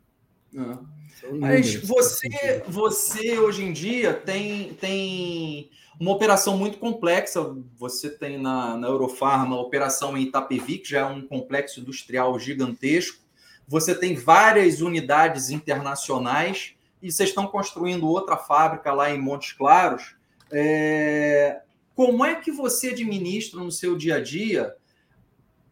Ah. 0.57 0.79
Mas 1.39 1.75
você, 1.75 2.63
você 2.67 3.39
hoje 3.39 3.63
em 3.63 3.71
dia 3.71 4.13
tem, 4.13 4.73
tem 4.73 5.71
uma 5.99 6.11
operação 6.11 6.57
muito 6.57 6.77
complexa. 6.77 7.41
Você 7.77 8.09
tem 8.09 8.37
na, 8.37 8.77
na 8.77 8.87
Eurofarma 8.87 9.55
a 9.55 9.61
operação 9.61 10.17
em 10.17 10.23
Itapevi, 10.23 10.79
que 10.79 10.89
já 10.89 10.99
é 10.99 11.05
um 11.05 11.25
complexo 11.25 11.79
industrial 11.79 12.37
gigantesco. 12.37 13.24
Você 13.67 13.95
tem 13.95 14.15
várias 14.15 14.81
unidades 14.81 15.49
internacionais 15.49 16.75
e 17.01 17.11
vocês 17.11 17.29
estão 17.29 17.47
construindo 17.47 18.07
outra 18.07 18.37
fábrica 18.37 18.91
lá 18.93 19.11
em 19.11 19.19
Montes 19.19 19.53
Claros. 19.53 20.15
É... 20.51 21.61
Como 21.95 22.25
é 22.25 22.35
que 22.35 22.51
você 22.51 22.89
administra 22.89 23.59
no 23.59 23.71
seu 23.71 23.95
dia 23.95 24.15
a 24.15 24.21
dia 24.21 24.75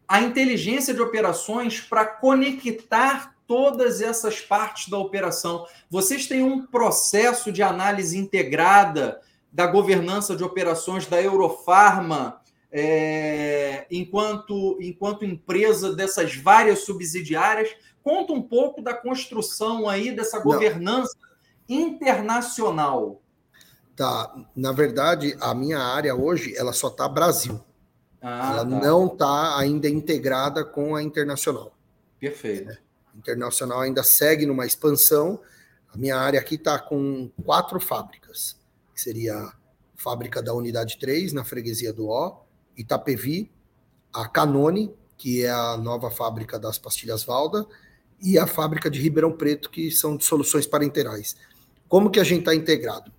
a 0.08 0.20
inteligência 0.20 0.92
de 0.92 1.00
operações 1.00 1.80
para 1.80 2.04
conectar 2.04 3.34
todas 3.46 4.00
essas 4.00 4.40
partes 4.40 4.88
da 4.88 4.98
operação? 4.98 5.66
Vocês 5.90 6.26
têm 6.26 6.42
um 6.42 6.66
processo 6.66 7.52
de 7.52 7.62
análise 7.62 8.18
integrada 8.18 9.20
da 9.52 9.66
governança 9.66 10.34
de 10.34 10.42
operações 10.42 11.06
da 11.06 11.22
Eurofarma, 11.22 12.40
é, 12.76 13.86
enquanto, 13.90 14.76
enquanto 14.82 15.24
empresa 15.24 15.94
dessas 15.94 16.34
várias 16.36 16.80
subsidiárias, 16.80 17.74
Conta 18.04 18.34
um 18.34 18.42
pouco 18.42 18.82
da 18.82 18.92
construção 18.92 19.88
aí 19.88 20.14
dessa 20.14 20.38
governança 20.38 21.16
Não. 21.66 21.76
internacional. 21.76 23.22
Tá, 23.96 24.36
na 24.54 24.72
verdade, 24.72 25.34
a 25.40 25.54
minha 25.54 25.78
área 25.78 26.14
hoje 26.14 26.54
ela 26.54 26.74
só 26.74 26.88
está 26.88 27.08
Brasil. 27.08 27.58
Ah, 28.20 28.50
ela 28.50 28.58
tá. 28.58 28.64
não 28.64 29.06
está 29.06 29.58
ainda 29.58 29.88
integrada 29.88 30.62
com 30.62 30.94
a 30.94 31.02
internacional. 31.02 31.74
Perfeito. 32.20 32.72
É. 32.72 32.78
Internacional 33.16 33.80
ainda 33.80 34.02
segue 34.02 34.44
numa 34.44 34.66
expansão. 34.66 35.40
A 35.88 35.96
minha 35.96 36.18
área 36.18 36.38
aqui 36.38 36.56
está 36.56 36.78
com 36.78 37.30
quatro 37.42 37.80
fábricas, 37.80 38.60
que 38.92 39.00
seria 39.00 39.34
a 39.34 39.52
fábrica 39.96 40.42
da 40.42 40.52
unidade 40.52 40.98
3, 40.98 41.32
na 41.32 41.42
freguesia 41.42 41.92
do 41.92 42.08
O, 42.08 42.43
Itapevi, 42.76 43.50
a 44.12 44.28
Canone, 44.28 44.94
que 45.16 45.44
é 45.44 45.50
a 45.50 45.76
nova 45.76 46.10
fábrica 46.10 46.58
das 46.58 46.78
pastilhas 46.78 47.24
Valda, 47.24 47.66
e 48.20 48.38
a 48.38 48.46
fábrica 48.46 48.90
de 48.90 49.00
Ribeirão 49.00 49.32
Preto, 49.32 49.70
que 49.70 49.90
são 49.90 50.16
de 50.16 50.24
soluções 50.24 50.66
parenterais. 50.66 51.36
Como 51.88 52.10
que 52.10 52.20
a 52.20 52.24
gente 52.24 52.40
está 52.40 52.54
integrado? 52.54 53.12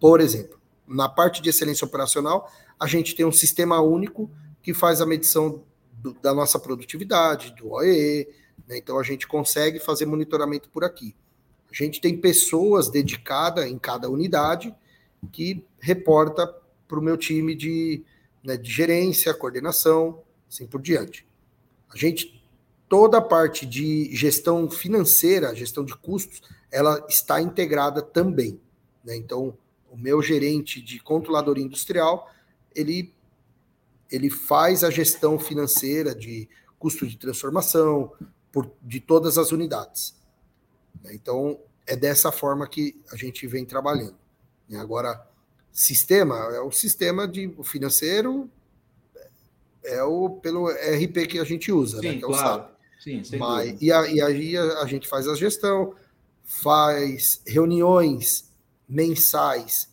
Por 0.00 0.20
exemplo, 0.20 0.60
na 0.86 1.08
parte 1.08 1.40
de 1.40 1.48
excelência 1.48 1.86
operacional, 1.86 2.50
a 2.78 2.86
gente 2.86 3.14
tem 3.14 3.24
um 3.24 3.32
sistema 3.32 3.80
único 3.80 4.30
que 4.62 4.74
faz 4.74 5.00
a 5.00 5.06
medição 5.06 5.62
do, 5.92 6.12
da 6.14 6.34
nossa 6.34 6.58
produtividade, 6.58 7.54
do 7.56 7.72
OEE, 7.72 8.28
né? 8.66 8.76
então 8.76 8.98
a 8.98 9.02
gente 9.02 9.26
consegue 9.26 9.78
fazer 9.78 10.06
monitoramento 10.06 10.68
por 10.68 10.84
aqui. 10.84 11.14
A 11.70 11.74
gente 11.74 12.00
tem 12.00 12.16
pessoas 12.16 12.90
dedicadas 12.90 13.64
em 13.66 13.78
cada 13.78 14.10
unidade 14.10 14.74
que 15.30 15.64
reporta 15.80 16.46
para 16.86 16.98
o 16.98 17.02
meu 17.02 17.16
time 17.16 17.54
de, 17.54 18.04
né, 18.42 18.56
de 18.56 18.70
gerência, 18.70 19.32
coordenação, 19.34 20.22
assim 20.48 20.66
por 20.66 20.80
diante. 20.80 21.26
A 21.88 21.96
gente 21.96 22.42
toda 22.92 23.16
a 23.16 23.22
parte 23.22 23.64
de 23.64 24.14
gestão 24.14 24.68
financeira, 24.68 25.54
gestão 25.54 25.82
de 25.82 25.96
custos, 25.96 26.42
ela 26.70 27.02
está 27.08 27.40
integrada 27.40 28.02
também. 28.02 28.60
Né? 29.02 29.16
Então, 29.16 29.56
o 29.90 29.96
meu 29.96 30.20
gerente 30.20 30.78
de 30.78 31.00
controladoria 31.00 31.64
industrial, 31.64 32.30
ele, 32.74 33.14
ele 34.10 34.28
faz 34.28 34.84
a 34.84 34.90
gestão 34.90 35.38
financeira 35.38 36.14
de 36.14 36.46
custo 36.78 37.06
de 37.06 37.16
transformação 37.16 38.12
por, 38.52 38.70
de 38.82 39.00
todas 39.00 39.38
as 39.38 39.52
unidades. 39.52 40.14
Né? 41.02 41.14
Então, 41.14 41.58
é 41.86 41.96
dessa 41.96 42.30
forma 42.30 42.68
que 42.68 43.00
a 43.10 43.16
gente 43.16 43.46
vem 43.46 43.64
trabalhando. 43.64 44.18
Né? 44.68 44.78
Agora, 44.78 45.26
sistema 45.72 46.36
é 46.54 46.60
o 46.60 46.70
sistema 46.70 47.26
de 47.26 47.52
o 47.56 47.64
financeiro 47.64 48.48
é 49.82 50.02
o 50.02 50.30
pelo 50.30 50.68
RP 50.68 51.26
que 51.28 51.38
a 51.38 51.44
gente 51.44 51.72
usa, 51.72 52.00
né? 52.00 52.02
Sim, 52.02 52.08
né? 52.08 52.18
Que 52.18 52.24
é 52.24 52.28
claro. 52.28 52.64
Sim, 53.00 53.24
sem 53.24 53.38
Mas, 53.38 53.82
e, 53.82 53.90
a, 53.90 54.06
e 54.06 54.20
aí 54.20 54.56
a, 54.56 54.80
a, 54.80 54.86
gente 54.86 55.08
faz 55.08 55.26
a 55.26 55.34
gestão, 55.34 55.92
faz 56.44 57.42
reuniões 57.44 58.48
mensais 58.88 59.88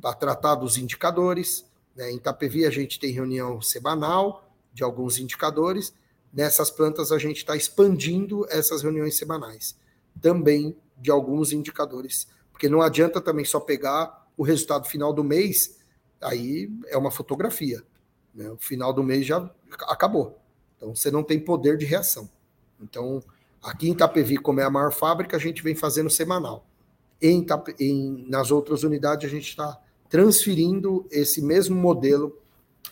para 0.00 0.12
tratar 0.14 0.56
dos 0.56 0.76
indicadores. 0.76 1.64
Né? 1.96 2.10
Em 2.10 2.16
Itapevi 2.16 2.66
a 2.66 2.70
gente 2.70 3.00
tem 3.00 3.10
reunião 3.10 3.62
semanal 3.62 4.52
de 4.74 4.82
alguns 4.82 5.18
indicadores. 5.18 5.94
Nessas 6.30 6.70
plantas 6.70 7.10
a 7.10 7.18
gente 7.18 7.38
está 7.38 7.56
expandindo 7.56 8.46
essas 8.50 8.82
reuniões 8.82 9.16
semanais 9.16 9.74
também 10.20 10.76
de 10.98 11.10
alguns 11.10 11.52
indicadores, 11.52 12.28
porque 12.52 12.68
não 12.68 12.82
adianta 12.82 13.20
também 13.20 13.44
só 13.44 13.58
pegar 13.58 14.21
o 14.36 14.42
resultado 14.42 14.86
final 14.86 15.12
do 15.12 15.22
mês, 15.22 15.78
aí 16.20 16.70
é 16.88 16.96
uma 16.96 17.10
fotografia. 17.10 17.82
Né? 18.34 18.50
O 18.50 18.56
final 18.56 18.92
do 18.92 19.02
mês 19.02 19.26
já 19.26 19.50
acabou. 19.88 20.38
Então 20.76 20.94
você 20.94 21.10
não 21.10 21.22
tem 21.22 21.38
poder 21.38 21.76
de 21.76 21.84
reação. 21.84 22.28
Então, 22.80 23.22
aqui 23.62 23.88
em 23.88 23.92
Itapevi, 23.92 24.36
como 24.36 24.60
é 24.60 24.64
a 24.64 24.70
maior 24.70 24.92
fábrica, 24.92 25.36
a 25.36 25.40
gente 25.40 25.62
vem 25.62 25.74
fazendo 25.74 26.10
semanal. 26.10 26.66
Em, 27.20 27.46
em 27.78 28.26
nas 28.28 28.50
outras 28.50 28.82
unidades, 28.82 29.26
a 29.26 29.30
gente 29.30 29.48
está 29.48 29.80
transferindo 30.08 31.06
esse 31.10 31.40
mesmo 31.40 31.76
modelo 31.76 32.36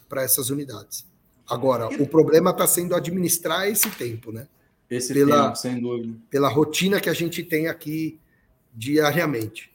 para 0.08 0.22
essas 0.22 0.50
unidades. 0.50 1.04
Agora, 1.48 1.88
o 2.00 2.06
problema 2.06 2.50
está 2.50 2.66
sendo 2.66 2.94
administrar 2.94 3.68
esse 3.68 3.90
tempo, 3.90 4.30
né? 4.30 4.46
Esse 4.88 5.12
pela, 5.12 5.46
tempo, 5.46 5.56
sem 5.56 5.80
dúvida. 5.80 6.14
Pela 6.30 6.48
rotina 6.48 7.00
que 7.00 7.10
a 7.10 7.12
gente 7.12 7.42
tem 7.42 7.66
aqui 7.66 8.18
diariamente. 8.72 9.72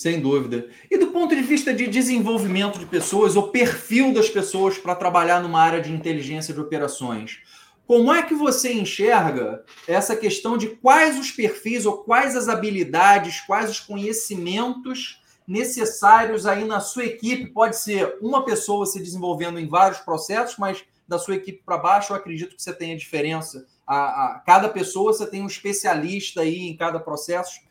Sem 0.00 0.18
dúvida. 0.18 0.66
E 0.90 0.96
do 0.96 1.08
ponto 1.08 1.36
de 1.36 1.42
vista 1.42 1.74
de 1.74 1.86
desenvolvimento 1.86 2.78
de 2.78 2.86
pessoas, 2.86 3.36
o 3.36 3.48
perfil 3.48 4.14
das 4.14 4.30
pessoas 4.30 4.78
para 4.78 4.94
trabalhar 4.94 5.42
numa 5.42 5.60
área 5.60 5.78
de 5.78 5.92
inteligência 5.92 6.54
de 6.54 6.60
operações, 6.60 7.42
como 7.86 8.10
é 8.10 8.22
que 8.22 8.34
você 8.34 8.72
enxerga 8.72 9.62
essa 9.86 10.16
questão 10.16 10.56
de 10.56 10.68
quais 10.68 11.18
os 11.18 11.30
perfis 11.30 11.84
ou 11.84 11.98
quais 11.98 12.34
as 12.34 12.48
habilidades, 12.48 13.42
quais 13.42 13.70
os 13.70 13.78
conhecimentos 13.78 15.22
necessários 15.46 16.46
aí 16.46 16.64
na 16.64 16.80
sua 16.80 17.04
equipe? 17.04 17.52
Pode 17.52 17.76
ser 17.76 18.16
uma 18.22 18.42
pessoa 18.42 18.86
se 18.86 18.98
desenvolvendo 18.98 19.60
em 19.60 19.68
vários 19.68 19.98
processos, 19.98 20.56
mas 20.56 20.82
da 21.06 21.18
sua 21.18 21.34
equipe 21.34 21.62
para 21.62 21.76
baixo, 21.76 22.14
eu 22.14 22.16
acredito 22.16 22.56
que 22.56 22.62
você 22.62 22.72
tenha 22.72 22.96
diferença. 22.96 23.66
A, 23.86 23.98
a, 23.98 24.42
cada 24.46 24.70
pessoa 24.70 25.12
você 25.12 25.26
tem 25.26 25.42
um 25.42 25.46
especialista 25.46 26.40
aí 26.40 26.60
em 26.68 26.74
cada 26.74 26.98
processo. 26.98 27.68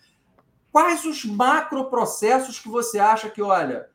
Quais 0.72 1.06
os 1.06 1.26
macroprocessos 1.26 2.60
que 2.60 2.70
você 2.70 3.00
acha 3.00 3.30
que, 3.30 3.42
olha, 3.42 3.90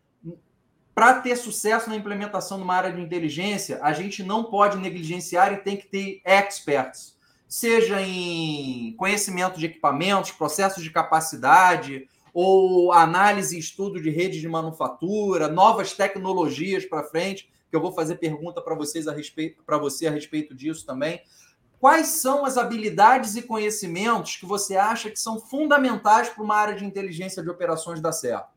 para 0.95 1.21
ter 1.21 1.37
sucesso 1.37 1.89
na 1.89 1.97
implementação 1.97 2.59
de 2.59 2.65
uma 2.65 2.75
área 2.75 2.93
de 2.93 3.01
inteligência, 3.01 3.81
a 3.83 3.93
gente 3.93 4.23
não 4.23 4.45
pode 4.45 4.79
negligenciar 4.79 5.53
e 5.53 5.59
tem 5.59 5.77
que 5.77 5.87
ter 5.87 6.21
experts, 6.25 7.17
seja 7.49 8.01
em 8.01 8.95
conhecimento 8.97 9.59
de 9.59 9.67
equipamentos, 9.67 10.31
processos 10.31 10.83
de 10.83 10.91
capacidade, 10.91 12.09
ou 12.33 12.93
análise 12.93 13.57
e 13.57 13.61
estudo 13.61 14.03
de 14.03 14.11
redes 14.11 14.41
de 14.41 14.49
manufatura, 14.49 15.47
novas 15.47 15.93
tecnologias 15.93 16.85
para 16.85 17.05
frente, 17.05 17.49
que 17.71 17.77
eu 17.77 17.81
vou 17.81 17.93
fazer 17.93 18.17
pergunta 18.17 18.61
para 18.61 18.75
vocês 18.75 19.07
a 19.07 19.13
respeito 19.13 19.63
para 19.65 19.79
você 19.79 20.09
a 20.09 20.11
respeito 20.11 20.55
disso 20.55 20.85
também. 20.85 21.21
Quais 21.85 22.07
são 22.07 22.47
as 22.47 22.57
habilidades 22.57 23.37
e 23.37 23.43
conhecimentos 23.43 24.37
que 24.37 24.47
você 24.47 24.75
acha 24.75 25.11
que 25.11 25.21
são 25.21 25.39
fundamentais 25.39 26.31
para 26.31 26.43
uma 26.43 26.57
área 26.57 26.75
de 26.75 26.83
inteligência 26.83 27.43
de 27.43 27.51
operações 27.51 28.01
dar 28.01 28.13
certo? 28.13 28.49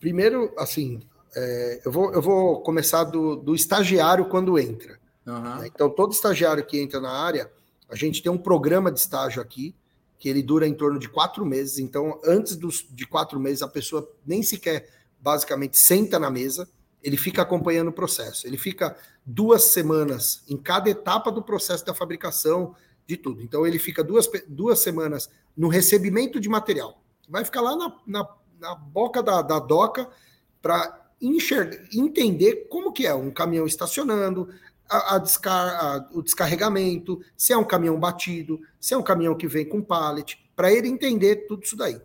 Primeiro, 0.00 0.52
assim, 0.58 0.98
é, 1.32 1.80
eu, 1.84 1.92
vou, 1.92 2.12
eu 2.12 2.20
vou 2.20 2.60
começar 2.62 3.04
do, 3.04 3.36
do 3.36 3.54
estagiário 3.54 4.28
quando 4.28 4.58
entra. 4.58 4.98
Uhum. 5.24 5.64
Então, 5.64 5.88
todo 5.88 6.10
estagiário 6.10 6.66
que 6.66 6.76
entra 6.76 7.00
na 7.00 7.12
área, 7.12 7.48
a 7.88 7.94
gente 7.94 8.20
tem 8.20 8.32
um 8.32 8.36
programa 8.36 8.90
de 8.90 8.98
estágio 8.98 9.40
aqui, 9.40 9.72
que 10.18 10.28
ele 10.28 10.42
dura 10.42 10.66
em 10.66 10.74
torno 10.74 10.98
de 10.98 11.08
quatro 11.08 11.46
meses. 11.46 11.78
Então, 11.78 12.20
antes 12.24 12.56
dos, 12.56 12.84
de 12.90 13.06
quatro 13.06 13.38
meses, 13.38 13.62
a 13.62 13.68
pessoa 13.68 14.10
nem 14.26 14.42
sequer, 14.42 14.88
basicamente, 15.20 15.78
senta 15.78 16.18
na 16.18 16.32
mesa, 16.32 16.68
ele 17.02 17.16
fica 17.16 17.42
acompanhando 17.42 17.88
o 17.88 17.92
processo. 17.92 18.46
Ele 18.46 18.56
fica 18.56 18.96
duas 19.24 19.64
semanas 19.64 20.42
em 20.48 20.56
cada 20.56 20.90
etapa 20.90 21.30
do 21.30 21.42
processo 21.42 21.84
da 21.84 21.94
fabricação 21.94 22.74
de 23.06 23.16
tudo. 23.16 23.42
Então, 23.42 23.66
ele 23.66 23.78
fica 23.78 24.04
duas, 24.04 24.28
duas 24.46 24.80
semanas 24.80 25.30
no 25.56 25.68
recebimento 25.68 26.38
de 26.38 26.48
material. 26.48 27.02
Vai 27.28 27.44
ficar 27.44 27.60
lá 27.60 27.76
na, 27.76 27.96
na 28.06 28.24
na 28.60 28.74
boca 28.74 29.22
da, 29.22 29.40
da 29.40 29.58
doca 29.58 30.08
para 30.60 31.10
entender 31.20 32.66
como 32.68 32.92
que 32.92 33.06
é 33.06 33.14
um 33.14 33.30
caminhão 33.30 33.66
estacionando, 33.66 34.48
a, 34.88 35.16
a 35.16 35.18
descar, 35.18 35.84
a, 35.84 36.08
o 36.12 36.22
descarregamento, 36.22 37.20
se 37.36 37.52
é 37.52 37.56
um 37.56 37.64
caminhão 37.64 37.98
batido, 37.98 38.60
se 38.78 38.92
é 38.92 38.96
um 38.96 39.02
caminhão 39.02 39.34
que 39.34 39.48
vem 39.48 39.64
com 39.64 39.82
pallet, 39.82 40.38
para 40.54 40.72
ele 40.72 40.88
entender 40.88 41.46
tudo 41.46 41.64
isso 41.64 41.76
daí. 41.76 42.00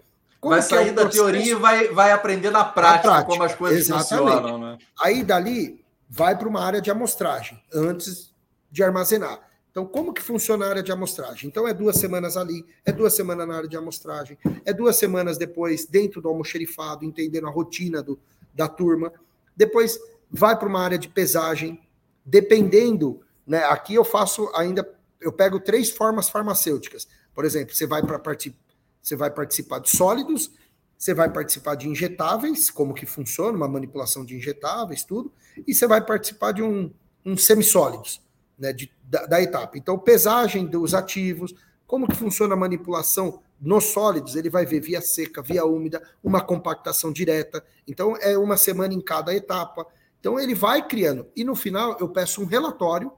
Como 0.46 0.54
vai 0.54 0.62
sair 0.62 0.90
é 0.90 0.94
da 0.94 1.10
teoria 1.10 1.54
e 1.54 1.56
vai, 1.56 1.88
vai 1.88 2.12
aprender 2.12 2.52
na 2.52 2.64
prática, 2.64 3.10
prática, 3.10 3.32
como 3.32 3.42
as 3.42 3.56
coisas 3.56 3.80
exatamente. 3.80 4.32
funcionam. 4.32 4.60
Né? 4.60 4.78
Aí 5.02 5.24
dali 5.24 5.84
vai 6.08 6.38
para 6.38 6.48
uma 6.48 6.64
área 6.64 6.80
de 6.80 6.92
amostragem, 6.92 7.60
antes 7.74 8.32
de 8.70 8.84
armazenar. 8.84 9.40
Então, 9.72 9.88
como 9.88 10.14
que 10.14 10.22
funciona 10.22 10.68
a 10.68 10.70
área 10.70 10.84
de 10.84 10.92
amostragem? 10.92 11.50
Então, 11.50 11.68
é 11.68 11.74
duas 11.74 11.98
semanas 11.98 12.38
ali, 12.38 12.64
é 12.86 12.92
duas 12.92 13.16
semanas 13.16 13.48
na 13.48 13.58
área 13.58 13.68
de 13.68 13.76
amostragem, 13.76 14.38
é 14.64 14.72
duas 14.72 14.98
semanas 14.98 15.40
depois 15.40 15.88
dentro 15.88 16.22
do 16.22 16.30
almoxerifado, 16.30 17.04
entendendo 17.04 17.48
a 17.48 17.52
rotina 17.52 18.04
do, 18.04 18.20
da 18.54 18.68
turma. 18.68 19.12
Depois 19.58 20.00
vai 20.30 20.56
para 20.56 20.68
uma 20.68 20.80
área 20.80 21.00
de 21.00 21.10
pesagem, 21.10 21.82
dependendo, 22.24 23.20
né? 23.48 23.64
Aqui 23.64 23.96
eu 23.96 24.06
faço 24.06 24.52
ainda, 24.54 24.88
eu 25.20 25.32
pego 25.32 25.60
três 25.60 25.90
formas 25.90 26.30
farmacêuticas. 26.30 27.08
Por 27.34 27.46
exemplo, 27.46 27.76
você 27.76 27.88
vai 27.88 28.04
para 28.04 28.20
participar, 28.20 28.65
você 29.06 29.16
vai 29.16 29.30
participar 29.30 29.80
de 29.80 29.96
sólidos, 29.96 30.52
você 30.98 31.14
vai 31.14 31.32
participar 31.32 31.76
de 31.76 31.88
injetáveis, 31.88 32.72
como 32.72 32.94
que 32.94 33.06
funciona, 33.06 33.56
uma 33.56 33.68
manipulação 33.68 34.26
de 34.26 34.36
injetáveis, 34.36 35.04
tudo, 35.04 35.32
e 35.68 35.76
você 35.76 35.86
vai 35.86 36.04
participar 36.04 36.54
de 36.54 36.64
um, 36.64 36.92
um 37.24 37.38
semissólidos 37.38 38.20
né, 38.58 38.74
de, 38.74 38.92
da, 39.04 39.28
da, 39.28 39.42
etapa. 39.42 39.78
Então, 39.78 40.00
pesagem 40.00 40.66
dos 40.66 40.96
ativos, 40.96 41.54
como 41.86 42.08
que 42.08 42.16
funciona 42.16 42.56
a 42.56 42.58
manipulação 42.58 43.44
nos 43.62 43.84
sólidos, 43.86 44.36
ele 44.36 44.50
vai 44.50 44.66
ver 44.66 44.80
via 44.80 45.02
seca, 45.02 45.40
via 45.40 45.66
úmida, 45.66 46.02
uma 46.24 46.42
compactação 46.42 47.12
direta. 47.14 47.64
Então, 47.88 48.18
é 48.18 48.36
uma 48.36 48.58
semana 48.58 48.94
em 48.96 49.02
cada 49.02 49.36
etapa. 49.36 49.86
Então, 50.20 50.40
ele 50.40 50.56
vai 50.56 50.88
criando. 50.88 51.28
E 51.36 51.44
no 51.44 51.56
final, 51.56 51.96
eu 52.00 52.10
peço 52.10 52.42
um 52.42 52.46
relatório 52.46 53.12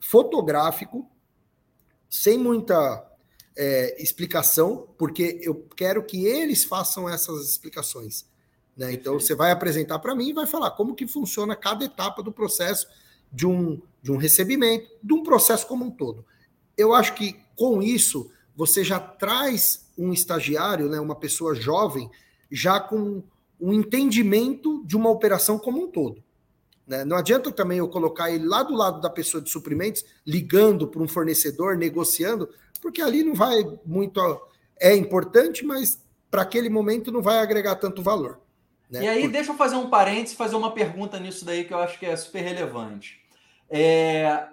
fotográfico, 0.00 1.08
sem 2.08 2.36
muita 2.36 3.08
é, 3.56 4.02
explicação, 4.02 4.88
porque 4.96 5.40
eu 5.42 5.66
quero 5.76 6.04
que 6.04 6.26
eles 6.26 6.64
façam 6.64 7.08
essas 7.08 7.48
explicações. 7.48 8.26
Né? 8.76 8.92
Então, 8.92 9.18
você 9.18 9.34
vai 9.34 9.50
apresentar 9.50 9.98
para 9.98 10.14
mim 10.14 10.30
e 10.30 10.32
vai 10.32 10.46
falar 10.46 10.70
como 10.72 10.94
que 10.94 11.06
funciona 11.06 11.56
cada 11.56 11.84
etapa 11.84 12.22
do 12.22 12.32
processo 12.32 12.86
de 13.32 13.46
um, 13.46 13.80
de 14.02 14.10
um 14.10 14.16
recebimento, 14.16 14.90
de 15.02 15.12
um 15.12 15.22
processo 15.22 15.66
como 15.66 15.84
um 15.84 15.90
todo. 15.90 16.24
Eu 16.76 16.94
acho 16.94 17.14
que 17.14 17.38
com 17.56 17.82
isso 17.82 18.30
você 18.56 18.82
já 18.82 18.98
traz 18.98 19.86
um 19.96 20.12
estagiário, 20.12 20.88
né, 20.88 20.98
uma 20.98 21.14
pessoa 21.14 21.54
jovem, 21.54 22.10
já 22.50 22.80
com 22.80 23.22
um 23.60 23.72
entendimento 23.72 24.82
de 24.86 24.96
uma 24.96 25.10
operação 25.10 25.58
como 25.58 25.84
um 25.84 25.90
todo. 25.90 26.22
Né? 26.86 27.04
Não 27.04 27.16
adianta 27.16 27.52
também 27.52 27.78
eu 27.78 27.88
colocar 27.88 28.30
ele 28.30 28.46
lá 28.46 28.62
do 28.62 28.74
lado 28.74 29.00
da 29.00 29.10
pessoa 29.10 29.42
de 29.42 29.50
suprimentos, 29.50 30.04
ligando 30.26 30.88
para 30.88 31.02
um 31.02 31.06
fornecedor, 31.06 31.76
negociando, 31.76 32.48
porque 32.80 33.02
ali 33.02 33.22
não 33.22 33.34
vai 33.34 33.64
muito. 33.84 34.20
É 34.80 34.94
importante, 34.94 35.64
mas 35.64 36.02
para 36.30 36.42
aquele 36.42 36.68
momento 36.68 37.12
não 37.12 37.20
vai 37.20 37.38
agregar 37.38 37.76
tanto 37.76 38.02
valor. 38.02 38.40
Né? 38.90 39.04
E 39.04 39.08
aí, 39.08 39.22
Por... 39.22 39.30
deixa 39.32 39.52
eu 39.52 39.56
fazer 39.56 39.76
um 39.76 39.90
parênteses, 39.90 40.36
fazer 40.36 40.56
uma 40.56 40.72
pergunta 40.72 41.18
nisso 41.18 41.44
daí 41.44 41.64
que 41.64 41.74
eu 41.74 41.78
acho 41.78 41.98
que 41.98 42.06
é 42.06 42.16
super 42.16 42.40
relevante. 42.40 43.20
É, 43.68 44.48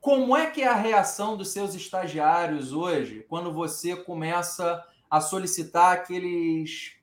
como 0.00 0.36
é 0.36 0.50
que 0.50 0.62
é 0.62 0.68
a 0.68 0.74
reação 0.74 1.36
dos 1.36 1.52
seus 1.52 1.74
estagiários 1.74 2.72
hoje 2.72 3.24
quando 3.28 3.52
você 3.52 3.94
começa 3.94 4.84
a 5.08 5.20
solicitar 5.20 6.04
que 6.04 6.14
eles 6.14 6.94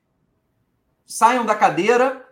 saiam 1.05 1.45
da 1.45 1.55
cadeira, 1.55 2.27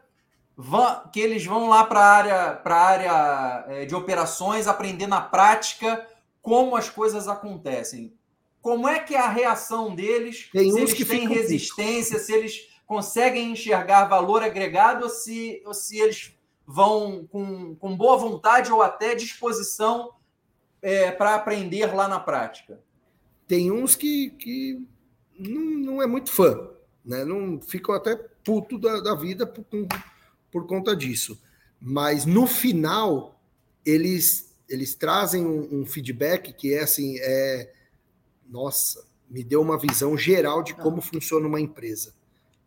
vão, 0.57 1.03
que 1.11 1.19
eles 1.19 1.45
vão 1.45 1.69
lá 1.69 1.85
para 1.85 1.99
a 1.99 2.11
área, 2.11 2.55
pra 2.55 2.75
área 2.75 3.65
é, 3.67 3.85
de 3.85 3.95
operações 3.95 4.67
aprender 4.67 5.07
na 5.07 5.21
prática 5.21 6.05
como 6.47 6.77
as 6.77 6.89
coisas 6.89 7.27
acontecem? 7.27 8.13
Como 8.61 8.87
é 8.87 8.99
que 8.99 9.13
é 9.13 9.19
a 9.19 9.27
reação 9.27 9.93
deles? 9.93 10.49
Tem 10.49 10.71
se 10.71 10.79
eles 10.79 11.05
têm 11.05 11.27
resistência, 11.27 12.19
se 12.19 12.31
eles 12.31 12.69
conseguem 12.85 13.51
enxergar 13.51 14.05
valor 14.05 14.41
agregado 14.41 15.03
ou 15.03 15.09
se, 15.09 15.61
ou 15.65 15.73
se 15.73 15.99
eles 15.99 16.33
vão 16.65 17.27
com, 17.29 17.75
com 17.75 17.97
boa 17.97 18.15
vontade 18.15 18.71
ou 18.71 18.81
até 18.81 19.13
disposição 19.13 20.13
é, 20.81 21.11
para 21.11 21.35
aprender 21.35 21.93
lá 21.93 22.07
na 22.07 22.17
prática? 22.17 22.79
Tem 23.45 23.69
uns 23.69 23.93
que, 23.93 24.29
que 24.29 24.81
não, 25.37 25.61
não 25.61 26.01
é 26.01 26.07
muito 26.07 26.31
fã, 26.31 26.69
né? 27.03 27.25
Não 27.25 27.59
ficam 27.59 27.93
até 27.93 28.15
puto 28.15 28.79
da, 28.79 29.01
da 29.01 29.15
vida 29.15 29.45
por, 29.45 29.65
por 30.49 30.65
conta 30.65 30.95
disso. 30.95 31.37
Mas 31.77 32.25
no 32.25 32.47
final 32.47 33.37
eles 33.85 34.46
eles 34.69 34.95
trazem 34.95 35.45
um, 35.45 35.81
um, 35.81 35.85
feedback 35.85 36.53
que 36.53 36.73
é 36.73 36.81
assim, 36.81 37.17
é 37.19 37.71
nossa, 38.49 39.05
me 39.29 39.43
deu 39.43 39.61
uma 39.61 39.77
visão 39.77 40.17
geral 40.17 40.63
de 40.63 40.73
como 40.73 40.99
ah. 40.99 41.01
funciona 41.01 41.47
uma 41.47 41.59
empresa. 41.59 42.13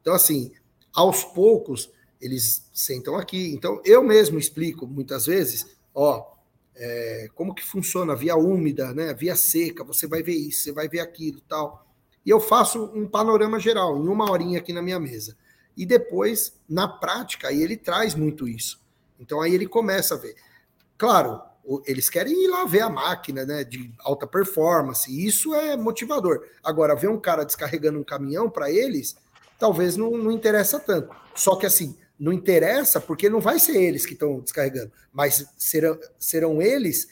Então 0.01 0.15
assim, 0.15 0.53
aos 0.93 1.25
poucos 1.25 1.91
eles 2.21 2.69
sentam 2.73 3.17
aqui. 3.17 3.53
Então, 3.53 3.81
eu 3.85 4.03
mesmo 4.03 4.39
explico 4.39 4.87
muitas 4.87 5.27
vezes, 5.27 5.67
ó, 5.95 6.35
é, 6.77 7.29
como 7.35 7.55
que 7.55 7.65
funciona 7.65 8.13
a 8.13 8.17
via 8.17 8.37
úmida, 8.37 8.93
né, 8.93 9.11
a 9.11 9.15
via 9.15 9.35
seca, 9.35 9.83
você 9.83 10.07
vai 10.07 10.23
ver 10.23 10.35
isso, 10.35 10.65
você 10.65 10.73
vai 10.73 10.89
ver 10.89 11.01
aquilo 11.01 11.41
tal. 11.43 11.87
E 12.25 12.31
eu 12.31 12.39
faço 12.39 12.85
um 12.95 13.09
panorama 13.09 13.59
geral, 13.59 13.97
em 13.97 14.09
uma 14.09 14.31
horinha 14.31 14.59
aqui 14.59 14.73
na 14.73 14.83
minha 14.83 15.01
mesa. 15.01 15.37
E 15.77 15.87
depois, 15.87 16.59
na 16.69 16.87
prática, 16.87 17.49
aí 17.49 17.63
ele 17.63 17.77
traz 17.77 18.15
muito 18.15 18.47
isso. 18.47 18.81
Então, 19.19 19.41
aí 19.41 19.55
ele 19.55 19.67
começa 19.67 20.15
a 20.15 20.19
ver. 20.19 20.35
Claro, 20.99 21.41
eles 21.87 22.11
querem 22.11 22.45
ir 22.45 22.49
lá 22.49 22.65
ver 22.65 22.81
a 22.81 22.91
máquina 22.91 23.45
né, 23.45 23.63
de 23.63 23.93
alta 24.01 24.27
performance, 24.27 25.11
isso 25.27 25.55
é 25.55 25.77
motivador. 25.77 26.45
Agora, 26.65 26.97
ver 26.97 27.09
um 27.09 27.21
cara 27.21 27.45
descarregando 27.45 27.99
um 27.99 28.05
caminhão, 28.05 28.51
para 28.51 28.71
eles, 28.71 29.17
talvez 29.59 29.97
não, 29.97 30.11
não 30.11 30.33
interessa 30.33 30.81
tanto. 30.81 31.15
Só 31.35 31.57
que 31.57 31.67
assim, 31.67 31.97
não 32.19 32.33
interessa 32.33 33.01
porque 33.01 33.29
não 33.29 33.41
vai 33.41 33.59
ser 33.59 33.81
eles 33.81 34.05
que 34.05 34.15
estão 34.15 34.41
descarregando, 34.41 34.93
mas 35.13 35.47
serão, 35.57 35.99
serão 36.19 36.61
eles 36.61 37.09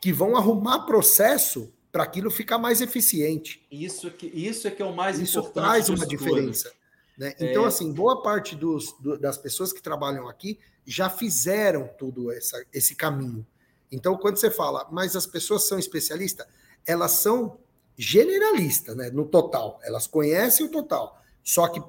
que 0.00 0.12
vão 0.12 0.36
arrumar 0.36 0.86
processo 0.86 1.72
para 1.92 2.02
aquilo 2.02 2.30
ficar 2.30 2.58
mais 2.58 2.80
eficiente. 2.80 3.64
Isso 3.70 4.10
que, 4.10 4.26
isso 4.26 4.66
é 4.66 4.70
que 4.70 4.82
é 4.82 4.84
o 4.84 4.94
mais 4.94 5.18
isso 5.18 5.38
importante. 5.38 5.64
Isso 5.80 5.86
traz 5.86 5.88
uma 5.88 6.06
diferença. 6.06 6.72
Né? 7.16 7.34
Então, 7.38 7.64
é... 7.64 7.68
assim, 7.68 7.92
boa 7.92 8.22
parte 8.22 8.56
dos, 8.56 8.92
do, 8.98 9.16
das 9.16 9.38
pessoas 9.38 9.72
que 9.72 9.80
trabalham 9.80 10.28
aqui 10.28 10.58
já 10.84 11.08
fizeram 11.08 11.88
essa, 12.32 12.64
esse 12.72 12.94
caminho. 12.94 13.46
Então, 13.90 14.16
quando 14.16 14.36
você 14.36 14.50
fala, 14.50 14.86
mas 14.90 15.14
as 15.14 15.26
pessoas 15.26 15.66
são 15.66 15.78
especialistas, 15.78 16.46
elas 16.86 17.12
são 17.12 17.58
generalistas, 17.96 18.96
né? 18.96 19.10
No 19.10 19.24
total. 19.24 19.78
Elas 19.82 20.06
conhecem 20.06 20.66
o 20.66 20.70
total. 20.70 21.20
Só 21.42 21.68
que 21.68 21.82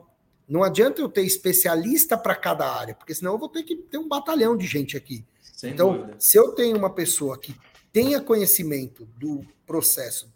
não 0.48 0.64
adianta 0.64 1.02
eu 1.02 1.10
ter 1.10 1.24
especialista 1.24 2.18
para 2.18 2.36
cada 2.36 2.70
área, 2.72 2.94
porque 2.94 3.16
senão 3.16 3.34
eu 3.34 3.40
vou 3.40 3.50
ter 3.50 3.64
que 3.64 3.76
ter 3.76 3.98
um 3.98 4.08
batalhão 4.08 4.56
de 4.56 4.68
gente 4.68 4.96
aqui. 4.96 5.26
Sem 5.42 5.72
então, 5.72 5.94
dúvida. 5.94 6.16
se 6.20 6.38
eu 6.38 6.52
tenho 6.52 6.78
uma 6.78 6.94
pessoa 6.94 7.38
que 7.38 7.56
tenha 7.92 8.22
conhecimento 8.22 9.06
do 9.18 9.42
processo, 9.66 10.32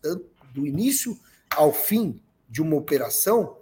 do 0.53 0.65
início 0.65 1.19
ao 1.55 1.71
fim 1.71 2.19
de 2.49 2.61
uma 2.61 2.75
operação, 2.75 3.57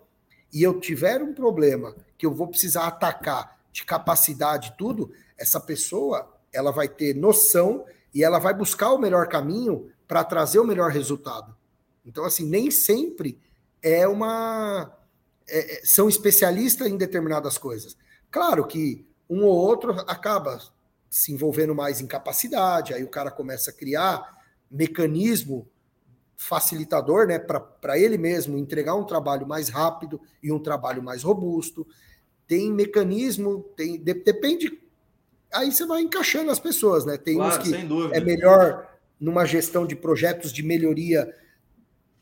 e 0.54 0.64
eu 0.64 0.80
tiver 0.80 1.22
um 1.22 1.34
problema 1.34 1.96
que 2.18 2.26
eu 2.26 2.34
vou 2.34 2.48
precisar 2.48 2.88
atacar 2.88 3.60
de 3.72 3.84
capacidade 3.84 4.74
tudo, 4.78 5.12
essa 5.38 5.60
pessoa 5.60 6.37
ela 6.58 6.72
vai 6.72 6.88
ter 6.88 7.15
noção 7.15 7.86
e 8.13 8.24
ela 8.24 8.39
vai 8.39 8.54
buscar 8.54 8.91
o 8.91 8.98
melhor 8.98 9.28
caminho 9.28 9.91
para 10.08 10.24
trazer 10.24 10.60
o 10.60 10.65
melhor 10.65 10.91
resultado. 10.91 11.56
Então, 12.06 12.26
assim, 12.26 12.46
nem 12.46 12.72
sempre 12.72 13.39
é 13.82 14.08
uma. 14.08 14.91
É, 15.48 15.76
é, 15.76 15.86
são 15.86 16.10
especialistas 16.10 16.88
em 16.88 16.98
determinadas 16.98 17.58
coisas. 17.58 17.96
Claro 18.32 18.65
que 18.65 19.06
um 19.30 19.43
ou 19.43 19.56
outro 19.56 19.91
acaba 20.08 20.60
se 21.10 21.32
envolvendo 21.32 21.76
mais 21.76 22.02
em 22.02 22.08
capacidade, 22.08 22.93
aí 22.93 23.04
o 23.04 23.10
cara 23.10 23.32
começa 23.32 23.72
a 23.72 23.74
criar 23.74 24.38
mecanismo 24.70 25.67
facilitador, 26.36 27.28
né, 27.28 27.39
para 27.39 27.98
ele 27.98 28.17
mesmo 28.17 28.58
entregar 28.58 28.96
um 28.96 29.06
trabalho 29.06 29.48
mais 29.48 29.70
rápido 29.70 30.22
e 30.43 30.52
um 30.52 30.60
trabalho 30.60 31.02
mais 31.02 31.24
robusto. 31.24 31.88
Tem 32.46 32.72
mecanismo, 32.72 33.63
tem 33.76 34.02
de, 34.02 34.13
depende. 34.13 34.87
Aí 35.54 35.72
você 35.72 35.86
vai 35.86 36.02
encaixando 36.02 36.52
as 36.52 36.60
pessoas, 36.60 37.06
né? 37.06 37.18
Tem 37.18 37.36
claro, 37.36 37.62
uns 37.62 37.68
que 37.68 37.76
é 38.14 38.20
melhor 38.20 38.88
numa 39.20 39.46
gestão 39.46 39.86
de 39.86 39.96
projetos 39.96 40.52
de 40.52 40.62
melhoria 40.62 41.34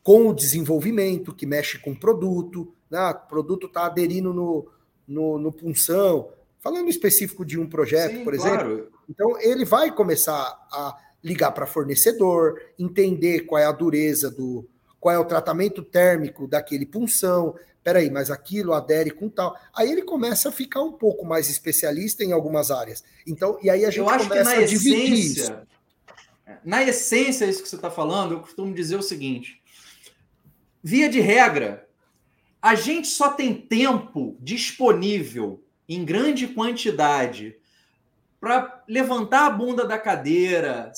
com 0.02 0.28
o 0.28 0.34
desenvolvimento, 0.34 1.34
que 1.34 1.44
mexe 1.44 1.78
com 1.78 1.94
produto, 1.94 2.72
né? 2.90 3.10
o 3.10 3.28
produto 3.28 3.66
está 3.66 3.86
aderindo 3.86 4.32
no, 4.32 4.68
no, 5.06 5.38
no 5.38 5.52
punção, 5.52 6.30
falando 6.60 6.88
específico 6.88 7.44
de 7.44 7.58
um 7.58 7.68
projeto, 7.68 8.18
Sim, 8.18 8.24
por 8.24 8.34
exemplo. 8.34 8.58
Claro. 8.58 8.92
Então, 9.08 9.40
ele 9.40 9.64
vai 9.64 9.92
começar 9.92 10.42
a 10.70 10.96
ligar 11.22 11.50
para 11.50 11.66
fornecedor, 11.66 12.60
entender 12.78 13.40
qual 13.40 13.60
é 13.60 13.64
a 13.64 13.72
dureza 13.72 14.30
do. 14.30 14.68
qual 15.00 15.14
é 15.14 15.18
o 15.18 15.24
tratamento 15.24 15.82
térmico 15.82 16.46
daquele 16.46 16.86
punção. 16.86 17.54
Peraí, 17.86 18.10
mas 18.10 18.32
aquilo 18.32 18.72
adere 18.72 19.12
com 19.12 19.28
tal. 19.28 19.56
Aí 19.72 19.92
ele 19.92 20.02
começa 20.02 20.48
a 20.48 20.52
ficar 20.52 20.82
um 20.82 20.90
pouco 20.90 21.24
mais 21.24 21.48
especialista 21.48 22.24
em 22.24 22.32
algumas 22.32 22.72
áreas. 22.72 23.04
Então, 23.24 23.60
e 23.62 23.70
aí 23.70 23.84
a 23.84 23.90
gente 23.92 24.04
começa 24.04 24.28
que 24.28 24.42
na 24.42 24.50
a 24.50 24.66
dividir 24.66 25.12
essência, 25.12 25.42
isso. 25.44 26.58
Na 26.64 26.82
essência, 26.82 27.44
isso 27.44 27.62
que 27.62 27.68
você 27.68 27.76
está 27.76 27.88
falando, 27.88 28.32
eu 28.32 28.40
costumo 28.40 28.74
dizer 28.74 28.96
o 28.96 29.02
seguinte: 29.02 29.62
via 30.82 31.08
de 31.08 31.20
regra, 31.20 31.88
a 32.60 32.74
gente 32.74 33.06
só 33.06 33.28
tem 33.28 33.54
tempo 33.54 34.36
disponível 34.40 35.62
em 35.88 36.04
grande 36.04 36.48
quantidade 36.48 37.56
para 38.40 38.82
levantar 38.88 39.46
a 39.46 39.50
bunda 39.50 39.86
da 39.86 39.96
cadeira, 39.96 40.90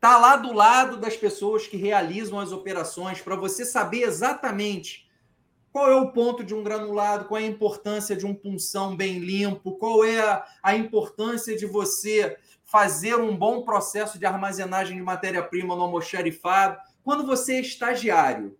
tá 0.00 0.16
lá 0.16 0.36
do 0.36 0.52
lado 0.52 0.96
das 0.96 1.16
pessoas 1.16 1.66
que 1.66 1.76
realizam 1.76 2.38
as 2.38 2.52
operações 2.52 3.20
para 3.20 3.34
você 3.34 3.64
saber 3.64 4.02
exatamente 4.02 5.03
qual 5.74 5.90
é 5.90 5.96
o 5.96 6.12
ponto 6.12 6.44
de 6.44 6.54
um 6.54 6.62
granulado, 6.62 7.24
qual 7.24 7.40
é 7.40 7.42
a 7.42 7.48
importância 7.48 8.14
de 8.14 8.24
um 8.24 8.32
punção 8.32 8.94
bem 8.94 9.18
limpo, 9.18 9.72
qual 9.72 10.04
é 10.04 10.20
a, 10.20 10.46
a 10.62 10.76
importância 10.76 11.56
de 11.56 11.66
você 11.66 12.38
fazer 12.64 13.16
um 13.16 13.36
bom 13.36 13.62
processo 13.62 14.16
de 14.16 14.24
armazenagem 14.24 14.96
de 14.96 15.02
matéria-prima 15.02 15.74
no 15.74 15.82
almoxarifado, 15.82 16.78
quando 17.02 17.26
você 17.26 17.54
é 17.54 17.60
estagiário. 17.60 18.56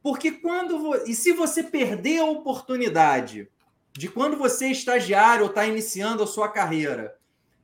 Porque 0.00 0.30
quando. 0.30 0.94
E 1.04 1.16
se 1.16 1.32
você 1.32 1.64
perder 1.64 2.20
a 2.20 2.26
oportunidade 2.26 3.50
de 3.92 4.06
quando 4.06 4.36
você 4.36 4.66
é 4.66 4.70
estagiário 4.70 5.42
ou 5.42 5.48
está 5.48 5.66
iniciando 5.66 6.22
a 6.22 6.28
sua 6.28 6.48
carreira, 6.48 7.16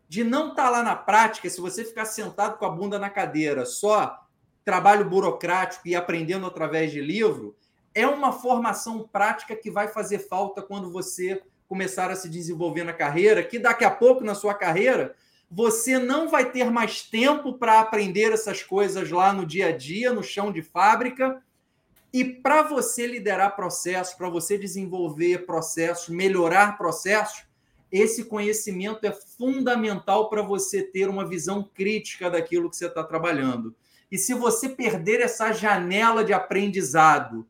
de 0.09 0.25
não 0.25 0.49
estar 0.49 0.65
tá 0.65 0.71
lá 0.71 0.83
na 0.83 0.97
prática, 0.97 1.49
se 1.49 1.61
você 1.61 1.85
ficar 1.85 2.05
sentado 2.05 2.59
com 2.59 2.65
a 2.65 2.71
bunda 2.71 2.99
na 2.99 3.11
cadeira, 3.11 3.65
só 3.65 4.27
trabalho 4.65 5.09
burocrático 5.09 5.87
e 5.87 5.95
aprendendo 5.95 6.47
através 6.47 6.91
de 6.91 7.01
livro, 7.01 7.55
é 7.95 8.07
uma 8.07 8.33
formação 8.33 9.09
prática 9.11 9.55
que 9.55 9.71
vai 9.71 9.89
fazer 9.89 10.19
falta 10.19 10.61
quando 10.61 10.91
você 10.91 11.41
começar 11.69 12.11
a 12.11 12.17
se 12.17 12.29
desenvolver 12.29 12.85
na 12.85 12.93
carreira, 12.93 13.43
que 13.43 13.59
daqui 13.59 13.85
a 13.85 13.91
pouco 13.91 14.25
na 14.25 14.35
sua 14.35 14.55
carreira 14.55 15.15
você 15.51 15.99
não 15.99 16.29
vai 16.29 16.51
ter 16.51 16.71
mais 16.71 17.03
tempo 17.03 17.53
para 17.53 17.81
aprender 17.81 18.33
essas 18.33 18.63
coisas 18.63 19.11
lá 19.11 19.33
no 19.33 19.47
dia 19.47 19.69
a 19.69 19.73
dia, 19.73 20.13
no 20.13 20.23
chão 20.23 20.51
de 20.53 20.63
fábrica, 20.63 21.41
e 22.13 22.25
para 22.25 22.63
você 22.63 23.07
liderar 23.07 23.55
processos, 23.55 24.15
para 24.15 24.29
você 24.29 24.59
desenvolver 24.59 25.47
processos, 25.47 26.09
melhorar 26.09 26.77
processos, 26.77 27.45
esse 27.91 28.25
conhecimento 28.25 29.05
é 29.05 29.13
fundamental 29.13 30.29
para 30.29 30.43
você 30.43 30.83
ter 30.83 31.09
uma 31.09 31.27
visão 31.29 31.69
crítica 31.75 32.29
daquilo 32.29 32.69
que 32.69 32.77
você 32.77 32.87
está 32.87 33.05
trabalhando. 33.05 33.75
E 34.11 34.19
se 34.19 34.35
você 34.35 34.69
perder 34.69 35.21
essa 35.21 35.53
janela 35.53 36.25
de 36.25 36.33
aprendizado 36.33 37.47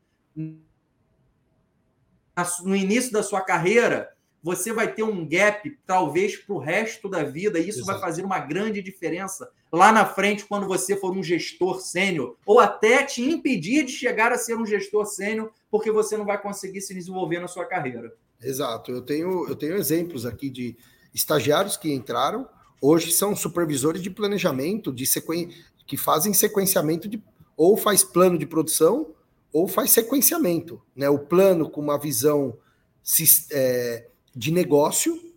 no 2.63 2.75
início 2.75 3.11
da 3.11 3.23
sua 3.23 3.41
carreira, 3.41 4.15
você 4.43 4.71
vai 4.71 4.93
ter 4.93 5.01
um 5.01 5.27
gap, 5.27 5.75
talvez, 5.87 6.35
para 6.35 6.53
o 6.53 6.59
resto 6.59 7.09
da 7.09 7.23
vida, 7.23 7.57
e 7.57 7.67
isso 7.67 7.79
Exato. 7.79 7.99
vai 7.99 8.09
fazer 8.09 8.23
uma 8.23 8.37
grande 8.37 8.79
diferença 8.81 9.49
lá 9.71 9.91
na 9.91 10.05
frente, 10.05 10.45
quando 10.45 10.67
você 10.67 10.95
for 10.95 11.11
um 11.17 11.23
gestor 11.23 11.81
sênior, 11.81 12.35
ou 12.45 12.59
até 12.59 13.03
te 13.03 13.23
impedir 13.23 13.85
de 13.85 13.91
chegar 13.91 14.31
a 14.31 14.37
ser 14.37 14.55
um 14.55 14.65
gestor 14.65 15.07
sênior, 15.07 15.51
porque 15.71 15.91
você 15.91 16.15
não 16.15 16.25
vai 16.25 16.39
conseguir 16.39 16.81
se 16.81 16.93
desenvolver 16.93 17.39
na 17.39 17.47
sua 17.47 17.65
carreira. 17.65 18.13
Exato. 18.39 18.91
Eu 18.91 19.01
tenho, 19.01 19.47
eu 19.49 19.55
tenho 19.55 19.75
exemplos 19.77 20.27
aqui 20.27 20.49
de 20.49 20.77
estagiários 21.11 21.75
que 21.75 21.91
entraram, 21.91 22.47
hoje 22.79 23.11
são 23.11 23.35
supervisores 23.35 24.03
de 24.03 24.11
planejamento, 24.11 24.93
de 24.93 25.07
sequen... 25.07 25.49
que 25.87 25.97
fazem 25.97 26.33
sequenciamento 26.33 27.09
de. 27.09 27.19
ou 27.57 27.75
faz 27.75 28.03
plano 28.03 28.37
de 28.37 28.45
produção, 28.45 29.14
ou 29.55 29.67
faz 29.67 29.91
sequenciamento. 29.91 30.81
Né? 30.95 31.09
O 31.09 31.19
plano 31.19 31.69
com 31.69 31.79
uma 31.79 31.97
visão. 31.97 32.57
É, 33.51 34.07
de 34.35 34.51
negócio, 34.51 35.33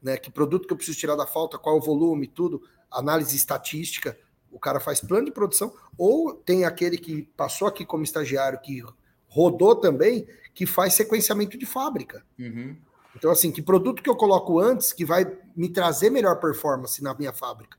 né? 0.00 0.16
Que 0.16 0.30
produto 0.30 0.66
que 0.66 0.72
eu 0.72 0.76
preciso 0.76 0.98
tirar 0.98 1.16
da 1.16 1.26
falta, 1.26 1.58
qual 1.58 1.76
o 1.76 1.80
volume, 1.80 2.28
tudo, 2.28 2.62
análise 2.90 3.34
estatística. 3.34 4.16
O 4.50 4.58
cara 4.58 4.78
faz 4.78 5.00
plano 5.00 5.26
de 5.26 5.32
produção, 5.32 5.74
ou 5.96 6.32
tem 6.32 6.64
aquele 6.64 6.96
que 6.96 7.22
passou 7.36 7.66
aqui 7.66 7.84
como 7.84 8.04
estagiário, 8.04 8.60
que 8.60 8.82
rodou 9.26 9.74
também, 9.74 10.26
que 10.54 10.64
faz 10.64 10.94
sequenciamento 10.94 11.58
de 11.58 11.66
fábrica. 11.66 12.24
Uhum. 12.38 12.76
Então, 13.16 13.30
assim, 13.30 13.50
que 13.50 13.60
produto 13.60 14.02
que 14.02 14.08
eu 14.08 14.16
coloco 14.16 14.60
antes 14.60 14.92
que 14.92 15.04
vai 15.04 15.36
me 15.56 15.68
trazer 15.68 16.10
melhor 16.10 16.38
performance 16.38 17.02
na 17.02 17.12
minha 17.14 17.32
fábrica, 17.32 17.76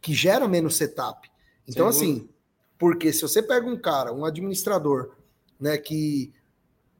que 0.00 0.12
gera 0.12 0.46
menos 0.46 0.76
setup. 0.76 1.30
Então, 1.66 1.88
assim, 1.88 2.28
porque 2.78 3.12
se 3.12 3.22
você 3.22 3.42
pega 3.42 3.66
um 3.66 3.80
cara, 3.80 4.12
um 4.12 4.24
administrador, 4.24 5.16
né, 5.62 5.78
que 5.78 6.32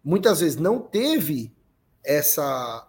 muitas 0.05 0.41
vezes 0.41 0.57
não 0.57 0.79
teve 0.79 1.53
essa 2.05 2.89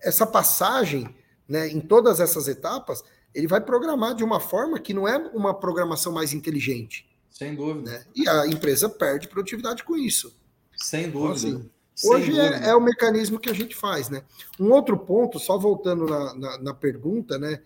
essa 0.00 0.24
passagem 0.24 1.12
né, 1.48 1.66
em 1.68 1.80
todas 1.80 2.20
essas 2.20 2.46
etapas, 2.46 3.02
ele 3.34 3.48
vai 3.48 3.60
programar 3.60 4.14
de 4.14 4.22
uma 4.22 4.38
forma 4.38 4.78
que 4.78 4.94
não 4.94 5.08
é 5.08 5.16
uma 5.34 5.52
programação 5.52 6.12
mais 6.12 6.32
inteligente. 6.32 7.08
Sem 7.28 7.56
dúvida. 7.56 7.90
Né? 7.90 8.04
E 8.14 8.28
a 8.28 8.46
empresa 8.46 8.88
perde 8.88 9.26
produtividade 9.26 9.82
com 9.82 9.96
isso. 9.96 10.36
Sem 10.76 11.06
então, 11.06 11.22
dúvida. 11.22 11.48
Então, 11.48 11.60
assim, 11.60 11.70
Sem 11.96 12.10
hoje 12.10 12.38
é, 12.38 12.48
dúvida. 12.48 12.66
É, 12.66 12.68
é, 12.70 12.74
o 12.76 12.80
mecanismo 12.80 13.40
que 13.40 13.50
a 13.50 13.54
gente 13.54 13.74
faz. 13.74 14.08
Né? 14.08 14.22
Um 14.58 14.70
outro 14.70 14.96
ponto, 14.96 15.40
só 15.40 15.58
voltando 15.58 16.06
na, 16.06 16.34
na, 16.34 16.58
na 16.58 16.74
pergunta, 16.74 17.38
né? 17.38 17.60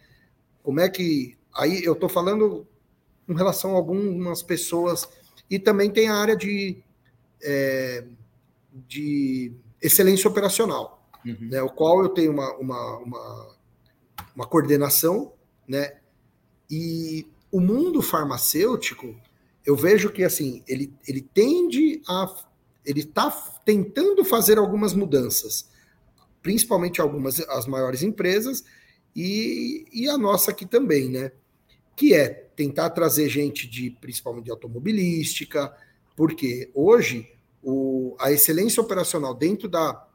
Como 0.62 0.80
é 0.80 0.88
que. 0.88 1.36
Aí 1.54 1.84
eu 1.84 1.92
estou 1.92 2.08
falando 2.08 2.66
com 3.26 3.34
relação 3.34 3.72
a 3.72 3.74
algumas 3.74 4.42
pessoas. 4.42 5.06
E 5.53 5.59
também 5.59 5.88
tem 5.88 6.09
a 6.09 6.16
área 6.16 6.36
de, 6.36 6.82
é, 7.40 8.05
de 8.88 9.53
excelência 9.80 10.28
operacional 10.28 11.03
uhum. 11.24 11.48
né, 11.48 11.62
o 11.62 11.70
qual 11.70 12.03
eu 12.03 12.09
tenho 12.09 12.32
uma, 12.32 12.53
uma, 12.57 12.98
uma, 12.98 13.57
uma 14.34 14.46
coordenação, 14.46 15.32
né? 15.66 15.96
E 16.70 17.26
o 17.50 17.61
mundo 17.61 18.00
farmacêutico, 18.00 19.14
eu 19.64 19.76
vejo 19.76 20.11
que 20.11 20.24
assim, 20.24 20.62
ele, 20.66 20.92
ele 21.07 21.20
tende 21.20 22.03
a. 22.09 22.34
Ele 22.84 23.00
está 23.00 23.30
tentando 23.64 24.24
fazer 24.24 24.59
algumas 24.59 24.92
mudanças, 24.92 25.68
principalmente 26.42 27.00
algumas 27.00 27.38
as 27.40 27.66
maiores 27.66 28.03
empresas, 28.03 28.64
e, 29.14 29.86
e 29.92 30.09
a 30.09 30.18
nossa 30.18 30.50
aqui 30.50 30.66
também, 30.66 31.09
né? 31.09 31.30
Que 31.95 32.14
é 32.14 32.28
tentar 32.57 32.90
trazer 32.90 33.28
gente 33.28 33.66
de 33.66 33.90
principalmente 34.01 34.45
de 34.47 34.51
automobilística, 34.51 35.74
porque 36.16 36.70
hoje 36.74 37.28
o, 37.62 38.16
a 38.18 38.32
excelência 38.32 38.82
operacional 38.82 39.34
dentro 39.34 39.68
da, 39.68 40.07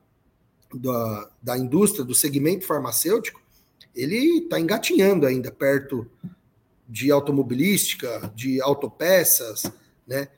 da, 0.73 1.31
da 1.41 1.57
indústria, 1.57 2.03
do 2.03 2.13
segmento 2.13 2.65
farmacêutico, 2.65 3.41
ele 3.95 4.43
está 4.43 4.59
engatinhando 4.59 5.25
ainda 5.25 5.51
perto 5.51 6.09
de 6.87 7.11
automobilística, 7.11 8.31
de 8.35 8.61
autopeças, 8.61 9.63
né? 10.05 10.29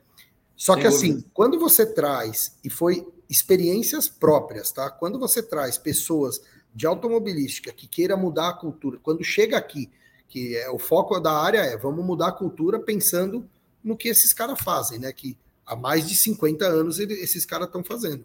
Só 0.56 0.76
que 0.76 0.86
assim, 0.86 1.24
quando 1.32 1.58
você 1.58 1.86
traz, 1.86 2.58
e 2.62 2.68
foi 2.68 3.06
experiências 3.28 4.08
próprias, 4.08 4.70
tá? 4.72 4.90
Quando 4.90 5.18
você 5.18 5.42
traz 5.42 5.78
pessoas 5.78 6.40
de 6.74 6.86
automobilística 6.86 7.72
que 7.72 7.86
queira 7.86 8.16
mudar 8.16 8.50
a 8.50 8.52
cultura, 8.52 8.98
quando 9.02 9.24
chega 9.24 9.56
aqui, 9.56 9.90
que 10.30 10.56
é 10.56 10.70
o 10.70 10.78
foco 10.78 11.18
da 11.18 11.32
área 11.32 11.58
é 11.58 11.76
vamos 11.76 12.04
mudar 12.04 12.28
a 12.28 12.32
cultura 12.32 12.78
pensando 12.78 13.46
no 13.82 13.96
que 13.96 14.08
esses 14.08 14.32
caras 14.32 14.60
fazem, 14.60 14.98
né? 15.00 15.12
Que 15.12 15.36
há 15.66 15.74
mais 15.74 16.08
de 16.08 16.14
50 16.14 16.64
anos 16.64 17.00
esses 17.00 17.44
caras 17.44 17.66
estão 17.66 17.82
fazendo. 17.82 18.24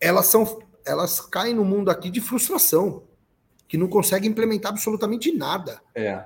Elas 0.00 0.26
são 0.26 0.60
elas 0.84 1.20
caem 1.20 1.54
no 1.54 1.64
mundo 1.64 1.90
aqui 1.90 2.10
de 2.10 2.20
frustração, 2.20 3.04
que 3.68 3.76
não 3.76 3.86
conseguem 3.86 4.30
implementar 4.30 4.72
absolutamente 4.72 5.30
nada. 5.30 5.80
É. 5.94 6.24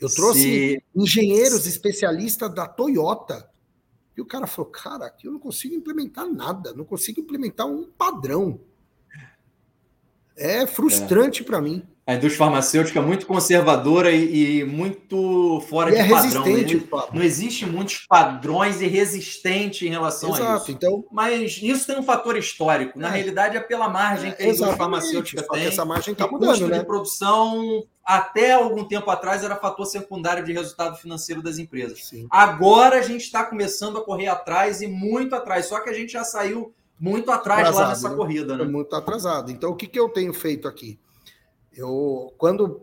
Eu 0.00 0.10
trouxe 0.10 0.42
Se... 0.42 0.84
engenheiros 0.94 1.64
especialistas 1.66 2.52
da 2.52 2.66
Toyota. 2.66 3.48
E 4.16 4.20
o 4.20 4.26
cara 4.26 4.48
falou: 4.48 4.70
Cara, 4.70 5.06
aqui 5.06 5.28
eu 5.28 5.32
não 5.32 5.38
consigo 5.38 5.74
implementar 5.74 6.26
nada, 6.26 6.74
não 6.74 6.84
consigo 6.84 7.20
implementar 7.20 7.66
um 7.66 7.84
padrão. 7.84 8.60
É 10.36 10.66
frustrante 10.66 11.42
é. 11.42 11.44
para 11.46 11.62
mim 11.62 11.86
a 12.06 12.14
indústria 12.14 12.38
farmacêutica 12.38 12.98
é 12.98 13.02
muito 13.02 13.24
conservadora 13.24 14.10
e, 14.10 14.58
e 14.60 14.64
muito 14.64 15.62
fora 15.68 15.90
e 15.90 15.94
de 15.94 16.00
é 16.00 16.08
padrão. 16.08 16.44
Né? 16.44 16.64
Não 17.14 17.22
existe 17.22 17.64
muitos 17.64 18.04
padrões 18.06 18.82
e 18.82 18.86
resistente 18.86 19.86
em 19.86 19.90
relação 19.90 20.34
Exato, 20.34 20.52
a 20.52 20.56
isso. 20.56 20.70
Então, 20.70 21.04
Mas 21.10 21.58
isso 21.62 21.86
tem 21.86 21.98
um 21.98 22.02
fator 22.02 22.36
histórico. 22.36 22.98
Na 22.98 23.08
é. 23.08 23.12
realidade, 23.12 23.56
é 23.56 23.60
pela 23.60 23.88
margem 23.88 24.32
que 24.32 24.42
a 24.42 24.46
indústria 24.46 24.76
farmacêutica 24.76 25.46
tem. 25.50 25.64
Essa 25.64 25.84
margem 25.86 26.12
está 26.12 26.26
mudando, 26.26 26.50
custo 26.50 26.68
né? 26.68 26.78
de 26.80 26.84
produção, 26.84 27.84
até 28.04 28.52
algum 28.52 28.84
tempo 28.84 29.10
atrás, 29.10 29.42
era 29.42 29.56
fator 29.56 29.86
secundário 29.86 30.44
de 30.44 30.52
resultado 30.52 30.98
financeiro 30.98 31.40
das 31.40 31.56
empresas. 31.56 32.04
Sim. 32.04 32.26
Agora 32.30 32.98
a 32.98 33.02
gente 33.02 33.22
está 33.22 33.44
começando 33.44 33.96
a 33.96 34.04
correr 34.04 34.26
atrás 34.26 34.82
e 34.82 34.86
muito 34.86 35.34
atrás. 35.34 35.66
Só 35.66 35.80
que 35.80 35.88
a 35.88 35.94
gente 35.94 36.12
já 36.12 36.22
saiu 36.22 36.74
muito 37.00 37.30
atrás 37.30 37.60
atrasado, 37.60 37.82
lá 37.82 37.88
nessa 37.88 38.10
né? 38.10 38.14
corrida. 38.14 38.56
Né? 38.58 38.64
Muito 38.64 38.94
atrasado. 38.94 39.50
Então, 39.50 39.70
o 39.70 39.74
que, 39.74 39.86
que 39.86 39.98
eu 39.98 40.10
tenho 40.10 40.34
feito 40.34 40.68
aqui? 40.68 40.98
Eu, 41.76 42.32
quando 42.38 42.82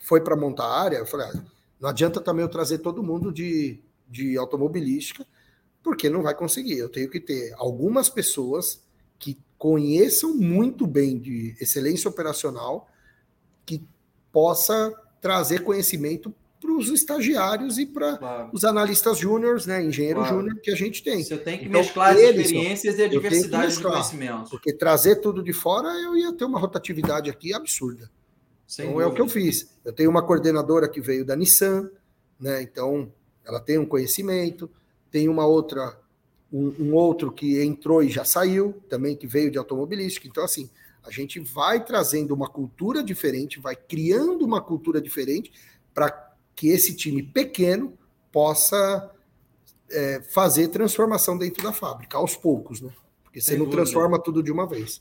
foi 0.00 0.20
para 0.20 0.36
montar 0.36 0.64
a 0.64 0.80
área, 0.82 0.96
eu 0.96 1.06
falei, 1.06 1.26
ah, 1.26 1.44
não 1.80 1.88
adianta 1.88 2.20
também 2.20 2.42
eu 2.42 2.48
trazer 2.48 2.78
todo 2.78 3.02
mundo 3.02 3.32
de, 3.32 3.80
de 4.08 4.36
automobilística, 4.36 5.26
porque 5.82 6.08
não 6.08 6.22
vai 6.22 6.34
conseguir. 6.34 6.78
Eu 6.78 6.88
tenho 6.88 7.10
que 7.10 7.20
ter 7.20 7.54
algumas 7.56 8.08
pessoas 8.08 8.82
que 9.18 9.38
conheçam 9.56 10.34
muito 10.34 10.86
bem 10.86 11.18
de 11.18 11.56
excelência 11.60 12.08
operacional, 12.08 12.88
que 13.66 13.86
possa 14.32 14.92
trazer 15.20 15.64
conhecimento 15.64 16.34
para 16.60 16.72
os 16.72 16.88
estagiários 16.88 17.78
e 17.78 17.86
para 17.86 18.16
claro. 18.16 18.50
os 18.52 18.64
analistas 18.64 19.18
júniores, 19.18 19.66
né, 19.66 19.82
engenheiro 19.82 20.20
claro. 20.20 20.36
júnior 20.36 20.60
que 20.60 20.70
a 20.70 20.74
gente 20.74 21.02
tem. 21.02 21.22
Você 21.22 21.36
tem 21.36 21.58
que 21.58 21.66
então, 21.66 21.80
mesclar 21.80 22.14
as 22.14 22.18
experiências 22.18 22.98
e 22.98 23.02
a 23.02 23.08
diversidade 23.08 23.76
de 23.76 23.82
conhecimentos. 23.82 24.50
Porque 24.50 24.72
trazer 24.72 25.16
tudo 25.16 25.42
de 25.42 25.52
fora, 25.52 25.88
eu 25.88 26.16
ia 26.16 26.32
ter 26.32 26.44
uma 26.44 26.58
rotatividade 26.58 27.30
aqui 27.30 27.54
absurda. 27.54 28.10
Sem 28.66 28.86
então 28.86 28.98
dúvida. 28.98 29.10
é 29.10 29.12
o 29.12 29.14
que 29.14 29.22
eu 29.22 29.28
fiz. 29.28 29.70
Eu 29.84 29.92
tenho 29.92 30.10
uma 30.10 30.22
coordenadora 30.22 30.88
que 30.88 31.00
veio 31.00 31.24
da 31.24 31.34
Nissan, 31.34 31.88
né? 32.38 32.60
Então 32.62 33.12
ela 33.44 33.60
tem 33.60 33.78
um 33.78 33.86
conhecimento. 33.86 34.70
Tem 35.10 35.28
uma 35.28 35.46
outra, 35.46 35.98
um, 36.52 36.74
um 36.78 36.94
outro 36.94 37.32
que 37.32 37.62
entrou 37.62 38.02
e 38.02 38.10
já 38.10 38.24
saiu, 38.24 38.74
também 38.88 39.16
que 39.16 39.26
veio 39.26 39.50
de 39.50 39.56
automobilística. 39.56 40.28
Então 40.28 40.44
assim, 40.44 40.68
a 41.02 41.10
gente 41.10 41.40
vai 41.40 41.82
trazendo 41.82 42.34
uma 42.34 42.48
cultura 42.48 43.02
diferente, 43.02 43.58
vai 43.58 43.74
criando 43.74 44.44
uma 44.44 44.60
cultura 44.60 45.00
diferente 45.00 45.50
para 45.94 46.27
que 46.58 46.70
esse 46.70 46.96
time 46.96 47.22
pequeno 47.22 47.96
possa 48.32 49.12
é, 49.88 50.20
fazer 50.32 50.66
transformação 50.66 51.38
dentro 51.38 51.62
da 51.62 51.72
fábrica, 51.72 52.18
aos 52.18 52.34
poucos, 52.34 52.80
né? 52.80 52.90
Porque 53.22 53.40
você 53.40 53.52
Sem 53.52 53.58
não 53.58 53.66
dúvida. 53.66 53.82
transforma 53.84 54.20
tudo 54.20 54.42
de 54.42 54.50
uma 54.50 54.66
vez. 54.66 55.00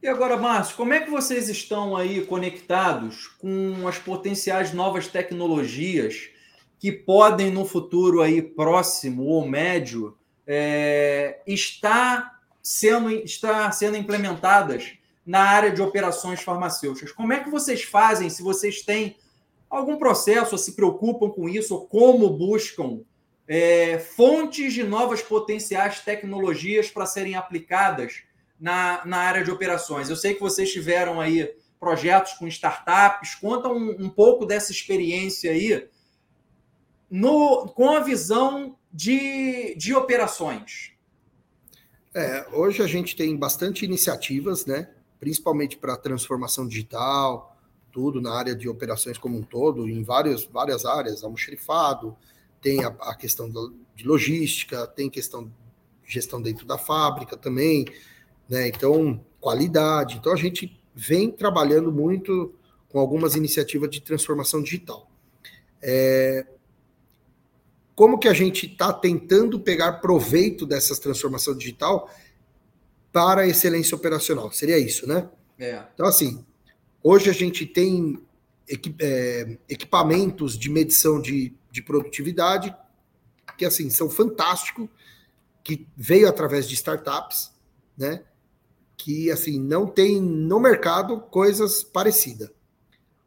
E 0.00 0.06
agora, 0.06 0.36
Márcio, 0.36 0.76
como 0.76 0.94
é 0.94 1.00
que 1.00 1.10
vocês 1.10 1.48
estão 1.48 1.96
aí 1.96 2.24
conectados 2.24 3.26
com 3.26 3.88
as 3.88 3.98
potenciais 3.98 4.72
novas 4.72 5.08
tecnologias 5.08 6.28
que 6.78 6.92
podem 6.92 7.50
no 7.50 7.64
futuro 7.64 8.22
aí 8.22 8.40
próximo 8.40 9.24
ou 9.24 9.48
médio 9.48 10.16
é, 10.46 11.40
estar 11.44 12.40
sendo, 12.62 13.10
estar 13.10 13.72
sendo 13.72 13.96
implementadas 13.96 14.92
na 15.26 15.40
área 15.40 15.72
de 15.72 15.82
operações 15.82 16.40
farmacêuticas? 16.40 17.10
Como 17.10 17.32
é 17.32 17.42
que 17.42 17.50
vocês 17.50 17.82
fazem 17.82 18.30
se 18.30 18.44
vocês 18.44 18.82
têm 18.82 19.16
algum 19.76 19.96
processo, 19.96 20.52
ou 20.52 20.58
se 20.58 20.72
preocupam 20.72 21.30
com 21.30 21.48
isso, 21.48 21.74
ou 21.74 21.86
como 21.86 22.30
buscam 22.30 23.00
é, 23.46 23.98
fontes 23.98 24.72
de 24.72 24.82
novas 24.82 25.22
potenciais 25.22 26.00
tecnologias 26.00 26.90
para 26.90 27.06
serem 27.06 27.34
aplicadas 27.34 28.22
na, 28.58 29.04
na 29.04 29.18
área 29.18 29.44
de 29.44 29.50
operações. 29.50 30.08
Eu 30.08 30.16
sei 30.16 30.34
que 30.34 30.40
vocês 30.40 30.72
tiveram 30.72 31.20
aí 31.20 31.54
projetos 31.78 32.32
com 32.34 32.46
startups, 32.46 33.34
conta 33.34 33.68
um, 33.68 33.90
um 33.98 34.08
pouco 34.08 34.46
dessa 34.46 34.72
experiência 34.72 35.50
aí 35.50 35.86
no, 37.10 37.68
com 37.68 37.90
a 37.90 38.00
visão 38.00 38.76
de, 38.92 39.74
de 39.76 39.94
operações. 39.94 40.92
É, 42.14 42.46
hoje 42.52 42.82
a 42.82 42.86
gente 42.86 43.14
tem 43.14 43.36
bastante 43.36 43.84
iniciativas, 43.84 44.64
né? 44.64 44.88
principalmente 45.18 45.76
para 45.76 45.96
transformação 45.96 46.66
digital, 46.66 47.53
tudo 47.94 48.20
na 48.20 48.32
área 48.32 48.56
de 48.56 48.68
operações 48.68 49.16
como 49.16 49.38
um 49.38 49.42
todo, 49.42 49.88
em 49.88 50.02
várias, 50.02 50.44
várias 50.44 50.84
áreas, 50.84 51.22
almoxerifado, 51.22 52.16
tem 52.60 52.84
a, 52.84 52.88
a 52.88 53.14
questão 53.14 53.48
do, 53.48 53.72
de 53.94 54.04
logística, 54.04 54.84
tem 54.88 55.08
questão 55.08 55.44
de 55.44 55.52
gestão 56.04 56.42
dentro 56.42 56.66
da 56.66 56.76
fábrica 56.76 57.36
também, 57.36 57.86
né? 58.48 58.66
Então, 58.66 59.24
qualidade. 59.40 60.16
Então, 60.16 60.32
a 60.32 60.36
gente 60.36 60.76
vem 60.92 61.30
trabalhando 61.30 61.92
muito 61.92 62.52
com 62.88 62.98
algumas 62.98 63.36
iniciativas 63.36 63.88
de 63.88 64.00
transformação 64.00 64.60
digital. 64.60 65.08
É, 65.80 66.44
como 67.94 68.18
que 68.18 68.26
a 68.26 68.34
gente 68.34 68.66
está 68.66 68.92
tentando 68.92 69.60
pegar 69.60 69.94
proveito 69.94 70.66
dessas 70.66 70.98
transformação 70.98 71.56
digital 71.56 72.10
para 73.12 73.42
a 73.42 73.46
excelência 73.46 73.96
operacional? 73.96 74.50
Seria 74.50 74.78
isso, 74.78 75.06
né? 75.06 75.28
É. 75.58 75.84
Então, 75.94 76.06
assim, 76.06 76.44
Hoje 77.06 77.28
a 77.28 77.34
gente 77.34 77.66
tem 77.66 78.18
é, 78.98 79.58
equipamentos 79.68 80.58
de 80.58 80.70
medição 80.70 81.20
de, 81.20 81.54
de 81.70 81.82
produtividade 81.82 82.74
que 83.58 83.66
assim 83.66 83.90
são 83.90 84.08
fantásticos, 84.08 84.88
que 85.62 85.86
veio 85.94 86.26
através 86.26 86.66
de 86.66 86.74
startups, 86.74 87.52
né? 87.94 88.24
Que 88.96 89.30
assim 89.30 89.60
não 89.60 89.86
tem 89.86 90.18
no 90.18 90.58
mercado 90.58 91.20
coisas 91.20 91.84
parecidas. 91.84 92.50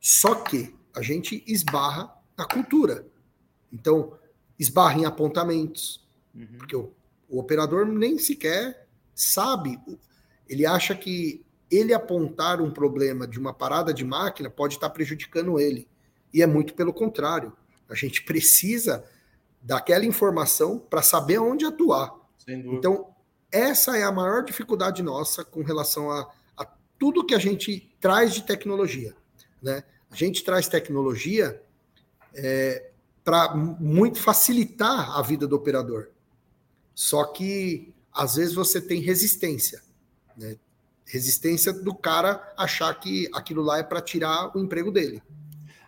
Só 0.01 0.34
que 0.34 0.75
a 0.95 1.03
gente 1.03 1.43
esbarra 1.45 2.11
na 2.36 2.45
cultura. 2.45 3.05
Então, 3.71 4.17
esbarra 4.57 4.99
em 4.99 5.05
apontamentos, 5.05 6.03
uhum. 6.34 6.47
porque 6.57 6.75
o, 6.75 6.91
o 7.30 7.39
operador 7.39 7.86
nem 7.86 8.17
sequer 8.17 8.88
sabe. 9.13 9.80
Ele 10.49 10.65
acha 10.65 10.95
que 10.95 11.45
ele 11.70 11.93
apontar 11.93 12.61
um 12.61 12.72
problema 12.72 13.28
de 13.28 13.39
uma 13.39 13.53
parada 13.53 13.93
de 13.93 14.03
máquina 14.05 14.49
pode 14.49 14.76
estar 14.76 14.89
prejudicando 14.89 15.59
ele. 15.59 15.88
E 16.34 16.41
é 16.41 16.47
muito 16.47 16.74
pelo 16.74 16.93
contrário. 16.93 17.53
A 17.89 17.95
gente 17.95 18.24
precisa 18.24 19.03
daquela 19.61 20.05
informação 20.05 20.80
para 20.80 21.01
saber 21.01 21.39
onde 21.39 21.65
atuar. 21.65 22.15
Então, 22.47 23.13
essa 23.51 23.97
é 23.97 24.03
a 24.03 24.11
maior 24.11 24.43
dificuldade 24.43 25.03
nossa 25.03 25.43
com 25.43 25.61
relação 25.61 26.09
a, 26.09 26.32
a 26.55 26.65
tudo 26.97 27.26
que 27.26 27.36
a 27.36 27.39
gente 27.39 27.93
traz 27.99 28.34
de 28.34 28.43
tecnologia. 28.43 29.15
Né? 29.61 29.84
A 30.09 30.15
gente 30.15 30.43
traz 30.43 30.68
tecnologia 30.68 31.61
é, 32.34 32.91
para 33.24 33.53
muito 33.55 34.20
facilitar 34.20 35.18
a 35.18 35.22
vida 35.22 35.45
do 35.45 35.55
operador. 35.55 36.09
Só 36.95 37.26
que, 37.26 37.93
às 38.11 38.36
vezes, 38.36 38.53
você 38.53 38.80
tem 38.80 39.01
resistência. 39.01 39.82
Né? 40.38 40.57
Resistência 41.08 41.74
do 41.74 41.95
cara 41.95 42.53
achar 42.58 42.93
que 42.93 43.30
aquilo 43.34 43.62
lá 43.62 43.80
é 43.80 43.84
para 43.84 44.01
tirar 44.01 44.55
o 44.55 44.60
emprego 44.60 44.91
dele. 44.91 45.22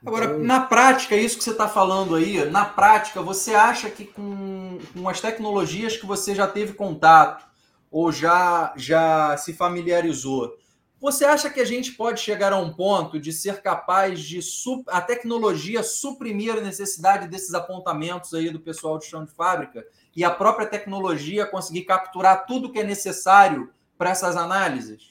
Agora, 0.05 0.25
então... 0.25 0.39
na 0.39 0.61
prática, 0.61 1.15
isso 1.15 1.37
que 1.37 1.43
você 1.43 1.51
está 1.51 1.67
falando 1.67 2.15
aí, 2.15 2.49
na 2.49 2.63
prática, 2.63 3.21
você 3.21 3.53
acha 3.53 3.89
que 3.89 4.05
com, 4.05 4.79
com 4.93 5.09
as 5.09 5.19
tecnologias 5.19 5.97
que 5.97 6.05
você 6.05 6.33
já 6.33 6.47
teve 6.47 6.73
contato 6.73 7.45
ou 7.91 8.11
já, 8.11 8.73
já 8.77 9.35
se 9.37 9.51
familiarizou, 9.51 10.55
Você 11.01 11.25
acha 11.25 11.49
que 11.49 11.61
a 11.61 11.65
gente 11.65 11.93
pode 11.93 12.19
chegar 12.19 12.53
a 12.53 12.57
um 12.57 12.73
ponto 12.73 13.19
de 13.19 13.31
ser 13.31 13.61
capaz 13.61 14.21
de 14.21 14.39
a 14.87 15.01
tecnologia 15.01 15.81
suprimir 15.81 16.57
a 16.57 16.61
necessidade 16.61 17.27
desses 17.27 17.53
apontamentos 17.53 18.33
aí 18.33 18.49
do 18.49 18.59
pessoal 18.59 18.97
de 18.99 19.05
chão 19.05 19.23
de 19.25 19.31
fábrica 19.31 19.85
e 20.15 20.23
a 20.23 20.29
própria 20.29 20.67
tecnologia 20.67 21.45
conseguir 21.45 21.83
capturar 21.83 22.45
tudo 22.45 22.71
que 22.71 22.79
é 22.79 22.83
necessário 22.83 23.71
para 23.97 24.11
essas 24.11 24.35
análises? 24.37 25.08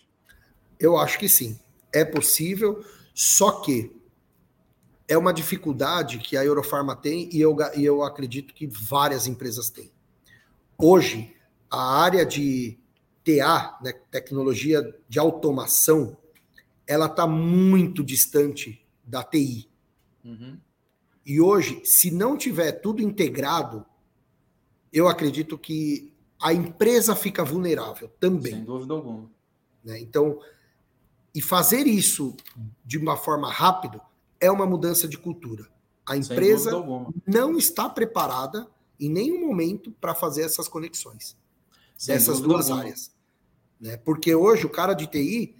Eu 0.78 0.96
acho 0.96 1.18
que 1.18 1.28
sim. 1.28 1.58
É 1.92 2.04
possível, 2.04 2.84
só 3.14 3.60
que 3.60 3.94
é 5.08 5.16
uma 5.16 5.32
dificuldade 5.32 6.18
que 6.18 6.36
a 6.36 6.44
Eurofarma 6.44 6.94
tem 6.94 7.28
e 7.32 7.40
eu, 7.40 7.56
e 7.74 7.84
eu 7.84 8.02
acredito 8.02 8.52
que 8.52 8.66
várias 8.66 9.26
empresas 9.26 9.70
têm. 9.70 9.90
Hoje, 10.76 11.34
a 11.70 12.00
área 12.00 12.24
de 12.24 12.78
TA, 13.24 13.78
né, 13.82 13.92
tecnologia 14.10 14.94
de 15.08 15.18
automação, 15.18 16.16
ela 16.86 17.06
está 17.06 17.26
muito 17.26 18.04
distante 18.04 18.86
da 19.04 19.24
TI. 19.24 19.68
Uhum. 20.24 20.58
E 21.24 21.40
hoje, 21.40 21.82
se 21.84 22.10
não 22.10 22.36
tiver 22.36 22.72
tudo 22.72 23.02
integrado, 23.02 23.84
eu 24.92 25.08
acredito 25.08 25.58
que 25.58 26.12
a 26.40 26.52
empresa 26.52 27.14
fica 27.16 27.44
vulnerável 27.44 28.10
também. 28.20 28.52
Sem 28.52 28.64
dúvida 28.64 28.94
alguma. 28.94 29.30
Né? 29.84 30.00
Então, 30.00 30.40
e 31.38 31.40
fazer 31.40 31.86
isso 31.86 32.36
de 32.84 32.98
uma 32.98 33.16
forma 33.16 33.48
rápida 33.48 34.00
é 34.40 34.50
uma 34.50 34.66
mudança 34.66 35.06
de 35.06 35.16
cultura. 35.16 35.68
A 36.04 36.16
empresa 36.16 36.72
não 37.24 37.56
está 37.56 37.88
preparada 37.88 38.68
em 38.98 39.08
nenhum 39.08 39.46
momento 39.46 39.92
para 40.00 40.16
fazer 40.16 40.42
essas 40.42 40.66
conexões 40.66 41.36
Sem 41.96 42.16
dessas 42.16 42.40
duas 42.40 42.64
alguma. 42.64 42.80
áreas. 42.80 43.12
Né? 43.80 43.96
Porque 43.98 44.34
hoje 44.34 44.66
o 44.66 44.68
cara 44.68 44.94
de 44.94 45.06
TI, 45.06 45.54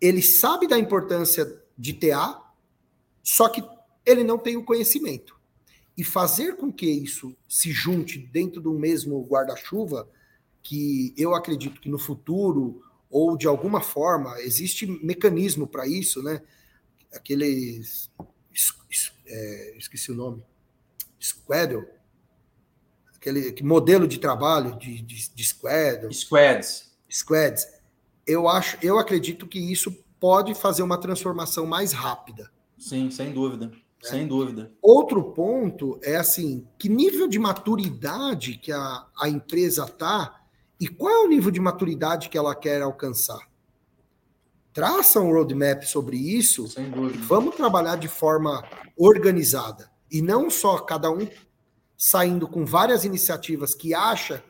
ele 0.00 0.20
sabe 0.20 0.66
da 0.66 0.76
importância 0.76 1.62
de 1.78 1.92
TA, 1.92 2.42
só 3.22 3.48
que 3.48 3.62
ele 4.04 4.24
não 4.24 4.38
tem 4.38 4.56
o 4.56 4.64
conhecimento. 4.64 5.38
E 5.96 6.02
fazer 6.02 6.56
com 6.56 6.72
que 6.72 6.90
isso 6.90 7.32
se 7.48 7.70
junte 7.70 8.18
dentro 8.18 8.60
do 8.60 8.72
mesmo 8.72 9.24
guarda-chuva, 9.24 10.08
que 10.64 11.14
eu 11.16 11.32
acredito 11.32 11.80
que 11.80 11.88
no 11.88 11.98
futuro, 12.00 12.82
ou 13.12 13.36
de 13.36 13.46
alguma 13.46 13.80
forma, 13.80 14.40
existe 14.40 14.86
mecanismo 14.86 15.68
para 15.68 15.86
isso, 15.86 16.20
né? 16.22 16.42
aqueles. 17.12 18.10
É, 19.26 19.76
esqueci 19.76 20.10
o 20.10 20.14
nome. 20.14 20.42
Squaddle. 21.20 21.86
Aquele 23.14 23.54
modelo 23.62 24.08
de 24.08 24.18
trabalho 24.18 24.76
de, 24.78 25.00
de, 25.02 25.30
de 25.32 25.44
Squaddle. 25.44 26.12
Squads. 26.12 26.92
Squads. 27.08 27.68
Eu, 28.26 28.48
acho, 28.48 28.76
eu 28.82 28.98
acredito 28.98 29.46
que 29.46 29.58
isso 29.58 29.92
pode 30.18 30.54
fazer 30.54 30.82
uma 30.82 30.98
transformação 30.98 31.64
mais 31.66 31.92
rápida. 31.92 32.50
Sim, 32.78 33.10
sem 33.10 33.32
dúvida. 33.32 33.70
É. 34.02 34.08
Sem 34.08 34.26
dúvida. 34.26 34.72
Outro 34.82 35.32
ponto 35.32 36.00
é 36.02 36.16
assim, 36.16 36.66
que 36.76 36.88
nível 36.88 37.28
de 37.28 37.38
maturidade 37.38 38.58
que 38.58 38.72
a, 38.72 39.06
a 39.20 39.28
empresa 39.28 39.84
está 39.84 40.41
e 40.82 40.88
qual 40.88 41.12
é 41.12 41.18
o 41.24 41.28
nível 41.28 41.50
de 41.50 41.60
maturidade 41.60 42.28
que 42.28 42.36
ela 42.36 42.54
quer 42.54 42.82
alcançar? 42.82 43.52
traça 44.72 45.20
um 45.20 45.30
roadmap 45.32 45.82
sobre 45.84 46.16
isso, 46.16 46.66
vamos 47.28 47.54
trabalhar 47.56 47.96
de 47.96 48.08
forma 48.08 48.64
organizada 48.96 49.90
e 50.10 50.22
não 50.22 50.48
só 50.48 50.78
cada 50.78 51.10
um 51.10 51.28
saindo 51.96 52.48
com 52.48 52.64
várias 52.64 53.04
iniciativas 53.04 53.74
que 53.74 53.94
acha 53.94 54.42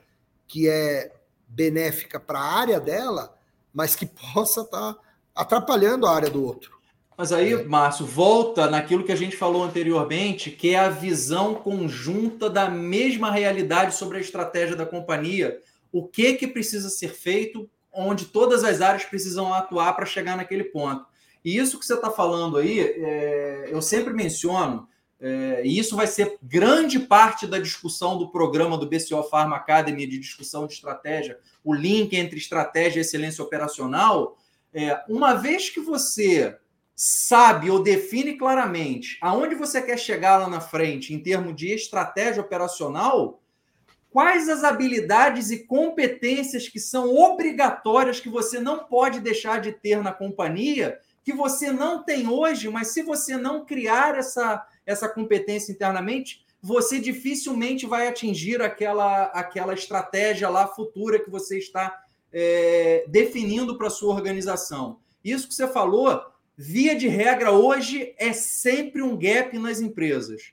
que 0.47 0.69
é 0.69 1.13
benéfica 1.47 2.21
para 2.21 2.39
a 2.39 2.59
área 2.59 2.81
dela, 2.81 3.37
mas 3.73 3.97
que 3.97 4.07
possa 4.33 4.63
estar 4.63 4.95
tá 4.95 5.01
atrapalhando 5.35 6.07
a 6.07 6.15
área 6.15 6.31
do 6.31 6.45
outro. 6.45 6.81
Mas 7.17 7.31
aí, 7.33 7.53
é. 7.53 7.63
Márcio, 7.63 8.07
volta 8.07 8.71
naquilo 8.71 9.05
que 9.05 9.13
a 9.13 9.17
gente 9.17 9.37
falou 9.37 9.63
anteriormente, 9.63 10.51
que 10.51 10.75
é 10.75 10.79
a 10.79 10.89
visão 10.89 11.55
conjunta 11.55 12.49
da 12.49 12.71
mesma 12.71 13.31
realidade 13.31 13.95
sobre 13.95 14.19
a 14.19 14.21
estratégia 14.21 14.75
da 14.75 14.87
companhia. 14.87 15.61
O 15.93 16.09
que 16.09 16.35
que 16.35 16.47
precisa 16.47 16.89
ser 16.89 17.13
feito 17.13 17.69
onde 17.93 18.27
todas 18.27 18.65
as 18.65 18.81
áreas 18.81 19.05
precisam 19.05 19.53
atuar 19.53 19.93
para 19.95 20.07
chegar 20.07 20.37
naquele 20.37 20.65
ponto. 20.65 21.05
E 21.45 21.57
isso 21.57 21.79
que 21.79 21.85
você 21.85 21.95
está 21.95 22.11
falando 22.11 22.57
aí, 22.57 22.81
é, 22.81 23.69
eu 23.69 23.83
sempre 23.83 24.15
menciono, 24.15 24.89
é, 25.21 25.63
e 25.65 25.79
isso 25.79 25.95
vai 25.95 26.07
ser 26.07 26.39
grande 26.43 26.99
parte 26.99 27.47
da 27.47 27.59
discussão 27.59 28.17
do 28.17 28.31
programa 28.31 28.79
do 28.79 28.89
BCO 28.89 29.23
Pharma 29.25 29.57
Academy 29.57 30.07
de 30.07 30.19
discussão 30.19 30.67
de 30.67 30.73
estratégia, 30.73 31.39
o 31.63 31.75
link 31.75 32.15
entre 32.15 32.39
estratégia 32.39 32.99
e 32.99 33.03
excelência 33.03 33.45
operacional. 33.45 34.37
É, 34.73 35.03
uma 35.09 35.35
vez 35.35 35.69
que 35.69 35.81
você 35.81 36.57
sabe 36.95 37.71
ou 37.71 37.83
define 37.83 38.37
claramente 38.37 39.19
aonde 39.21 39.55
você 39.55 39.83
quer 39.83 39.99
chegar 39.99 40.39
lá 40.39 40.49
na 40.49 40.61
frente 40.61 41.13
em 41.13 41.19
termos 41.19 41.55
de 41.57 41.73
estratégia 41.73 42.41
operacional, 42.43 43.42
quais 44.13 44.49
as 44.49 44.63
habilidades 44.63 45.51
e 45.51 45.65
competências 45.65 46.69
que 46.69 46.79
são 46.79 47.17
obrigatórias 47.17 48.21
que 48.21 48.29
você 48.29 48.61
não 48.61 48.85
pode 48.85 49.21
deixar 49.21 49.61
de 49.61 49.73
ter 49.73 50.03
na 50.03 50.13
companhia, 50.13 50.99
que 51.25 51.33
você 51.33 51.73
não 51.73 52.03
tem 52.03 52.29
hoje, 52.29 52.69
mas 52.69 52.89
se 52.89 53.03
você 53.03 53.37
não 53.37 53.65
criar 53.65 54.17
essa, 54.17 54.67
essa 54.85 55.09
competência 55.09 55.73
internamente, 55.73 56.45
você 56.61 57.01
dificilmente 57.01 57.87
vai 57.87 58.07
atingir 58.07 58.61
aquela, 58.61 59.25
aquela 59.27 59.73
estratégia 59.73 60.49
lá 60.49 60.67
futura 60.67 61.19
que 61.19 61.31
você 61.31 61.59
está 61.59 62.03
é, 62.33 63.05
definindo 63.09 63.79
para 63.79 63.91
sua 63.91 64.15
organização. 64.15 64.99
Isso 65.25 65.49
que 65.49 65.55
você 65.55 65.67
falou, 65.67 66.23
via 66.57 66.95
de 66.95 67.09
regra, 67.09 67.51
hoje 67.51 68.15
é 68.19 68.33
sempre 68.33 69.01
um 69.01 69.17
gap 69.17 69.59
nas 69.59 69.81
empresas 69.81 70.53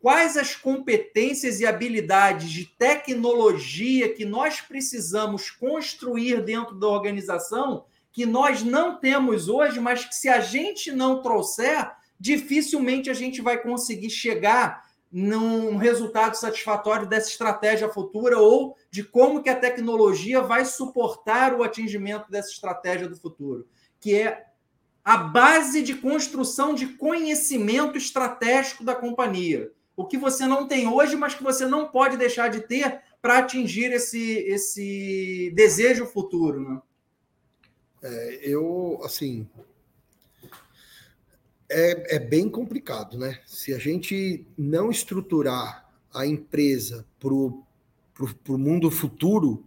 quais 0.00 0.36
as 0.36 0.56
competências 0.56 1.60
e 1.60 1.66
habilidades 1.66 2.50
de 2.50 2.64
tecnologia 2.64 4.12
que 4.12 4.24
nós 4.24 4.60
precisamos 4.60 5.50
construir 5.50 6.42
dentro 6.42 6.74
da 6.74 6.88
organização 6.88 7.84
que 8.10 8.26
nós 8.26 8.64
não 8.64 8.98
temos 8.98 9.48
hoje, 9.48 9.78
mas 9.78 10.04
que 10.04 10.14
se 10.14 10.28
a 10.28 10.40
gente 10.40 10.90
não 10.90 11.22
trouxer, 11.22 11.92
dificilmente 12.18 13.08
a 13.08 13.14
gente 13.14 13.40
vai 13.40 13.58
conseguir 13.58 14.10
chegar 14.10 14.88
num 15.12 15.76
resultado 15.76 16.34
satisfatório 16.34 17.06
dessa 17.06 17.28
estratégia 17.28 17.88
futura 17.88 18.38
ou 18.38 18.76
de 18.90 19.04
como 19.04 19.42
que 19.42 19.50
a 19.50 19.56
tecnologia 19.56 20.40
vai 20.40 20.64
suportar 20.64 21.54
o 21.54 21.62
atingimento 21.62 22.30
dessa 22.30 22.50
estratégia 22.50 23.08
do 23.08 23.16
futuro, 23.16 23.68
que 24.00 24.14
é 24.14 24.46
a 25.04 25.16
base 25.16 25.82
de 25.82 25.94
construção 25.94 26.74
de 26.74 26.86
conhecimento 26.86 27.98
estratégico 27.98 28.82
da 28.82 28.94
companhia 28.94 29.70
o 30.00 30.06
que 30.06 30.16
você 30.16 30.46
não 30.46 30.66
tem 30.66 30.88
hoje, 30.88 31.14
mas 31.14 31.34
que 31.34 31.42
você 31.42 31.66
não 31.66 31.86
pode 31.86 32.16
deixar 32.16 32.48
de 32.48 32.60
ter 32.60 33.02
para 33.20 33.38
atingir 33.38 33.92
esse, 33.92 34.38
esse 34.46 35.52
desejo 35.54 36.06
futuro, 36.06 36.60
né? 36.60 36.82
É, 38.02 38.40
eu, 38.42 38.98
assim, 39.04 39.46
é, 41.68 42.16
é 42.16 42.18
bem 42.18 42.48
complicado, 42.48 43.18
né? 43.18 43.40
Se 43.44 43.74
a 43.74 43.78
gente 43.78 44.46
não 44.56 44.90
estruturar 44.90 45.86
a 46.14 46.26
empresa 46.26 47.06
para 47.18 47.34
o 47.34 47.62
mundo 48.48 48.90
futuro, 48.90 49.62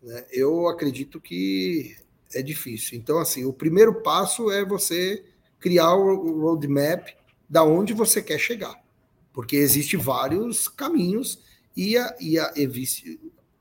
né, 0.00 0.24
eu 0.30 0.68
acredito 0.68 1.20
que 1.20 1.96
é 2.32 2.40
difícil. 2.40 2.96
Então, 2.96 3.18
assim, 3.18 3.44
o 3.44 3.52
primeiro 3.52 4.02
passo 4.02 4.52
é 4.52 4.64
você 4.64 5.24
criar 5.58 5.96
o 5.96 6.42
roadmap 6.42 7.08
da 7.50 7.64
onde 7.64 7.92
você 7.92 8.22
quer 8.22 8.38
chegar 8.38 8.80
porque 9.38 9.54
existe 9.54 9.96
vários 9.96 10.66
caminhos 10.66 11.38
e, 11.76 11.96
a, 11.96 12.12
e 12.18 12.36
a, 12.40 12.52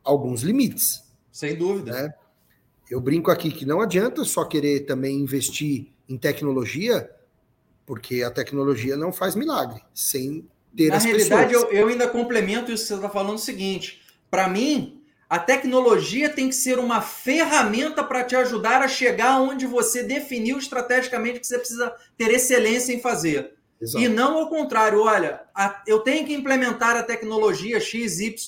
alguns 0.03 0.41
limites. 0.41 1.03
Sem 1.31 1.55
dúvida. 1.55 1.91
Né? 1.91 2.13
Eu 2.89 2.99
brinco 2.99 3.29
aqui 3.29 3.51
que 3.51 3.63
não 3.63 3.79
adianta 3.79 4.25
só 4.25 4.43
querer 4.43 4.87
também 4.87 5.15
investir 5.19 5.93
em 6.09 6.17
tecnologia, 6.17 7.07
porque 7.85 8.23
a 8.23 8.31
tecnologia 8.31 8.97
não 8.97 9.13
faz 9.13 9.35
milagre, 9.35 9.79
sem 9.93 10.47
ter 10.75 10.87
Na 10.87 10.95
as 10.95 11.05
realidade, 11.05 11.53
pessoas. 11.53 11.71
Eu, 11.71 11.77
eu 11.77 11.87
ainda 11.89 12.07
complemento 12.07 12.71
isso 12.71 12.81
que 12.81 12.87
você 12.87 12.95
está 12.95 13.09
falando 13.09 13.35
o 13.35 13.37
seguinte: 13.37 14.01
para 14.31 14.49
mim, 14.49 15.03
a 15.29 15.37
tecnologia 15.37 16.27
tem 16.27 16.49
que 16.49 16.55
ser 16.55 16.79
uma 16.79 17.01
ferramenta 17.01 18.03
para 18.03 18.23
te 18.23 18.35
ajudar 18.35 18.81
a 18.81 18.87
chegar 18.87 19.39
onde 19.41 19.67
você 19.67 20.01
definiu 20.01 20.57
estrategicamente 20.57 21.39
que 21.39 21.45
você 21.45 21.59
precisa 21.59 21.95
ter 22.17 22.31
excelência 22.31 22.91
em 22.91 22.99
fazer. 22.99 23.56
Exato. 23.81 24.03
E 24.03 24.07
não 24.07 24.37
ao 24.37 24.49
contrário, 24.49 25.01
olha, 25.01 25.41
a, 25.53 25.81
eu 25.85 25.99
tenho 25.99 26.25
que 26.25 26.33
implementar 26.33 26.95
a 26.95 27.03
tecnologia 27.03 27.79
XYZ 27.79 28.45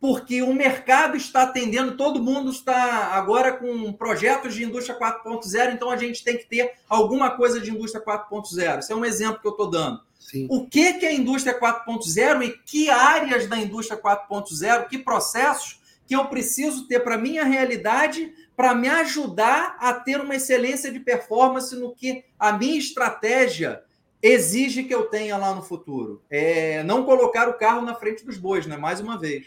porque 0.00 0.40
o 0.40 0.54
mercado 0.54 1.14
está 1.14 1.42
atendendo, 1.42 1.94
todo 1.94 2.22
mundo 2.22 2.50
está 2.50 3.12
agora 3.12 3.52
com 3.52 3.92
projetos 3.92 4.54
de 4.54 4.64
indústria 4.64 4.98
4.0, 4.98 5.74
então 5.74 5.90
a 5.90 5.96
gente 5.96 6.24
tem 6.24 6.38
que 6.38 6.46
ter 6.46 6.72
alguma 6.88 7.30
coisa 7.30 7.60
de 7.60 7.70
indústria 7.70 8.02
4.0. 8.02 8.78
Esse 8.78 8.92
é 8.92 8.96
um 8.96 9.04
exemplo 9.04 9.40
que 9.40 9.46
eu 9.46 9.52
estou 9.52 9.68
dando. 9.68 10.00
Sim. 10.18 10.46
O 10.50 10.66
que, 10.66 10.94
que 10.94 11.04
é 11.04 11.10
a 11.10 11.14
indústria 11.14 11.58
4.0 11.58 12.42
e 12.44 12.50
que 12.64 12.88
áreas 12.88 13.46
da 13.46 13.58
indústria 13.58 14.00
4.0, 14.00 14.88
que 14.88 14.98
processos 14.98 15.80
que 16.06 16.16
eu 16.16 16.24
preciso 16.26 16.88
ter 16.88 17.00
para 17.00 17.18
minha 17.18 17.44
realidade 17.44 18.32
para 18.60 18.74
me 18.74 18.88
ajudar 18.88 19.78
a 19.80 19.94
ter 19.94 20.20
uma 20.20 20.36
excelência 20.36 20.92
de 20.92 21.00
performance 21.00 21.74
no 21.74 21.94
que 21.94 22.26
a 22.38 22.52
minha 22.52 22.78
estratégia 22.78 23.82
exige 24.22 24.84
que 24.84 24.94
eu 24.94 25.04
tenha 25.04 25.38
lá 25.38 25.54
no 25.54 25.62
futuro. 25.62 26.20
É 26.28 26.82
não 26.82 27.06
colocar 27.06 27.48
o 27.48 27.54
carro 27.54 27.80
na 27.80 27.94
frente 27.94 28.22
dos 28.22 28.36
bois, 28.36 28.66
né? 28.66 28.76
Mais 28.76 29.00
uma 29.00 29.18
vez. 29.18 29.46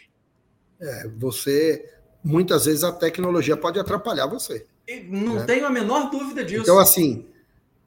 É, 0.81 1.07
você 1.15 1.93
muitas 2.23 2.65
vezes 2.65 2.83
a 2.83 2.91
tecnologia 2.91 3.55
pode 3.55 3.79
atrapalhar 3.79 4.25
você. 4.25 4.65
Não 5.07 5.35
né? 5.35 5.43
tenho 5.45 5.67
a 5.67 5.69
menor 5.69 6.09
dúvida 6.09 6.43
disso. 6.43 6.63
Então, 6.63 6.79
assim, 6.79 7.27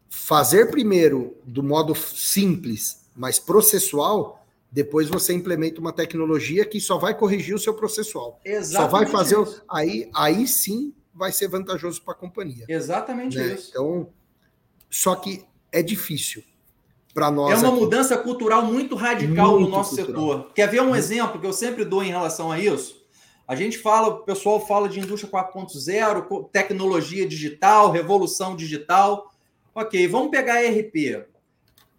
fazer 0.09 0.71
primeiro 0.71 1.37
do 1.45 1.61
modo 1.61 1.93
simples, 1.93 3.05
mas 3.17 3.41
processual, 3.41 4.47
depois 4.71 5.09
você 5.09 5.33
implementa 5.33 5.81
uma 5.81 5.93
tecnologia 5.93 6.65
que 6.65 6.81
só 6.81 6.99
vai 6.99 7.19
corrigir 7.19 7.57
o 7.57 7.59
seu 7.59 7.75
processual. 7.75 8.41
Exatamente. 8.45 8.93
Só 8.93 8.97
vai 8.97 9.07
fazer. 9.07 9.43
Isso. 9.43 9.65
Aí, 9.69 10.09
aí 10.15 10.47
sim 10.47 10.95
vai 11.17 11.33
ser 11.33 11.49
vantajoso 11.49 12.03
para 12.03 12.13
a 12.13 12.17
companhia. 12.17 12.67
Exatamente 12.69 13.39
né? 13.39 13.55
isso. 13.55 13.71
Então, 13.71 14.09
só 14.91 15.17
que 15.17 15.45
é 15.73 15.83
difícil 15.83 16.45
para 17.15 17.31
nós. 17.31 17.53
É 17.53 17.57
uma 17.57 17.73
aqui. 17.73 17.81
mudança 17.81 18.17
cultural 18.19 18.63
muito 18.65 18.95
radical 18.95 19.53
muito 19.53 19.71
no 19.71 19.77
nosso 19.77 19.97
cultural. 19.97 20.23
setor. 20.23 20.53
Quer 20.53 20.69
ver 20.69 20.83
um 20.83 20.95
exemplo 20.95 21.41
que 21.41 21.47
eu 21.47 21.53
sempre 21.53 21.85
dou 21.85 22.05
em 22.05 22.09
relação 22.09 22.53
a 22.53 22.61
isso? 22.61 23.05
A 23.49 23.55
gente 23.55 23.79
fala, 23.79 24.09
o 24.09 24.19
pessoal 24.25 24.65
fala 24.67 24.89
de 24.89 24.99
indústria 25.01 25.31
4.0, 25.33 26.51
tecnologia 26.51 27.27
digital, 27.27 27.91
revolução 27.91 28.57
digital. 28.57 29.31
Ok, 29.75 30.07
vamos 30.09 30.31
pegar 30.31 30.57
a 30.57 30.69
RP. 30.69 31.27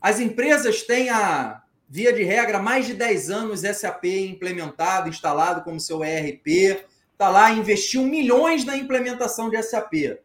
As 0.02 0.20
empresas 0.20 0.84
têm 0.84 1.10
a, 1.10 1.64
via 1.90 2.12
de 2.12 2.24
regra, 2.24 2.60
mais 2.60 2.86
de 2.86 2.94
10 2.94 3.30
anos 3.30 3.62
SAP 3.62 4.06
implementado, 4.06 5.10
instalado 5.10 5.64
como 5.64 5.80
seu 5.80 6.04
ERP, 6.04 6.86
está 7.18 7.30
lá, 7.30 7.52
investiu 7.52 8.04
milhões 8.04 8.64
na 8.64 8.78
implementação 8.78 9.50
de 9.50 9.62
SAP. 9.64 10.20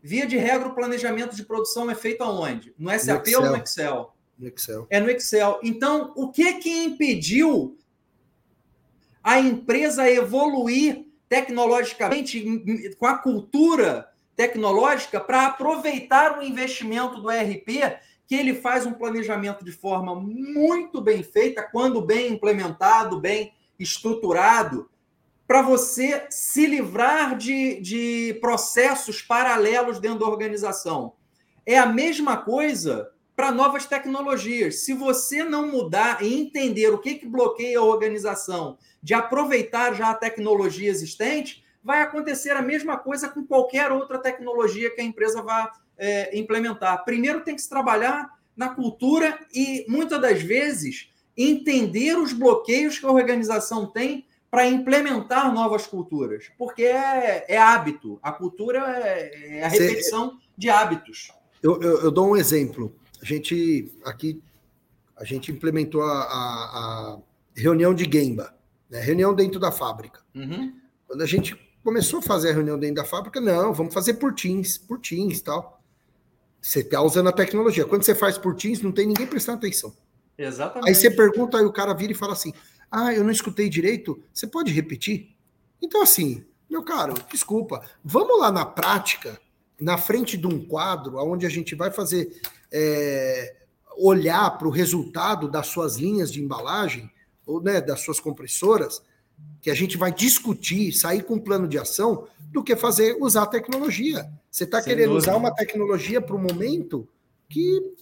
Via 0.00 0.24
de 0.24 0.36
regra, 0.36 0.68
o 0.68 0.74
planejamento 0.74 1.34
de 1.34 1.44
produção 1.44 1.90
é 1.90 1.94
feito 1.94 2.22
aonde? 2.22 2.72
No 2.78 2.88
SAP 2.96 3.26
no 3.26 3.40
ou 3.40 3.46
no 3.46 3.56
Excel? 3.56 4.14
No 4.38 4.46
Excel. 4.46 4.86
É 4.88 5.00
no 5.00 5.10
Excel. 5.10 5.58
Então, 5.60 6.12
o 6.14 6.30
que 6.30 6.54
que 6.54 6.70
impediu 6.70 7.76
a 9.22 9.40
empresa 9.40 10.08
evoluir 10.08 11.04
tecnologicamente, 11.28 12.94
com 12.96 13.06
a 13.06 13.18
cultura 13.18 14.08
tecnológica, 14.36 15.20
para 15.20 15.46
aproveitar 15.46 16.38
o 16.38 16.42
investimento 16.42 17.20
do 17.20 17.30
ERP, 17.30 17.98
que 18.26 18.36
ele 18.36 18.54
faz 18.54 18.86
um 18.86 18.92
planejamento 18.92 19.64
de 19.64 19.72
forma 19.72 20.14
muito 20.14 21.00
bem 21.00 21.24
feita, 21.24 21.62
quando 21.62 22.00
bem 22.00 22.32
implementado, 22.32 23.20
bem 23.20 23.52
estruturado, 23.78 24.88
para 25.50 25.62
você 25.62 26.28
se 26.30 26.64
livrar 26.64 27.36
de, 27.36 27.80
de 27.80 28.38
processos 28.40 29.20
paralelos 29.20 29.98
dentro 29.98 30.20
da 30.20 30.28
organização. 30.28 31.14
É 31.66 31.76
a 31.76 31.86
mesma 31.86 32.36
coisa 32.36 33.10
para 33.34 33.50
novas 33.50 33.84
tecnologias. 33.84 34.84
Se 34.84 34.94
você 34.94 35.42
não 35.42 35.66
mudar 35.66 36.22
e 36.22 36.40
entender 36.40 36.90
o 36.90 36.98
que, 36.98 37.16
que 37.16 37.26
bloqueia 37.26 37.80
a 37.80 37.82
organização 37.82 38.78
de 39.02 39.12
aproveitar 39.12 39.92
já 39.92 40.10
a 40.10 40.14
tecnologia 40.14 40.88
existente, 40.88 41.64
vai 41.82 42.00
acontecer 42.00 42.50
a 42.50 42.62
mesma 42.62 42.96
coisa 42.96 43.28
com 43.28 43.44
qualquer 43.44 43.90
outra 43.90 44.20
tecnologia 44.20 44.94
que 44.94 45.00
a 45.00 45.04
empresa 45.04 45.42
vá 45.42 45.72
é, 45.98 46.38
implementar. 46.38 47.04
Primeiro 47.04 47.40
tem 47.40 47.56
que 47.56 47.62
se 47.62 47.68
trabalhar 47.68 48.30
na 48.56 48.68
cultura 48.68 49.36
e, 49.52 49.84
muitas 49.88 50.20
das 50.20 50.40
vezes, 50.40 51.10
entender 51.36 52.16
os 52.16 52.32
bloqueios 52.32 53.00
que 53.00 53.06
a 53.06 53.10
organização 53.10 53.90
tem 53.90 54.29
para 54.50 54.66
implementar 54.66 55.54
novas 55.54 55.86
culturas, 55.86 56.50
porque 56.58 56.82
é, 56.82 57.44
é 57.48 57.56
hábito. 57.56 58.18
A 58.22 58.32
cultura 58.32 58.80
é, 58.98 59.58
é 59.58 59.64
a 59.64 59.68
repetição 59.68 60.30
Cê, 60.30 60.36
de 60.58 60.68
hábitos. 60.68 61.32
Eu, 61.62 61.80
eu, 61.80 62.00
eu, 62.02 62.10
dou 62.10 62.30
um 62.30 62.36
exemplo. 62.36 62.94
A 63.22 63.24
gente 63.24 63.92
aqui 64.04 64.42
a 65.16 65.24
gente 65.24 65.52
implementou 65.52 66.02
a, 66.02 66.22
a, 66.22 67.14
a 67.14 67.18
reunião 67.54 67.94
de 67.94 68.10
Gemba, 68.10 68.54
né? 68.88 69.00
reunião 69.00 69.34
dentro 69.34 69.60
da 69.60 69.70
fábrica. 69.70 70.20
Uhum. 70.34 70.74
Quando 71.06 71.22
a 71.22 71.26
gente 71.26 71.54
começou 71.84 72.20
a 72.20 72.22
fazer 72.22 72.50
a 72.50 72.54
reunião 72.54 72.78
dentro 72.78 72.96
da 72.96 73.04
fábrica, 73.04 73.40
não, 73.40 73.72
vamos 73.72 73.92
fazer 73.92 74.14
por 74.14 74.34
Teams, 74.34 74.78
por 74.78 74.98
Teams 74.98 75.42
tal. 75.42 75.80
Você 76.60 76.80
está 76.80 77.00
usando 77.02 77.28
a 77.28 77.32
tecnologia. 77.32 77.84
Quando 77.84 78.02
você 78.02 78.14
faz 78.14 78.36
por 78.36 78.54
Teams, 78.54 78.82
não 78.82 78.92
tem 78.92 79.06
ninguém 79.06 79.26
prestando 79.26 79.58
atenção. 79.58 79.94
Exatamente. 80.36 80.88
Aí 80.88 80.94
você 80.94 81.10
pergunta, 81.10 81.58
aí 81.58 81.64
o 81.64 81.72
cara 81.72 81.92
vira 81.92 82.12
e 82.12 82.16
fala 82.16 82.32
assim: 82.32 82.52
Ah, 82.90 83.14
eu 83.14 83.22
não 83.22 83.30
escutei 83.30 83.68
direito. 83.68 84.22
Você 84.32 84.46
pode 84.46 84.72
repetir? 84.72 85.36
Então, 85.80 86.02
assim, 86.02 86.44
meu 86.68 86.82
caro, 86.82 87.14
desculpa. 87.30 87.82
Vamos 88.04 88.38
lá 88.40 88.50
na 88.50 88.66
prática, 88.66 89.40
na 89.80 89.96
frente 89.96 90.36
de 90.36 90.46
um 90.46 90.64
quadro, 90.64 91.16
onde 91.18 91.46
a 91.46 91.48
gente 91.50 91.74
vai 91.74 91.90
fazer 91.90 92.40
é, 92.72 93.56
olhar 93.96 94.58
para 94.58 94.68
o 94.68 94.70
resultado 94.70 95.48
das 95.48 95.66
suas 95.66 95.96
linhas 95.96 96.32
de 96.32 96.42
embalagem, 96.42 97.10
ou 97.46 97.62
né, 97.62 97.80
das 97.80 98.00
suas 98.00 98.20
compressoras, 98.20 99.02
que 99.60 99.70
a 99.70 99.74
gente 99.74 99.96
vai 99.96 100.12
discutir, 100.12 100.92
sair 100.92 101.22
com 101.22 101.34
um 101.34 101.40
plano 101.40 101.68
de 101.68 101.78
ação, 101.78 102.26
do 102.50 102.62
que 102.62 102.74
fazer 102.74 103.16
usar 103.20 103.42
a 103.42 103.46
tecnologia. 103.46 104.30
Você 104.50 104.64
está 104.64 104.82
querendo 104.82 105.10
dúvida. 105.10 105.30
usar 105.30 105.36
uma 105.36 105.54
tecnologia 105.54 106.20
para 106.20 106.34
o 106.34 106.38
momento 106.38 107.08
que. 107.48 107.94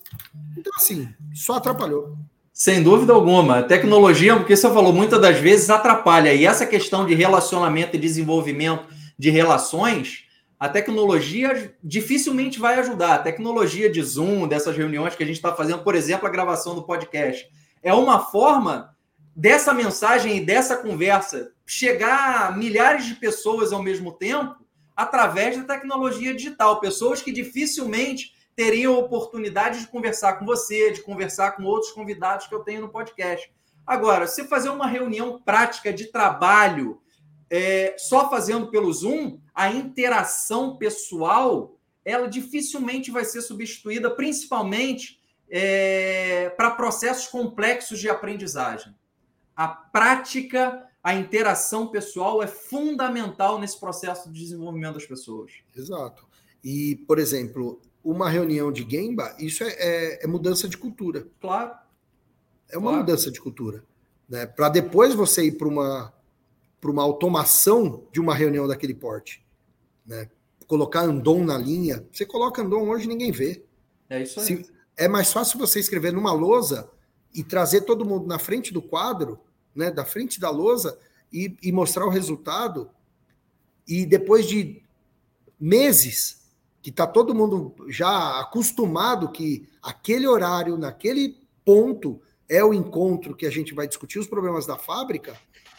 Então, 0.56 0.72
assim, 0.76 1.08
só 1.34 1.54
atrapalhou. 1.54 2.16
Sem 2.58 2.82
dúvida 2.82 3.12
alguma. 3.12 3.60
A 3.60 3.62
tecnologia, 3.62 4.34
porque 4.34 4.56
você 4.56 4.68
falou, 4.68 4.92
muitas 4.92 5.20
das 5.20 5.38
vezes 5.38 5.70
atrapalha. 5.70 6.34
E 6.34 6.44
essa 6.44 6.66
questão 6.66 7.06
de 7.06 7.14
relacionamento 7.14 7.94
e 7.94 8.00
desenvolvimento 8.00 8.84
de 9.16 9.30
relações 9.30 10.24
a 10.58 10.68
tecnologia 10.68 11.72
dificilmente 11.84 12.58
vai 12.58 12.80
ajudar. 12.80 13.14
A 13.14 13.18
tecnologia 13.18 13.88
de 13.88 14.02
Zoom, 14.02 14.48
dessas 14.48 14.76
reuniões 14.76 15.14
que 15.14 15.22
a 15.22 15.26
gente 15.26 15.36
está 15.36 15.54
fazendo, 15.54 15.84
por 15.84 15.94
exemplo, 15.94 16.26
a 16.26 16.32
gravação 16.32 16.74
do 16.74 16.82
podcast, 16.82 17.48
é 17.80 17.94
uma 17.94 18.18
forma 18.18 18.92
dessa 19.36 19.72
mensagem 19.72 20.38
e 20.38 20.44
dessa 20.44 20.76
conversa 20.76 21.52
chegar 21.64 22.48
a 22.48 22.56
milhares 22.56 23.06
de 23.06 23.14
pessoas 23.14 23.72
ao 23.72 23.80
mesmo 23.80 24.10
tempo 24.10 24.56
através 24.96 25.56
da 25.56 25.62
tecnologia 25.62 26.34
digital. 26.34 26.80
Pessoas 26.80 27.22
que 27.22 27.30
dificilmente 27.30 28.32
teriam 28.58 28.98
oportunidade 28.98 29.78
de 29.78 29.86
conversar 29.86 30.32
com 30.32 30.44
você, 30.44 30.90
de 30.90 31.00
conversar 31.02 31.52
com 31.52 31.62
outros 31.62 31.92
convidados 31.92 32.48
que 32.48 32.54
eu 32.56 32.58
tenho 32.58 32.80
no 32.80 32.88
podcast. 32.88 33.48
Agora, 33.86 34.26
se 34.26 34.48
fazer 34.48 34.68
uma 34.68 34.88
reunião 34.88 35.40
prática 35.40 35.92
de 35.92 36.06
trabalho 36.06 37.00
é, 37.48 37.94
só 37.96 38.28
fazendo 38.28 38.66
pelo 38.68 38.92
Zoom, 38.92 39.38
a 39.54 39.70
interação 39.70 40.76
pessoal 40.76 41.78
ela 42.04 42.26
dificilmente 42.26 43.12
vai 43.12 43.24
ser 43.24 43.42
substituída, 43.42 44.10
principalmente 44.10 45.20
é, 45.48 46.50
para 46.56 46.72
processos 46.72 47.28
complexos 47.28 48.00
de 48.00 48.08
aprendizagem. 48.08 48.92
A 49.54 49.68
prática, 49.68 50.84
a 51.00 51.14
interação 51.14 51.86
pessoal 51.86 52.42
é 52.42 52.48
fundamental 52.48 53.60
nesse 53.60 53.78
processo 53.78 54.32
de 54.32 54.40
desenvolvimento 54.40 54.94
das 54.94 55.06
pessoas. 55.06 55.52
Exato. 55.76 56.26
E, 56.64 56.96
por 57.06 57.20
exemplo, 57.20 57.80
uma 58.04 58.28
reunião 58.28 58.72
de 58.72 58.88
Gemba, 58.88 59.34
isso 59.38 59.64
é, 59.64 59.68
é, 59.68 60.24
é 60.24 60.26
mudança 60.26 60.68
de 60.68 60.76
cultura. 60.78 61.26
Claro. 61.40 61.72
É 62.70 62.78
uma 62.78 62.90
claro. 62.90 62.98
mudança 62.98 63.30
de 63.30 63.40
cultura. 63.40 63.84
Né? 64.28 64.46
Para 64.46 64.68
depois 64.68 65.14
você 65.14 65.44
ir 65.44 65.52
para 65.52 65.68
uma 65.68 66.12
para 66.80 66.90
uma 66.92 67.02
automação 67.02 68.04
de 68.12 68.20
uma 68.20 68.34
reunião 68.34 68.68
daquele 68.68 68.94
porte. 68.94 69.44
Né? 70.06 70.30
Colocar 70.66 71.00
Andon 71.00 71.44
na 71.44 71.58
linha, 71.58 72.06
você 72.12 72.24
coloca 72.24 72.62
Andon 72.62 72.88
hoje 72.88 73.08
ninguém 73.08 73.32
vê. 73.32 73.64
É 74.08 74.22
isso 74.22 74.38
aí. 74.38 74.46
Se, 74.46 74.70
é 74.96 75.08
mais 75.08 75.32
fácil 75.32 75.58
você 75.58 75.80
escrever 75.80 76.12
numa 76.12 76.32
lousa 76.32 76.90
e 77.34 77.42
trazer 77.42 77.82
todo 77.82 78.04
mundo 78.04 78.26
na 78.26 78.38
frente 78.38 78.72
do 78.72 78.82
quadro, 78.82 79.40
né, 79.74 79.90
da 79.90 80.04
frente 80.04 80.40
da 80.40 80.50
lousa, 80.50 80.98
e, 81.32 81.56
e 81.62 81.70
mostrar 81.72 82.06
o 82.06 82.10
resultado. 82.10 82.90
E 83.86 84.04
depois 84.06 84.46
de 84.46 84.82
meses, 85.58 86.47
que 86.80 86.90
está 86.90 87.06
todo 87.06 87.34
mundo 87.34 87.74
já 87.88 88.40
acostumado 88.40 89.30
que 89.30 89.68
aquele 89.82 90.26
horário, 90.26 90.76
naquele 90.76 91.36
ponto, 91.64 92.20
é 92.48 92.64
o 92.64 92.72
encontro 92.72 93.36
que 93.36 93.46
a 93.46 93.50
gente 93.50 93.74
vai 93.74 93.86
discutir 93.86 94.18
os 94.18 94.26
problemas 94.26 94.66
da 94.66 94.76
fábrica, 94.76 95.36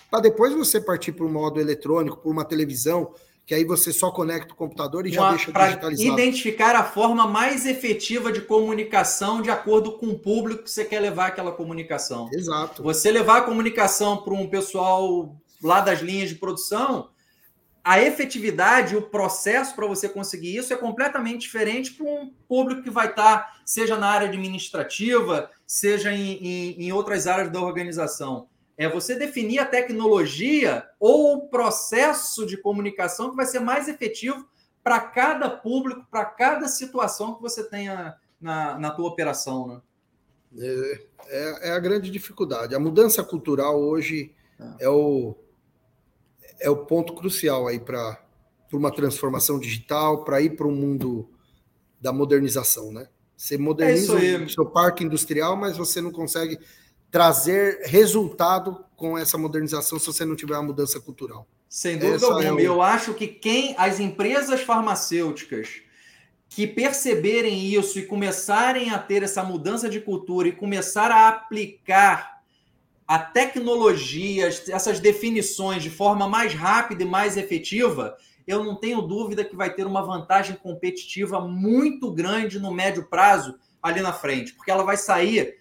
para 0.09 0.21
depois 0.21 0.53
você 0.53 0.79
partir 0.79 1.11
para 1.11 1.25
um 1.25 1.31
modo 1.31 1.59
eletrônico, 1.59 2.17
por 2.17 2.31
uma 2.31 2.45
televisão, 2.45 3.13
que 3.45 3.55
aí 3.55 3.63
você 3.63 3.91
só 3.91 4.11
conecta 4.11 4.53
o 4.53 4.55
computador 4.55 5.07
e 5.07 5.09
uma, 5.09 5.15
já 5.15 5.29
deixa 5.29 5.51
digitalizado. 5.51 6.19
Identificar 6.19 6.75
a 6.75 6.83
forma 6.83 7.25
mais 7.25 7.65
efetiva 7.65 8.31
de 8.31 8.41
comunicação 8.41 9.41
de 9.41 9.49
acordo 9.49 9.93
com 9.97 10.07
o 10.07 10.19
público 10.19 10.63
que 10.63 10.69
você 10.69 10.85
quer 10.85 10.99
levar 10.99 11.27
aquela 11.27 11.51
comunicação. 11.51 12.29
Exato. 12.31 12.83
Você 12.83 13.11
levar 13.11 13.39
a 13.39 13.41
comunicação 13.41 14.17
para 14.17 14.35
um 14.35 14.47
pessoal 14.47 15.35
lá 15.63 15.81
das 15.81 15.99
linhas 15.99 16.29
de 16.29 16.35
produção, 16.35 17.09
a 17.89 17.99
efetividade, 17.99 18.95
o 18.95 19.01
processo 19.01 19.75
para 19.75 19.87
você 19.87 20.07
conseguir 20.07 20.55
isso 20.55 20.71
é 20.71 20.77
completamente 20.77 21.41
diferente 21.41 21.91
para 21.91 22.05
um 22.05 22.31
público 22.47 22.83
que 22.83 22.89
vai 22.91 23.07
estar, 23.07 23.61
seja 23.65 23.97
na 23.97 24.05
área 24.05 24.27
administrativa, 24.27 25.49
seja 25.65 26.11
em, 26.11 26.33
em, 26.33 26.83
em 26.83 26.91
outras 26.91 27.25
áreas 27.25 27.51
da 27.51 27.59
organização 27.59 28.47
É 28.77 28.87
você 28.87 29.15
definir 29.15 29.57
a 29.57 29.65
tecnologia 29.65 30.87
ou 30.99 31.33
o 31.33 31.47
processo 31.49 32.45
de 32.45 32.57
comunicação 32.57 33.31
que 33.31 33.35
vai 33.35 33.47
ser 33.47 33.59
mais 33.59 33.87
efetivo 33.87 34.47
para 34.83 34.99
cada 34.99 35.49
público, 35.49 36.05
para 36.11 36.25
cada 36.25 36.67
situação 36.67 37.33
que 37.33 37.41
você 37.41 37.63
tenha 37.63 38.15
na, 38.39 38.77
na 38.77 38.91
tua 38.91 39.07
operação, 39.07 39.67
né? 39.67 39.81
É, 40.59 41.01
é, 41.25 41.69
é, 41.69 41.71
a 41.71 41.79
grande 41.79 42.11
dificuldade. 42.11 42.75
A 42.75 42.79
mudança 42.79 43.23
cultural 43.23 43.81
hoje 43.81 44.31
é, 44.59 44.85
é 44.85 44.89
o, 44.89 45.35
é 46.59 46.69
o 46.69 46.85
ponto 46.85 47.13
crucial 47.13 47.67
aí 47.67 47.79
para 47.79 48.19
uma 48.73 48.91
transformação 48.91 49.59
digital, 49.59 50.23
para 50.23 50.41
ir 50.41 50.55
para 50.55 50.67
o 50.67 50.71
mundo 50.71 51.29
da 51.99 52.13
modernização, 52.13 52.91
né? 52.91 53.07
Você 53.35 53.57
moderniza 53.57 54.19
é 54.19 54.37
o 54.37 54.49
seu 54.49 54.65
parque 54.65 55.03
industrial, 55.03 55.55
mas 55.55 55.77
você 55.77 56.01
não 56.01 56.11
consegue 56.11 56.59
trazer 57.09 57.81
resultado 57.85 58.83
com 58.95 59.17
essa 59.17 59.37
modernização 59.37 59.97
se 59.97 60.05
você 60.05 60.25
não 60.25 60.35
tiver 60.35 60.55
uma 60.55 60.63
mudança 60.63 60.99
cultural. 60.99 61.47
Sem 61.67 61.97
dúvida 61.97 62.17
essa 62.17 62.25
alguma. 62.25 62.59
É. 62.59 62.63
Eu 62.63 62.81
acho 62.81 63.13
que 63.13 63.27
quem 63.27 63.75
as 63.77 63.99
empresas 63.99 64.61
farmacêuticas 64.61 65.81
que 66.49 66.65
perceberem 66.65 67.67
isso 67.67 67.99
e 67.99 68.05
começarem 68.05 68.89
a 68.89 68.97
ter 68.97 69.23
essa 69.23 69.43
mudança 69.43 69.87
de 69.87 70.01
cultura 70.01 70.47
e 70.47 70.51
começar 70.51 71.11
a 71.11 71.29
aplicar 71.29 72.38
a 73.09 73.17
tecnologia, 73.17 74.47
essas 74.47 74.99
definições 74.99 75.81
de 75.81 75.89
forma 75.89 76.29
mais 76.29 76.53
rápida 76.53 77.01
e 77.01 77.07
mais 77.07 77.37
efetiva, 77.37 78.15
eu 78.45 78.63
não 78.63 78.75
tenho 78.75 79.01
dúvida 79.01 79.43
que 79.43 79.55
vai 79.55 79.73
ter 79.73 79.87
uma 79.87 80.03
vantagem 80.03 80.55
competitiva 80.55 81.41
muito 81.41 82.11
grande 82.11 82.59
no 82.59 82.71
médio 82.71 83.09
prazo 83.09 83.57
ali 83.81 83.99
na 83.99 84.13
frente, 84.13 84.53
porque 84.53 84.69
ela 84.69 84.83
vai 84.83 84.95
sair 84.95 85.55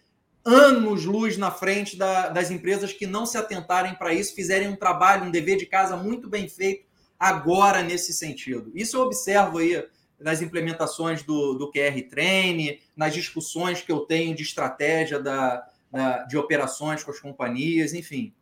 anos 0.44 1.06
luz 1.06 1.38
na 1.38 1.50
frente 1.50 1.96
da, 1.96 2.28
das 2.28 2.50
empresas 2.50 2.92
que 2.92 3.06
não 3.06 3.24
se 3.24 3.38
atentarem 3.38 3.94
para 3.94 4.12
isso, 4.12 4.34
fizerem 4.34 4.68
um 4.68 4.76
trabalho, 4.76 5.24
um 5.24 5.30
dever 5.30 5.56
de 5.56 5.64
casa 5.64 5.96
muito 5.96 6.28
bem 6.28 6.50
feito 6.50 6.84
agora 7.18 7.82
nesse 7.82 8.12
sentido. 8.12 8.70
Isso 8.74 8.98
eu 8.98 9.00
observo 9.00 9.56
aí 9.56 9.82
nas 10.20 10.42
implementações 10.42 11.22
do, 11.22 11.54
do 11.54 11.72
QR 11.72 11.98
Train, 12.10 12.78
nas 12.94 13.14
discussões 13.14 13.80
que 13.80 13.90
eu 13.90 14.00
tenho 14.00 14.36
de 14.36 14.42
estratégia 14.42 15.18
da, 15.18 15.64
da, 15.90 16.24
de 16.24 16.36
operações 16.36 17.02
com 17.02 17.10
as 17.10 17.20
companhias, 17.20 17.94
enfim. 17.94 18.32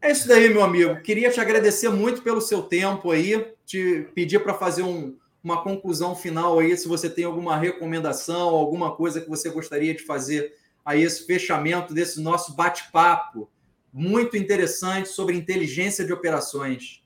É 0.00 0.10
isso 0.10 0.28
daí, 0.28 0.48
meu 0.48 0.62
amigo. 0.62 1.00
Queria 1.02 1.30
te 1.30 1.40
agradecer 1.40 1.88
muito 1.88 2.22
pelo 2.22 2.40
seu 2.40 2.62
tempo 2.62 3.10
aí, 3.10 3.52
te 3.64 4.08
pedir 4.14 4.42
para 4.42 4.54
fazer 4.54 4.82
um, 4.82 5.16
uma 5.42 5.62
conclusão 5.62 6.14
final 6.14 6.58
aí, 6.58 6.76
se 6.76 6.86
você 6.86 7.08
tem 7.08 7.24
alguma 7.24 7.56
recomendação, 7.56 8.48
alguma 8.48 8.94
coisa 8.94 9.20
que 9.20 9.28
você 9.28 9.48
gostaria 9.48 9.94
de 9.94 10.02
fazer 10.02 10.54
a 10.84 10.96
esse 10.96 11.26
fechamento 11.26 11.92
desse 11.92 12.20
nosso 12.20 12.54
bate-papo 12.54 13.50
muito 13.92 14.36
interessante 14.36 15.08
sobre 15.08 15.34
inteligência 15.34 16.04
de 16.04 16.12
operações. 16.12 17.02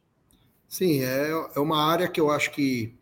Sim, 0.69 1.03
é, 1.03 1.31
é 1.55 1.61
uma 1.61 1.85
área 1.85 2.09
que 2.09 2.21
eu 2.21 2.31
acho 2.31 2.51
que 2.51 2.95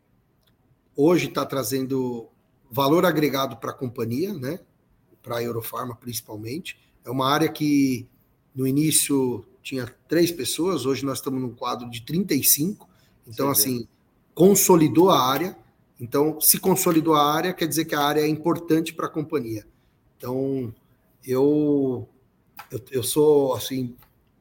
hoje 0.94 1.28
está 1.28 1.44
trazendo 1.44 2.28
valor 2.70 3.04
agregado 3.04 3.56
para 3.56 3.70
a 3.70 3.74
companhia, 3.74 4.32
né? 4.34 4.60
Para 5.22 5.38
a 5.38 5.42
Eurofarma 5.42 5.94
principalmente. 5.94 6.78
É 7.04 7.10
uma 7.10 7.28
área 7.28 7.48
que 7.48 8.06
no 8.54 8.66
início 8.66 9.44
tinha 9.62 9.86
três 10.08 10.32
pessoas, 10.32 10.86
hoje 10.86 11.04
nós 11.04 11.18
estamos 11.18 11.40
num 11.40 11.54
quadro 11.54 11.90
de 11.90 12.02
35. 12.02 12.88
Então, 13.26 13.54
Sim, 13.54 13.60
assim, 13.60 13.88
consolidou 14.34 15.10
a 15.10 15.20
área. 15.20 15.56
Então, 16.00 16.40
se 16.40 16.58
consolidou 16.58 17.14
a 17.14 17.32
área, 17.32 17.52
quer 17.52 17.66
dizer 17.66 17.84
que 17.84 17.94
a 17.94 18.00
área 18.00 18.20
é 18.20 18.28
importante 18.28 18.94
para 18.94 19.06
a 19.06 19.10
companhia. 19.10 19.66
Então, 20.16 20.72
eu, 21.24 22.08
eu, 22.70 22.80
eu 22.90 23.02
sou 23.02 23.54
assim 23.54 23.94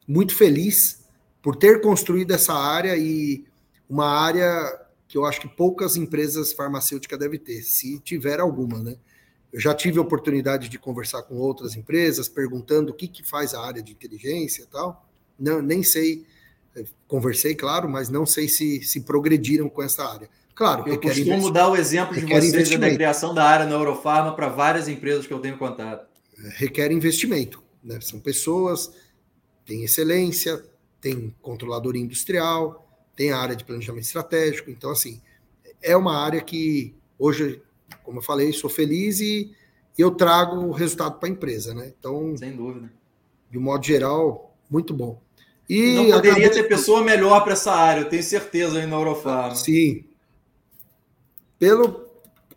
muito 0.08 0.34
feliz 0.34 1.04
por 1.42 1.56
ter 1.56 1.82
construído 1.82 2.32
essa 2.32 2.54
área 2.54 2.96
e 2.98 3.46
uma 3.90 4.06
área 4.06 4.88
que 5.08 5.18
eu 5.18 5.26
acho 5.26 5.42
que 5.42 5.48
poucas 5.48 5.96
empresas 5.96 6.54
farmacêuticas 6.54 7.18
devem 7.18 7.40
ter, 7.40 7.62
se 7.62 8.00
tiver 8.00 8.40
alguma, 8.40 8.82
né? 8.82 8.98
Eu 9.52 9.60
já 9.60 9.74
tive 9.74 9.98
a 10.00 10.02
oportunidade 10.02 10.70
de 10.70 10.78
conversar 10.78 11.24
com 11.24 11.36
outras 11.36 11.76
empresas, 11.76 12.28
perguntando 12.28 12.92
o 12.92 12.96
que, 12.96 13.08
que 13.08 13.24
faz 13.24 13.54
a 13.54 13.62
área 13.62 13.82
de 13.82 13.92
inteligência 13.92 14.64
e 14.64 14.68
tal. 14.68 15.08
Não, 15.40 15.62
nem 15.62 15.84
sei, 15.84 16.26
eh, 16.76 16.84
conversei, 17.08 17.56
claro, 17.56 17.90
mas 17.90 18.10
não 18.10 18.26
sei 18.26 18.48
se, 18.48 18.82
se 18.84 19.02
progrediram 19.02 19.70
com 19.70 19.82
essa 19.82 20.04
área. 20.04 20.30
Claro, 20.58 20.90
eu 20.90 21.00
costumo 21.00 21.52
dar 21.52 21.70
o 21.70 21.76
exemplo 21.76 22.16
de 22.16 22.26
vocês 22.26 22.80
da 22.80 22.90
criação 22.90 23.32
da 23.32 23.44
área 23.44 23.66
na 23.68 23.76
Eurofarma 23.76 24.36
para 24.36 24.50
várias 24.50 24.88
empresas 24.88 25.28
que 25.28 25.32
eu 25.32 25.40
tenho 25.40 25.56
contato. 25.56 26.08
É, 26.44 26.50
requer 26.56 26.92
investimento. 26.92 27.64
Né? 27.84 28.00
São 28.02 28.20
pessoas, 28.20 28.92
tem 29.64 29.84
excelência, 29.84 30.64
tem 31.00 31.34
controladoria 31.44 32.02
industrial, 32.02 32.88
tem 33.16 33.32
a 33.32 33.38
área 33.38 33.56
de 33.56 33.64
planejamento 33.64 34.06
estratégico. 34.06 34.72
Então, 34.72 34.90
assim, 34.90 35.22
é 35.80 35.96
uma 35.96 36.18
área 36.18 36.42
que 36.42 36.96
hoje, 37.20 37.62
como 38.04 38.20
eu 38.20 38.24
falei, 38.24 38.52
sou 38.54 38.70
feliz 38.70 39.20
e 39.20 39.52
eu 39.98 40.12
trago 40.12 40.58
o 40.58 40.72
resultado 40.72 41.20
para 41.20 41.28
a 41.28 41.32
empresa, 41.32 41.74
né? 41.74 41.92
Então, 41.98 42.36
sem 42.38 42.56
dúvida. 42.56 42.92
De 43.50 43.58
um 43.58 43.62
modo 43.62 43.86
geral, 43.86 44.56
muito 44.70 44.94
bom. 44.94 45.22
E 45.70 45.96
não 45.96 46.12
poderia 46.12 46.50
ter 46.50 46.64
pessoa 46.64 47.04
melhor 47.04 47.44
para 47.44 47.54
essa 47.54 47.74
área, 47.74 48.02
eu 48.02 48.10
tenho 48.10 48.24
certeza 48.24 48.80
aí 48.80 48.86
na 48.86 48.96
Eurofarma. 48.96 49.56
Sim. 49.56 50.06
Pelo 51.60 52.08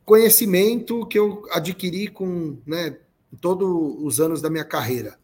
conhecimento 0.04 1.06
que 1.06 1.18
eu 1.18 1.46
adquiri 1.50 2.08
com, 2.08 2.58
né, 2.66 2.96
todos 3.40 3.68
os 4.04 4.20
anos 4.20 4.42
da 4.42 4.50
minha 4.50 4.64
carreira, 4.64 5.18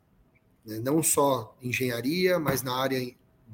né? 0.65 0.81
não 0.83 1.03
só 1.03 1.57
engenharia, 1.63 2.39
mas 2.39 2.63
na 2.63 2.75
área 2.75 2.99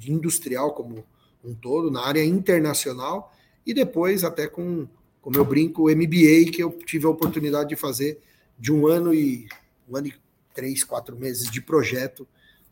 industrial 0.06 0.72
como 0.72 1.04
um 1.44 1.54
todo, 1.54 1.90
na 1.90 2.04
área 2.06 2.24
internacional, 2.24 3.32
e 3.66 3.74
depois 3.74 4.24
até 4.24 4.46
com, 4.46 4.88
como 5.22 5.36
eu 5.36 5.44
brinco, 5.44 5.84
o 5.84 5.90
MBA, 5.90 6.50
que 6.52 6.62
eu 6.62 6.72
tive 6.84 7.06
a 7.06 7.08
oportunidade 7.08 7.68
de 7.68 7.76
fazer 7.76 8.18
de 8.58 8.72
um 8.72 8.88
ano 8.88 9.14
e 9.14 9.48
um 9.88 9.96
ano 9.96 10.08
e 10.08 10.14
três, 10.52 10.82
quatro 10.82 11.16
meses 11.16 11.48
de 11.50 11.62
projeto, 11.62 12.26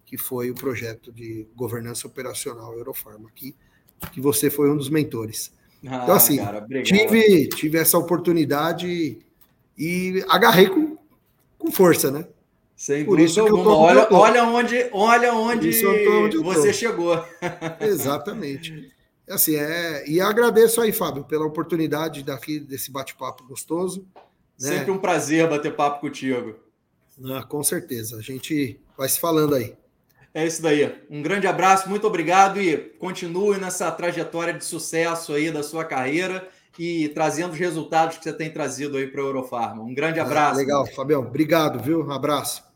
que 0.05 0.19
foi 0.19 0.51
o 0.51 0.55
projeto 0.55 1.13
de 1.13 1.47
governança 1.55 2.09
operacional 2.09 2.77
Eurofarma, 2.77 3.29
aqui, 3.29 3.55
que 4.13 4.21
você 4.21 4.51
foi 4.51 4.69
um 4.69 4.77
dos 4.77 4.91
mentores. 4.91 5.53
Ah, 5.87 6.01
então, 6.03 6.15
assim, 6.17 6.37
cara, 6.37 6.67
tive, 6.83 7.49
tive 7.49 7.79
essa 7.79 7.97
oportunidade 7.97 9.19
e 9.79 10.25
agarrei 10.29 10.69
com, 10.69 10.99
com 11.57 11.71
força, 11.71 12.11
né? 12.11 12.27
Sem 12.77 13.05
Por 13.05 13.21
isso 13.21 13.45
que 13.45 13.53
olha, 13.53 14.09
olha 14.11 14.45
onde, 14.45 14.89
olha 14.91 15.35
onde, 15.35 15.87
onde 15.87 16.39
você 16.39 16.73
chegou. 16.73 17.23
Exatamente. 17.81 18.91
Assim, 19.31 19.57
é, 19.57 20.09
e 20.09 20.21
agradeço 20.21 20.81
aí, 20.81 20.93
Fábio, 20.93 21.25
pela 21.25 21.47
oportunidade 21.47 22.23
daqui 22.23 22.59
desse 22.59 22.91
bate-papo 22.91 23.45
gostoso. 23.45 24.07
Né? 24.61 24.79
Sempre 24.79 24.91
um 24.91 24.99
prazer 24.99 25.49
bater 25.49 25.75
papo 25.75 26.01
contigo. 26.01 26.57
Ah, 27.25 27.43
com 27.43 27.63
certeza. 27.63 28.17
A 28.17 28.23
gente 28.23 28.81
vai 28.97 29.09
se 29.09 29.21
falando 29.21 29.55
aí. 29.55 29.75
É 30.33 30.47
isso 30.47 30.63
daí. 30.63 30.95
Um 31.11 31.23
grande 31.23 31.47
abraço, 31.47 31.89
muito 31.89 32.07
obrigado 32.07 32.61
e 32.61 32.77
continue 32.77 33.59
nessa 33.59 33.91
trajetória 33.91 34.55
de 34.55 34.65
sucesso 34.65 35.33
aí 35.33 35.51
da 35.51 35.63
sua 35.63 35.85
carreira 35.85 36.49
e 36.79 37.09
trazendo 37.09 37.53
os 37.53 37.59
resultados 37.59 38.17
que 38.17 38.25
você 38.25 38.33
tem 38.33 38.51
trazido 38.51 38.97
aí 38.97 39.09
para 39.09 39.21
a 39.21 39.25
Eurofarma. 39.25 39.83
Um 39.83 39.93
grande 39.93 40.21
ah, 40.21 40.23
abraço. 40.23 40.55
Ah, 40.55 40.59
legal, 40.59 40.87
Fabião. 40.87 41.23
Obrigado, 41.23 41.83
viu? 41.83 42.05
Um 42.05 42.13
abraço. 42.13 42.70